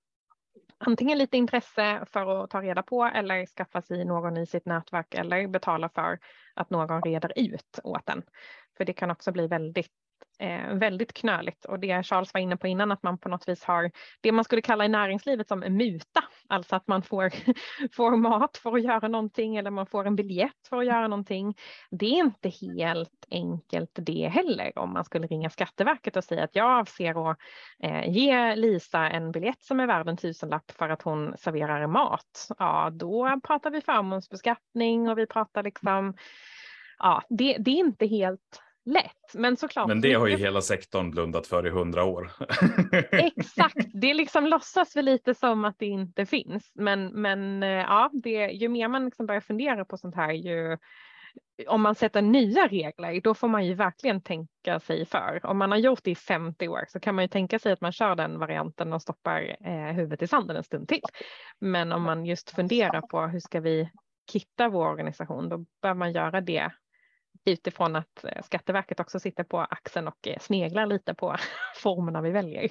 antingen 0.79 1.19
lite 1.19 1.37
intresse 1.37 2.05
för 2.13 2.45
att 2.45 2.51
ta 2.51 2.63
reda 2.63 2.83
på 2.83 3.05
eller 3.05 3.47
skaffa 3.47 3.83
sig 3.83 4.05
någon 4.05 4.37
i 4.37 4.47
sitt 4.47 4.67
nätverk 4.67 5.15
eller 5.15 5.49
betala 5.49 5.89
för 5.89 6.19
att 6.55 6.71
någon 6.71 7.03
reder 7.03 7.33
ut 7.37 7.79
åt 7.85 8.09
en. 8.09 8.23
För 8.77 8.85
det 8.85 8.93
kan 8.93 9.11
också 9.11 9.33
bli 9.33 9.47
väldigt 9.47 9.93
eh, 10.39 10.75
väldigt 10.75 11.13
knöligt 11.13 11.65
och 11.65 11.81
det 11.81 12.03
Charles 12.03 12.35
var 12.35 12.41
inne 12.41 12.57
på 12.57 12.67
innan 12.67 12.93
att 12.93 13.03
man 13.03 13.19
på 13.19 13.29
något 13.29 13.49
vis 13.49 13.65
har 13.65 13.91
det 14.21 14.33
man 14.33 14.45
skulle 14.45 14.63
kalla 14.63 14.85
i 14.85 14.89
näringslivet 14.89 15.49
som 15.49 15.61
muta, 15.61 16.25
alltså 16.49 16.77
att 16.77 16.89
man 16.89 17.03
får, 17.03 17.33
får 17.93 18.17
mat 18.17 18.57
för 18.57 18.77
att 18.77 18.83
göra 18.83 19.09
någonting 19.09 19.57
eller 19.57 19.71
man 19.71 19.87
får 19.87 20.07
en 20.07 20.17
biljett 20.17 20.69
för 20.69 20.77
att 20.77 20.87
göra 20.87 21.09
någonting. 21.09 21.55
Det 21.91 22.07
är 22.07 22.19
inte 22.19 22.49
helt 22.49 23.27
enkelt 23.31 23.91
det 23.93 24.29
heller 24.29 24.79
om 24.79 24.93
man 24.93 25.05
skulle 25.05 25.27
ringa 25.27 25.51
Skatteverket 25.51 26.17
och 26.17 26.25
säga 26.25 26.45
att 26.45 26.57
jag 26.57 26.81
avser 26.81 27.31
att 27.31 27.39
eh, 27.83 28.11
ge 28.11 28.57
Lisa 28.57 29.11
en 29.11 29.33
biljett 29.33 29.63
som 29.63 29.81
är 29.81 29.87
värd 29.87 30.09
en 30.09 30.17
tusenlapp 30.17 30.71
för 30.71 30.89
att 30.89 31.03
hon 31.03 31.35
serverar 31.39 31.87
mat. 31.87 32.49
Ja, 32.59 32.91
då 32.93 33.41
pratar 33.45 33.71
vi 33.71 33.81
förmånsbeskattning 33.81 35.09
och 35.09 35.19
vi 35.19 35.27
pratar 35.27 35.63
liksom 35.63 36.15
Ja, 36.99 37.23
det, 37.29 37.57
det 37.59 37.71
är 37.71 37.79
inte 37.79 38.07
helt 38.07 38.63
lätt. 38.93 39.35
Men 39.35 39.57
såklart. 39.57 39.89
Men 39.89 40.01
det 40.01 40.15
har 40.15 40.27
ju 40.27 40.37
hela 40.37 40.61
sektorn 40.61 41.11
blundat 41.11 41.47
för 41.47 41.67
i 41.67 41.71
hundra 41.71 42.05
år. 42.05 42.31
Exakt, 43.11 43.87
det 43.95 44.15
liksom 44.15 44.47
låtsas 44.47 44.97
väl 44.97 45.05
lite 45.05 45.35
som 45.35 45.65
att 45.65 45.79
det 45.79 45.87
inte 45.87 46.27
finns. 46.27 46.71
Men, 46.75 47.07
men 47.07 47.63
eh, 47.63 47.69
ja, 47.69 48.11
det, 48.13 48.47
ju 48.47 48.69
mer 48.69 48.89
man 48.89 49.05
liksom 49.05 49.27
börjar 49.27 49.41
fundera 49.41 49.85
på 49.85 49.97
sånt 49.97 50.15
här, 50.15 50.33
ju 50.33 50.79
om 51.67 51.83
man 51.83 51.95
sätter 51.95 52.23
nya 52.23 52.67
regler, 52.67 53.21
då 53.21 53.35
får 53.35 53.49
man 53.49 53.67
ju 53.67 53.75
verkligen 53.75 54.21
tänka 54.21 54.81
sig 54.81 55.07
för. 55.07 55.41
Om 55.47 55.59
man 55.59 55.71
har 55.71 55.79
gjort 55.79 56.05
det 56.05 56.11
i 56.11 56.15
50 56.15 56.69
år 56.69 56.85
så 56.89 57.01
kan 57.01 57.15
man 57.15 57.25
ju 57.25 57.29
tänka 57.29 57.59
sig 57.59 57.73
att 57.73 57.81
man 57.81 57.93
kör 57.93 58.15
den 58.15 58.39
varianten 58.39 58.93
och 58.93 59.03
stoppar 59.03 59.57
eh, 59.61 59.95
huvudet 59.95 60.23
i 60.23 60.27
sanden 60.27 60.57
en 60.57 60.65
stund 60.65 60.89
till. 60.89 61.03
Men 61.59 61.93
om 61.93 62.03
man 62.03 62.27
just 62.27 62.51
funderar 62.51 63.01
på 63.01 63.21
hur 63.21 63.41
ska 63.41 63.61
vi 63.61 63.91
kitta 64.33 64.69
vår 64.69 64.87
organisation, 64.87 65.49
då 65.49 65.65
bör 65.83 65.95
man 65.95 66.13
göra 66.13 66.41
det 66.41 66.71
utifrån 67.45 67.97
att 67.97 68.25
eh, 68.25 68.43
Skatteverket 68.45 69.01
också 69.01 69.21
sitter 69.21 69.45
på 69.45 69.61
axeln 69.61 70.09
och 70.09 70.29
eh, 70.29 70.39
sneglar 70.41 70.87
lite 70.87 71.15
på 71.15 71.37
formerna 71.83 72.21
vi 72.21 72.31
väljer. 72.31 72.71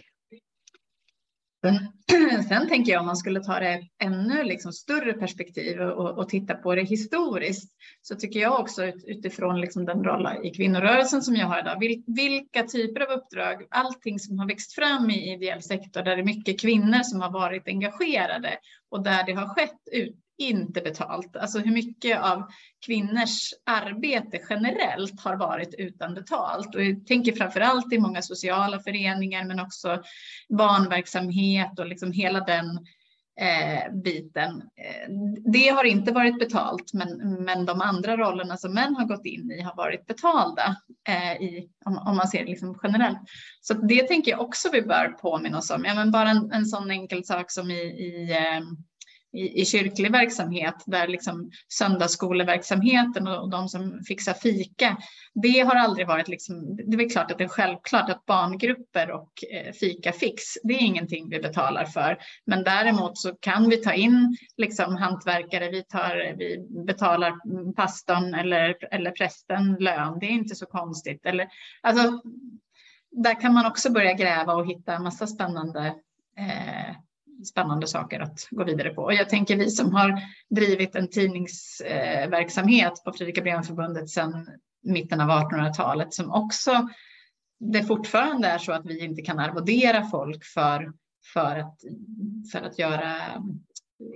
Eh, 1.65 2.41
sen 2.49 2.67
tänker 2.67 2.91
jag 2.91 2.99
om 2.99 3.05
man 3.05 3.17
skulle 3.17 3.43
ta 3.43 3.59
det 3.59 3.81
ännu 4.03 4.43
liksom 4.43 4.73
större 4.73 5.13
perspektiv 5.13 5.81
och, 5.81 6.17
och, 6.17 6.29
titta 6.29 6.55
på 6.55 6.75
det 6.75 6.83
historiskt 6.83 7.71
så 8.01 8.15
tycker 8.15 8.39
jag 8.39 8.59
också 8.59 8.85
ut, 8.85 9.03
utifrån 9.07 9.61
liksom 9.61 9.85
den 9.85 10.03
roll 10.03 10.27
i 10.43 10.49
kvinnorörelsen 10.49 11.21
som 11.21 11.35
jag 11.35 11.47
har 11.47 11.59
idag, 11.59 11.79
vil, 11.79 12.03
vilka 12.07 12.63
typer 12.63 13.01
av 13.01 13.09
uppdrag, 13.19 13.67
allting 13.69 14.19
som 14.19 14.39
har 14.39 14.47
växt 14.47 14.75
fram 14.75 15.09
i 15.09 15.33
ideell 15.33 15.61
sektor 15.61 16.01
där 16.01 16.15
det 16.15 16.21
är 16.21 16.25
mycket 16.25 16.61
kvinnor 16.61 17.03
som 17.03 17.21
har 17.21 17.31
varit 17.31 17.67
engagerade 17.67 18.57
och 18.91 19.03
där 19.03 19.23
det 19.25 19.33
har 19.33 19.47
skett 19.47 19.79
ut, 19.91 20.15
inte 20.37 20.81
betalt. 20.81 21.35
Alltså 21.35 21.59
hur 21.59 21.71
mycket 21.71 22.19
av 22.21 22.43
kvinnors 22.85 23.53
arbete 23.65 24.39
generellt 24.49 25.21
har 25.21 25.35
varit 25.35 25.75
utan 25.77 26.13
betalt. 26.13 26.75
Och 26.75 26.83
jag 26.83 27.07
tänker 27.07 27.31
framför 27.31 27.59
allt 27.59 27.93
i 27.93 27.99
många 27.99 28.21
sociala 28.21 28.79
föreningar 28.79 29.45
men 29.45 29.59
också 29.59 30.03
barnverksamhet 30.49 31.79
och 31.79 31.87
liksom 31.87 32.11
hela 32.11 32.39
den 32.39 32.85
eh, 33.39 33.93
biten. 33.93 34.51
Eh, 34.51 35.09
det 35.51 35.67
har 35.67 35.83
inte 35.83 36.11
varit 36.11 36.39
betalt 36.39 36.93
men, 36.93 37.43
men 37.43 37.65
de 37.65 37.81
andra 37.81 38.17
rollerna 38.17 38.57
som 38.57 38.73
män 38.73 38.95
har 38.95 39.05
gått 39.05 39.25
in 39.25 39.51
i 39.51 39.61
har 39.61 39.75
varit 39.75 40.05
betalda. 40.05 40.75
eh, 41.07 41.41
i, 41.41 41.69
om, 41.85 41.97
om, 41.97 42.17
man 42.17 42.27
ser 42.27 42.39
det 42.39 42.49
liksom 42.49 42.79
generellt. 42.83 43.19
Så 43.61 43.73
det 43.73 44.07
tänker 44.07 44.31
jag 44.31 44.41
också 44.41 44.69
vi 44.71 44.81
bör 44.81 45.07
påminna 45.21 45.57
oss 45.57 45.71
om. 45.71 45.85
Ja, 45.85 45.95
men 45.95 46.11
bara 46.11 46.29
en, 46.29 46.51
en 46.51 46.65
sån 46.65 46.91
enkel 46.91 47.25
sak 47.25 47.51
som 47.51 47.71
i, 47.71 47.81
i 47.83 48.31
eh, 48.31 48.61
i, 49.33 49.61
i 49.61 49.65
kyrklig 49.65 50.11
verksamhet 50.11 50.75
där 50.85 51.07
liksom 51.07 51.51
söndagsskoleverksamheten 51.73 53.27
och, 53.27 53.41
och 53.41 53.49
de 53.49 53.69
som 53.69 54.03
fixar 54.07 54.33
fika, 54.33 54.97
det 55.33 55.59
har 55.59 55.75
aldrig 55.75 56.07
varit 56.07 56.27
liksom, 56.27 56.75
det 56.75 57.03
är 57.03 57.09
klart 57.09 57.31
att 57.31 57.37
det 57.37 57.43
är 57.43 57.47
självklart 57.47 58.09
att 58.09 58.25
barngrupper 58.25 59.11
och 59.11 59.31
eh, 59.53 59.73
fika 59.73 60.11
fix, 60.11 60.43
det 60.63 60.73
är 60.73 60.81
ingenting 60.81 61.29
vi 61.29 61.39
betalar 61.39 61.85
för. 61.85 62.17
Men 62.45 62.63
däremot 62.63 63.17
så 63.17 63.35
kan 63.39 63.69
vi 63.69 63.77
ta 63.77 63.93
in 63.93 64.37
liksom 64.57 64.95
hantverkare, 64.95 65.69
vi, 65.69 65.83
tar, 65.83 66.37
vi 66.37 66.65
betalar 66.85 67.33
pastorn 67.73 68.33
eller, 68.33 68.93
eller 68.93 69.11
prästen 69.11 69.77
lön, 69.79 70.19
det 70.19 70.25
är 70.25 70.31
inte 70.31 70.55
så 70.55 70.65
konstigt. 70.65 71.25
Eller, 71.25 71.47
alltså, 71.81 72.21
där 73.11 73.41
kan 73.41 73.53
man 73.53 73.65
också 73.65 73.91
börja 73.91 74.13
gräva 74.13 74.53
och 74.53 74.67
hitta 74.67 74.95
en 74.95 75.03
massa 75.03 75.27
spännande 75.27 75.85
eh, 76.37 76.95
spännande 77.45 77.87
saker 77.87 78.19
att 78.19 78.47
gå 78.51 78.63
vidare 78.63 78.89
på. 78.89 79.01
Och 79.01 79.13
jag 79.13 79.29
tänker 79.29 79.57
vi 79.57 79.69
som 79.69 79.93
har 79.93 80.21
drivit 80.49 80.95
en 80.95 81.09
tidningsverksamhet 81.09 83.03
på 83.05 83.11
Fredrika 83.11 83.41
Bremerförbundet 83.41 84.09
sedan 84.09 84.47
mitten 84.83 85.21
av 85.21 85.29
1800-talet 85.29 86.13
som 86.13 86.31
också 86.31 86.87
det 87.59 87.83
fortfarande 87.83 88.47
är 88.47 88.57
så 88.57 88.71
att 88.71 88.85
vi 88.85 88.99
inte 89.05 89.21
kan 89.21 89.39
arvodera 89.39 90.05
folk 90.05 90.45
för, 90.45 90.93
för, 91.33 91.59
att, 91.59 91.79
för 92.51 92.61
att 92.61 92.79
göra 92.79 93.21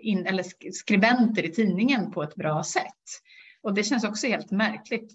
in, 0.02 0.26
eller 0.26 0.72
skribenter 0.72 1.44
i 1.46 1.52
tidningen 1.52 2.12
på 2.12 2.24
ett 2.24 2.36
bra 2.36 2.64
sätt. 2.64 3.22
Och 3.64 3.74
det 3.74 3.84
känns 3.84 4.04
också 4.04 4.28
helt 4.28 4.52
märkligt. 4.52 5.14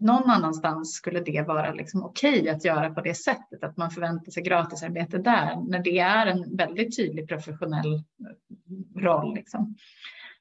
Någon 0.00 0.30
annanstans 0.30 0.92
skulle 0.92 1.20
det 1.20 1.42
vara 1.42 1.72
liksom 1.72 2.02
okej 2.02 2.48
att 2.48 2.64
göra 2.64 2.90
på 2.90 3.00
det 3.00 3.14
sättet, 3.14 3.64
att 3.64 3.76
man 3.76 3.90
förväntar 3.90 4.32
sig 4.32 4.42
gratisarbete 4.42 5.18
där, 5.18 5.56
när 5.68 5.78
det 5.78 5.98
är 5.98 6.26
en 6.26 6.56
väldigt 6.56 6.96
tydlig 6.96 7.28
professionell 7.28 7.94
eh, 7.94 9.00
roll. 9.00 9.34
Liksom. 9.34 9.76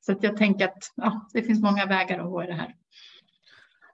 Så 0.02 0.12
att 0.12 0.24
jag 0.24 0.38
tänker 0.38 0.66
att 0.66 0.94
ja, 0.96 1.30
det 1.34 1.44
finns 1.44 1.62
många 1.62 1.86
vägar 1.86 2.20
att 2.20 2.32
gå 2.32 2.44
i 2.44 2.48
det 2.48 2.54
här. 2.54 2.76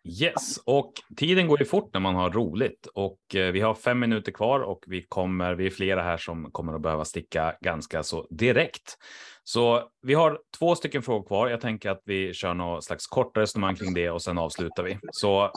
Yes, 0.06 0.58
och 0.66 0.94
tiden 1.18 1.48
går 1.48 1.60
ju 1.60 1.66
fort 1.66 1.94
när 1.94 2.00
man 2.00 2.16
har 2.16 2.32
roligt 2.32 2.88
och 2.94 3.36
eh, 3.36 3.52
vi 3.52 3.62
har 3.62 3.74
fem 3.74 4.00
minuter 4.00 4.32
kvar 4.32 4.60
och 4.60 4.84
vi 4.88 5.06
kommer, 5.10 5.54
vi 5.54 5.66
är 5.66 5.70
flera 5.70 6.02
här 6.02 6.18
som 6.18 6.52
kommer 6.52 6.74
att 6.74 6.82
behöva 6.82 7.06
sticka 7.06 7.56
ganska 7.62 8.04
så 8.04 8.28
direkt. 8.30 8.98
Så 9.44 9.90
vi 10.02 10.14
har 10.14 10.40
två 10.60 10.76
stycken 10.76 11.02
frågor 11.02 11.28
kvar. 11.28 11.48
Jag 11.48 11.62
tänker 11.62 11.90
att 11.90 12.02
vi 12.06 12.34
kör 12.34 12.54
något 12.54 12.84
slags 12.84 13.08
kort 13.08 13.38
resonemang 13.38 13.76
kring 13.76 13.94
det 13.94 14.10
och 14.10 14.22
sen 14.22 14.38
avslutar 14.38 14.84
vi. 14.84 14.98
Så 15.12 15.44
eh, 15.44 15.50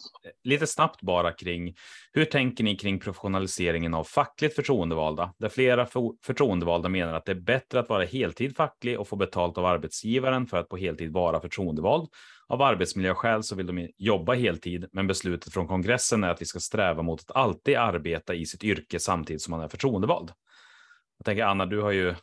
lite 0.44 0.66
snabbt 0.66 1.02
bara 1.02 1.32
kring 1.32 1.74
hur 2.12 2.24
tänker 2.24 2.64
ni 2.64 2.76
kring 2.76 3.00
professionaliseringen 3.00 3.94
av 3.94 4.04
fackligt 4.04 4.54
förtroendevalda? 4.54 5.34
Där 5.38 5.48
flera 5.48 5.86
förtroendevalda 6.26 6.88
menar 6.88 7.14
att 7.14 7.24
det 7.24 7.32
är 7.32 7.40
bättre 7.40 7.80
att 7.80 7.88
vara 7.88 8.04
heltid 8.04 8.56
facklig 8.56 9.00
och 9.00 9.08
få 9.08 9.16
betalt 9.16 9.58
av 9.58 9.66
arbetsgivaren 9.66 10.46
för 10.46 10.56
att 10.56 10.68
på 10.68 10.76
heltid 10.76 11.12
vara 11.12 11.40
förtroendevald. 11.40 12.08
Av 12.48 12.62
arbetsmiljöskäl 12.62 13.42
så 13.42 13.56
vill 13.56 13.66
de 13.66 13.88
jobba 13.96 14.34
heltid, 14.34 14.88
men 14.92 15.06
beslutet 15.06 15.52
från 15.52 15.68
kongressen 15.68 16.24
är 16.24 16.28
att 16.28 16.40
vi 16.40 16.46
ska 16.46 16.60
sträva 16.60 17.02
mot 17.02 17.20
att 17.20 17.36
alltid 17.36 17.76
arbeta 17.76 18.34
i 18.34 18.46
sitt 18.46 18.64
yrke 18.64 19.00
samtidigt 19.00 19.42
som 19.42 19.50
man 19.50 19.60
är 19.60 19.68
förtroendevald. 19.68 20.32
Jag 21.18 21.24
tänker 21.24 21.44
Anna, 21.44 21.66
du 21.66 21.82
har 21.82 21.90
ju 21.90 22.14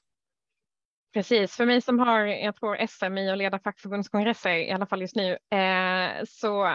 Precis, 1.13 1.55
för 1.55 1.65
mig 1.65 1.82
som 1.82 1.99
har, 1.99 2.19
jag 2.26 2.55
tror 2.55 2.88
SM 2.88 3.17
i 3.17 3.32
att 3.32 3.38
leda 3.38 3.59
fackförbundskongresser, 3.59 4.49
i 4.49 4.71
alla 4.71 4.86
fall 4.86 5.01
just 5.01 5.15
nu, 5.15 5.32
eh, 5.32 6.24
så 6.28 6.65
eh, 6.65 6.74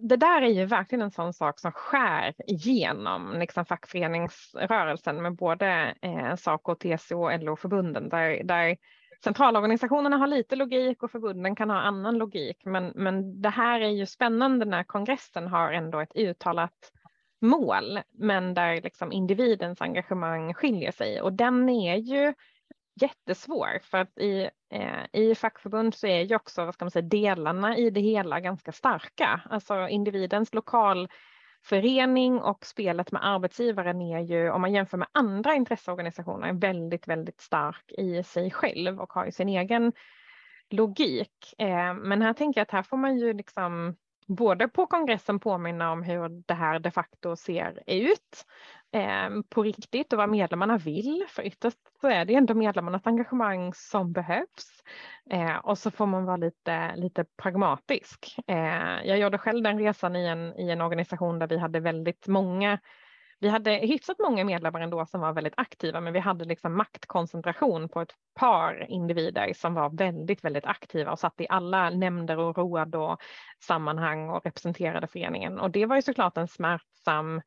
det 0.00 0.16
där 0.16 0.42
är 0.42 0.48
ju 0.48 0.64
verkligen 0.64 1.02
en 1.02 1.10
sån 1.10 1.32
sak 1.32 1.60
som 1.60 1.72
skär 1.72 2.34
igenom 2.46 3.36
liksom 3.38 3.64
fackföreningsrörelsen 3.64 5.22
med 5.22 5.36
både 5.36 5.94
eh, 6.02 6.36
Saco, 6.36 6.74
TCO, 6.74 7.24
och 7.24 7.42
LO-förbunden 7.42 8.08
där, 8.08 8.44
där 8.44 8.76
centralorganisationerna 9.24 10.16
har 10.16 10.26
lite 10.26 10.56
logik 10.56 11.02
och 11.02 11.10
förbunden 11.10 11.56
kan 11.56 11.70
ha 11.70 11.76
annan 11.76 12.18
logik. 12.18 12.64
Men, 12.64 12.92
men 12.94 13.42
det 13.42 13.48
här 13.48 13.80
är 13.80 13.88
ju 13.88 14.06
spännande 14.06 14.64
när 14.64 14.82
kongressen 14.82 15.46
har 15.46 15.72
ändå 15.72 16.00
ett 16.00 16.16
uttalat 16.16 16.92
mål, 17.40 18.00
men 18.18 18.54
där 18.54 18.82
liksom 18.82 19.12
individens 19.12 19.80
engagemang 19.80 20.54
skiljer 20.54 20.92
sig 20.92 21.20
och 21.20 21.32
den 21.32 21.68
är 21.68 21.96
ju 21.96 22.34
jättesvår 23.00 23.78
för 23.82 23.98
att 23.98 24.18
i, 24.18 24.50
eh, 24.70 25.20
i 25.20 25.34
fackförbund 25.34 25.94
så 25.94 26.06
är 26.06 26.22
ju 26.22 26.36
också 26.36 26.64
vad 26.64 26.74
ska 26.74 26.84
man 26.84 26.90
säga, 26.90 27.02
delarna 27.02 27.76
i 27.76 27.90
det 27.90 28.00
hela 28.00 28.40
ganska 28.40 28.72
starka. 28.72 29.40
Alltså 29.50 29.88
individens 29.88 30.54
lokal 30.54 31.08
förening 31.64 32.40
och 32.40 32.66
spelet 32.66 33.12
med 33.12 33.26
arbetsgivaren 33.26 34.02
är 34.02 34.20
ju, 34.20 34.50
om 34.50 34.60
man 34.60 34.72
jämför 34.72 34.98
med 34.98 35.08
andra 35.12 35.54
intresseorganisationer, 35.54 36.52
väldigt, 36.52 37.08
väldigt 37.08 37.40
stark 37.40 37.92
i 37.92 38.22
sig 38.22 38.50
själv 38.50 39.00
och 39.00 39.12
har 39.12 39.24
ju 39.24 39.32
sin 39.32 39.48
egen 39.48 39.92
logik. 40.70 41.54
Eh, 41.58 41.94
men 41.94 42.22
här 42.22 42.32
tänker 42.32 42.60
jag 42.60 42.62
att 42.62 42.70
här 42.70 42.82
får 42.82 42.96
man 42.96 43.18
ju 43.18 43.32
liksom 43.32 43.96
både 44.26 44.68
på 44.68 44.86
kongressen 44.86 45.40
påminna 45.40 45.92
om 45.92 46.02
hur 46.02 46.28
det 46.46 46.54
här 46.54 46.78
de 46.78 46.90
facto 46.90 47.36
ser 47.36 47.82
ut 47.86 48.46
eh, 48.92 49.30
på 49.48 49.62
riktigt 49.62 50.12
och 50.12 50.18
vad 50.18 50.28
medlemmarna 50.28 50.78
vill. 50.78 51.24
För 51.28 51.42
ytterst 51.42 51.78
så 52.00 52.08
är 52.08 52.24
det 52.24 52.34
ändå 52.34 52.54
medlemmarnas 52.54 53.06
engagemang 53.06 53.74
som 53.74 54.12
behövs. 54.12 54.82
Eh, 55.30 55.56
och 55.56 55.78
så 55.78 55.90
får 55.90 56.06
man 56.06 56.24
vara 56.24 56.36
lite, 56.36 56.96
lite 56.96 57.24
pragmatisk. 57.42 58.36
Eh, 58.46 59.04
jag 59.04 59.18
gjorde 59.18 59.38
själv 59.38 59.62
den 59.62 59.78
resan 59.78 60.16
i 60.16 60.26
en, 60.26 60.58
i 60.58 60.70
en 60.70 60.80
organisation 60.80 61.38
där 61.38 61.46
vi 61.46 61.58
hade 61.58 61.80
väldigt 61.80 62.28
många 62.28 62.78
vi 63.40 63.48
hade 63.48 63.70
hyfsat 63.70 64.18
många 64.18 64.44
medlemmar 64.44 64.80
ändå 64.80 65.06
som 65.06 65.20
var 65.20 65.32
väldigt 65.32 65.54
aktiva, 65.56 66.00
men 66.00 66.12
vi 66.12 66.18
hade 66.18 66.44
liksom 66.44 66.76
maktkoncentration 66.76 67.88
på 67.88 68.00
ett 68.00 68.14
par 68.34 68.90
individer 68.90 69.52
som 69.52 69.74
var 69.74 69.90
väldigt, 69.90 70.44
väldigt 70.44 70.64
aktiva 70.64 71.12
och 71.12 71.18
satt 71.18 71.40
i 71.40 71.46
alla 71.48 71.90
nämnder 71.90 72.38
och 72.38 72.56
råd 72.58 72.94
och 72.94 73.18
sammanhang 73.60 74.28
och 74.28 74.44
representerade 74.44 75.06
föreningen. 75.06 75.60
Och 75.60 75.70
det 75.70 75.86
var 75.86 75.96
ju 75.96 76.02
såklart 76.02 76.36
en 76.36 76.48
smärtsam 76.48 77.42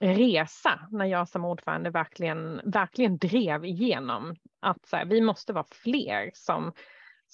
resa 0.00 0.80
när 0.90 1.06
jag 1.06 1.28
som 1.28 1.44
ordförande 1.44 1.90
verkligen, 1.90 2.60
verkligen 2.64 3.18
drev 3.18 3.64
igenom 3.64 4.36
att 4.60 4.86
så 4.86 4.96
här, 4.96 5.04
vi 5.04 5.20
måste 5.20 5.52
vara 5.52 5.66
fler 5.70 6.30
som 6.34 6.72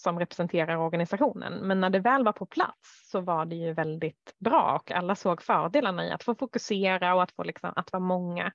som 0.03 0.19
representerar 0.19 0.77
organisationen. 0.77 1.53
Men 1.53 1.81
när 1.81 1.91
det 1.91 1.99
väl 1.99 2.25
var 2.25 2.33
på 2.33 2.47
plats 2.47 3.11
så 3.11 3.21
var 3.21 3.45
det 3.45 3.57
ju 3.57 3.73
väldigt 3.73 4.35
bra 4.39 4.81
och 4.81 4.91
alla 4.91 5.15
såg 5.15 5.43
fördelarna 5.43 6.07
i 6.07 6.11
att 6.11 6.23
få 6.23 6.35
fokusera 6.35 7.15
och 7.15 7.23
att 7.23 7.33
få 7.33 7.43
liksom, 7.43 7.73
att 7.77 7.93
vara 7.93 8.03
många. 8.03 8.53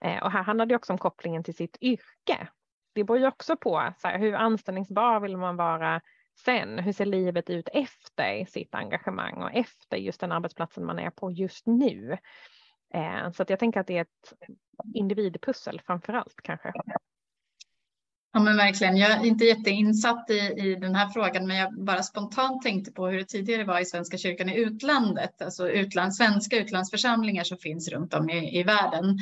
Eh, 0.00 0.22
och 0.22 0.30
här 0.30 0.42
handlar 0.42 0.66
det 0.66 0.76
också 0.76 0.92
om 0.92 0.98
kopplingen 0.98 1.44
till 1.44 1.54
sitt 1.54 1.76
yrke. 1.80 2.48
Det 2.94 3.04
beror 3.04 3.18
ju 3.18 3.26
också 3.26 3.56
på 3.56 3.92
så 3.98 4.08
här, 4.08 4.18
hur 4.18 4.34
anställningsbar 4.34 5.20
vill 5.20 5.36
man 5.36 5.56
vara 5.56 6.00
sen? 6.44 6.78
Hur 6.78 6.92
ser 6.92 7.06
livet 7.06 7.50
ut 7.50 7.68
efter 7.72 8.44
sitt 8.44 8.74
engagemang 8.74 9.42
och 9.42 9.50
efter 9.52 9.96
just 9.96 10.20
den 10.20 10.32
arbetsplatsen 10.32 10.84
man 10.84 10.98
är 10.98 11.10
på 11.10 11.30
just 11.30 11.66
nu? 11.66 12.18
Eh, 12.94 13.30
så 13.30 13.42
att 13.42 13.50
jag 13.50 13.58
tänker 13.58 13.80
att 13.80 13.86
det 13.86 13.98
är 13.98 14.02
ett 14.02 14.32
individpussel 14.94 15.80
framför 15.86 16.12
allt 16.12 16.40
kanske. 16.42 16.72
Ja 18.32 18.40
men 18.40 18.56
verkligen. 18.56 18.96
Jag 18.96 19.10
är 19.10 19.24
inte 19.24 19.44
jätteinsatt 19.44 20.30
i, 20.30 20.38
i 20.38 20.74
den 20.74 20.94
här 20.94 21.08
frågan, 21.08 21.46
men 21.46 21.56
jag 21.56 21.84
bara 21.84 22.02
spontant 22.02 22.62
tänkte 22.62 22.92
på 22.92 23.06
hur 23.06 23.18
det 23.18 23.24
tidigare 23.24 23.64
var 23.64 23.80
i 23.80 23.84
Svenska 23.84 24.18
kyrkan 24.18 24.48
i 24.48 24.56
utlandet, 24.56 25.42
alltså 25.42 25.68
utland, 25.68 26.14
svenska 26.14 26.56
utlandsförsamlingar 26.56 27.44
som 27.44 27.58
finns 27.58 27.88
runt 27.88 28.14
om 28.14 28.30
i, 28.30 28.60
i 28.60 28.62
världen. 28.62 29.18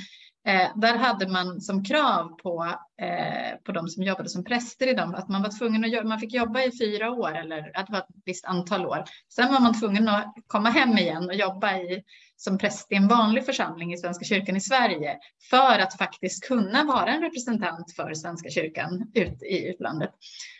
Eh, 0.46 0.70
där 0.76 0.96
hade 0.96 1.28
man 1.28 1.60
som 1.60 1.84
krav 1.84 2.28
på, 2.42 2.74
eh, 3.02 3.56
på 3.64 3.72
de 3.72 3.88
som 3.88 4.02
jobbade 4.02 4.28
som 4.28 4.44
präster 4.44 4.86
i 4.86 4.94
dem 4.94 5.14
att 5.14 5.28
man 5.28 5.42
var 5.42 5.58
tvungen 5.58 5.84
att 5.84 5.90
jobba, 5.90 6.08
man 6.08 6.20
fick 6.20 6.34
jobba 6.34 6.62
i 6.62 6.78
fyra 6.78 7.10
år 7.10 7.36
eller 7.36 7.70
att 7.74 7.86
det 7.86 7.92
var 7.92 7.98
ett 7.98 8.06
visst 8.24 8.44
antal 8.44 8.86
år. 8.86 9.04
Sen 9.34 9.52
var 9.52 9.60
man 9.60 9.80
tvungen 9.80 10.08
att 10.08 10.34
komma 10.46 10.70
hem 10.70 10.98
igen 10.98 11.24
och 11.24 11.34
jobba 11.34 11.76
i, 11.76 12.02
som 12.36 12.58
präst 12.58 12.92
i 12.92 12.94
en 12.94 13.08
vanlig 13.08 13.46
församling 13.46 13.92
i 13.92 13.96
Svenska 13.96 14.24
kyrkan 14.24 14.56
i 14.56 14.60
Sverige 14.60 15.18
för 15.50 15.78
att 15.78 15.98
faktiskt 15.98 16.48
kunna 16.48 16.84
vara 16.84 17.06
en 17.06 17.22
representant 17.22 17.92
för 17.96 18.14
Svenska 18.14 18.50
kyrkan 18.50 19.10
ut 19.14 19.42
i 19.42 19.68
utlandet. 19.68 20.10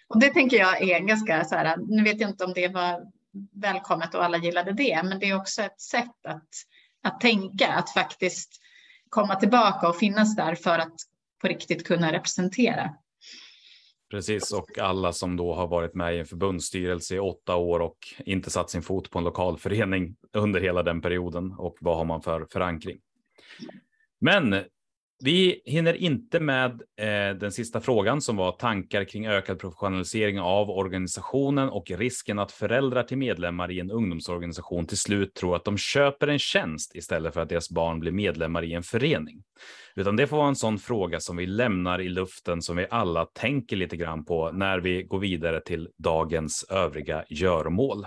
Och 0.09 0.21
det 0.21 0.31
tänker 0.31 0.57
jag 0.57 0.83
är 0.83 1.01
ganska 1.01 1.45
så 1.45 1.55
här, 1.55 1.77
nu 1.77 2.03
vet 2.03 2.21
jag 2.21 2.31
inte 2.31 2.45
om 2.45 2.53
det 2.55 2.69
var 2.69 3.03
välkommet 3.53 4.15
och 4.15 4.25
alla 4.25 4.39
gillade 4.39 4.73
det, 4.73 5.03
men 5.05 5.19
det 5.19 5.27
är 5.27 5.37
också 5.37 5.63
ett 5.63 5.81
sätt 5.81 6.27
att, 6.29 6.49
att 7.03 7.21
tänka, 7.21 7.69
att 7.69 7.91
faktiskt 7.91 8.63
komma 9.09 9.35
tillbaka 9.37 9.89
och 9.89 9.97
finnas 9.97 10.37
där 10.37 10.55
för 10.55 10.79
att 10.79 10.95
på 11.41 11.49
riktigt 11.49 11.87
kunna 11.87 12.13
representera. 12.13 12.95
Precis, 14.11 14.53
och 14.53 14.79
alla 14.79 15.13
som 15.13 15.37
då 15.37 15.55
har 15.55 15.67
varit 15.67 15.95
med 15.95 16.17
i 16.17 16.19
en 16.19 16.27
förbundsstyrelse 16.27 17.15
i 17.15 17.19
åtta 17.19 17.57
år 17.57 17.81
och 17.81 17.99
inte 18.19 18.51
satt 18.51 18.71
sin 18.71 18.83
fot 18.83 19.11
på 19.11 19.19
en 19.19 19.25
lokalförening 19.25 20.17
under 20.33 20.61
hela 20.61 20.83
den 20.83 21.01
perioden 21.01 21.53
och 21.53 21.77
vad 21.81 21.97
har 21.97 22.05
man 22.05 22.23
för 22.23 22.47
förankring? 22.53 22.99
Men 24.19 24.65
vi 25.25 25.63
hinner 25.65 25.95
inte 25.95 26.41
med 26.41 26.71
eh, 26.73 27.39
den 27.39 27.53
sista 27.53 27.81
frågan 27.81 28.21
som 28.21 28.37
var 28.37 28.53
tankar 28.53 29.05
kring 29.05 29.27
ökad 29.27 29.59
professionalisering 29.59 30.41
av 30.41 30.71
organisationen 30.71 31.69
och 31.69 31.91
risken 31.91 32.39
att 32.39 32.53
föräldrar 32.53 33.03
till 33.03 33.19
medlemmar 33.19 33.71
i 33.71 33.81
en 33.81 33.91
ungdomsorganisation 33.91 34.87
till 34.87 34.99
slut 34.99 35.35
tror 35.35 35.57
att 35.57 35.65
de 35.65 35.79
köper 35.79 36.29
en 36.29 36.39
tjänst 36.39 36.97
istället 36.97 37.35
för 37.35 37.41
att 37.41 37.49
deras 37.49 37.71
barn 37.71 38.01
blir 38.01 38.13
medlemmar 38.13 38.63
i 38.63 38.73
en 38.73 38.83
förening. 38.83 39.43
Utan 39.95 40.17
det 40.17 40.27
får 40.27 40.37
vara 40.37 40.49
en 40.49 40.57
sån 40.57 40.79
fråga 40.79 41.21
som 41.21 41.37
vi 41.37 41.47
lämnar 41.47 42.01
i 42.01 42.09
luften 42.09 42.63
som 42.63 42.77
vi 42.77 42.87
alla 42.91 43.27
tänker 43.27 43.77
lite 43.77 43.97
grann 43.97 44.25
på 44.25 44.53
när 44.53 44.79
vi 44.79 45.03
går 45.03 45.19
vidare 45.19 45.61
till 45.61 45.89
dagens 45.99 46.67
övriga 46.71 47.25
göromål. 47.29 48.07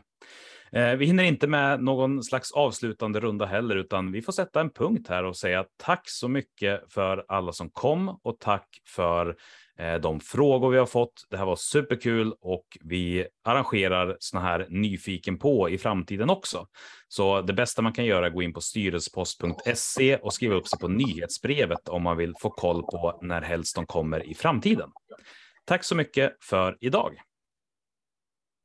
Eh, 0.72 0.96
vi 0.96 1.06
hinner 1.06 1.24
inte 1.24 1.48
med 1.48 1.84
någon 1.84 2.24
slags 2.24 2.52
avslutande 2.52 3.20
runda 3.20 3.46
heller, 3.46 3.76
utan 3.76 4.12
vi 4.12 4.22
får 4.22 4.34
sätta 4.34 4.62
en 4.62 4.70
punkt 4.70 5.08
här 5.10 5.24
och 5.24 5.38
säga 5.38 5.66
tack 5.78 6.10
så 6.10 6.28
mycket 6.28 6.94
för 6.94 7.26
alla 7.28 7.52
som 7.52 7.70
kom 7.70 8.20
och 8.24 8.40
tack 8.40 8.68
för 8.88 9.36
eh, 9.80 9.96
de 9.96 10.20
frågor 10.20 10.70
vi 10.70 10.78
har 10.78 10.86
fått. 10.86 11.14
Det 11.30 11.38
här 11.38 11.46
var 11.46 11.56
superkul 11.56 12.34
och 12.42 12.66
vi 12.82 13.28
arrangerar 13.44 14.18
såna 14.20 14.44
här 14.44 14.68
nyfiken 14.70 15.38
på 15.38 15.70
i 15.70 15.78
framtiden 15.78 16.30
också. 16.30 16.68
Så 17.08 17.42
det 17.42 17.54
bästa 17.54 17.82
man 17.82 17.94
kan 17.94 18.06
göra 18.06 18.26
är 18.26 18.30
att 18.30 18.36
gå 18.36 18.42
in 18.42 18.54
på 18.54 18.62
styrelsepost.se 18.62 20.18
och 20.18 20.34
skriva 20.34 20.56
upp 20.56 20.68
sig 20.68 20.80
på 20.80 20.88
nyhetsbrevet 20.88 21.90
om 21.90 22.04
man 22.04 22.18
vill 22.18 22.34
få 22.40 22.50
koll 22.50 22.84
på 22.84 23.20
när 23.22 23.42
helst 23.42 23.76
de 23.76 23.86
kommer 23.86 24.30
i 24.30 24.34
framtiden. 24.34 24.90
Tack 25.66 25.84
så 25.84 25.96
mycket 25.96 26.36
för 26.42 26.78
idag. 26.80 27.22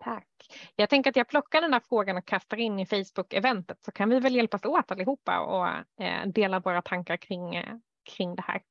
Tack. 0.05 0.34
Jag 0.77 0.91
tänker 0.91 1.11
att 1.11 1.17
jag 1.17 1.29
plockar 1.29 1.61
den 1.61 1.73
här 1.73 1.83
frågan 1.89 2.17
och 2.17 2.27
kastar 2.27 2.57
in 2.57 2.79
i 2.79 2.87
Facebook-eventet 2.87 3.85
så 3.85 3.93
kan 3.93 4.09
vi 4.09 4.21
väl 4.21 4.35
hjälpas 4.35 4.65
åt 4.65 4.91
allihopa 4.91 5.41
och 5.41 5.69
eh, 6.05 6.27
dela 6.27 6.61
våra 6.61 6.83
tankar 6.83 7.17
kring, 7.17 7.55
eh, 7.55 7.77
kring 8.11 8.35
det 8.35 8.43
här. 8.43 8.63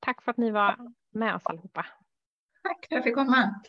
Tack 0.00 0.22
för 0.22 0.30
att 0.30 0.36
ni 0.36 0.50
var 0.50 0.76
med 1.10 1.34
oss 1.34 1.46
allihopa. 1.46 1.86
Tack 2.62 2.86
för 2.88 2.94
att 2.94 2.98
jag 2.98 3.04
fick 3.04 3.14
komma. 3.14 3.60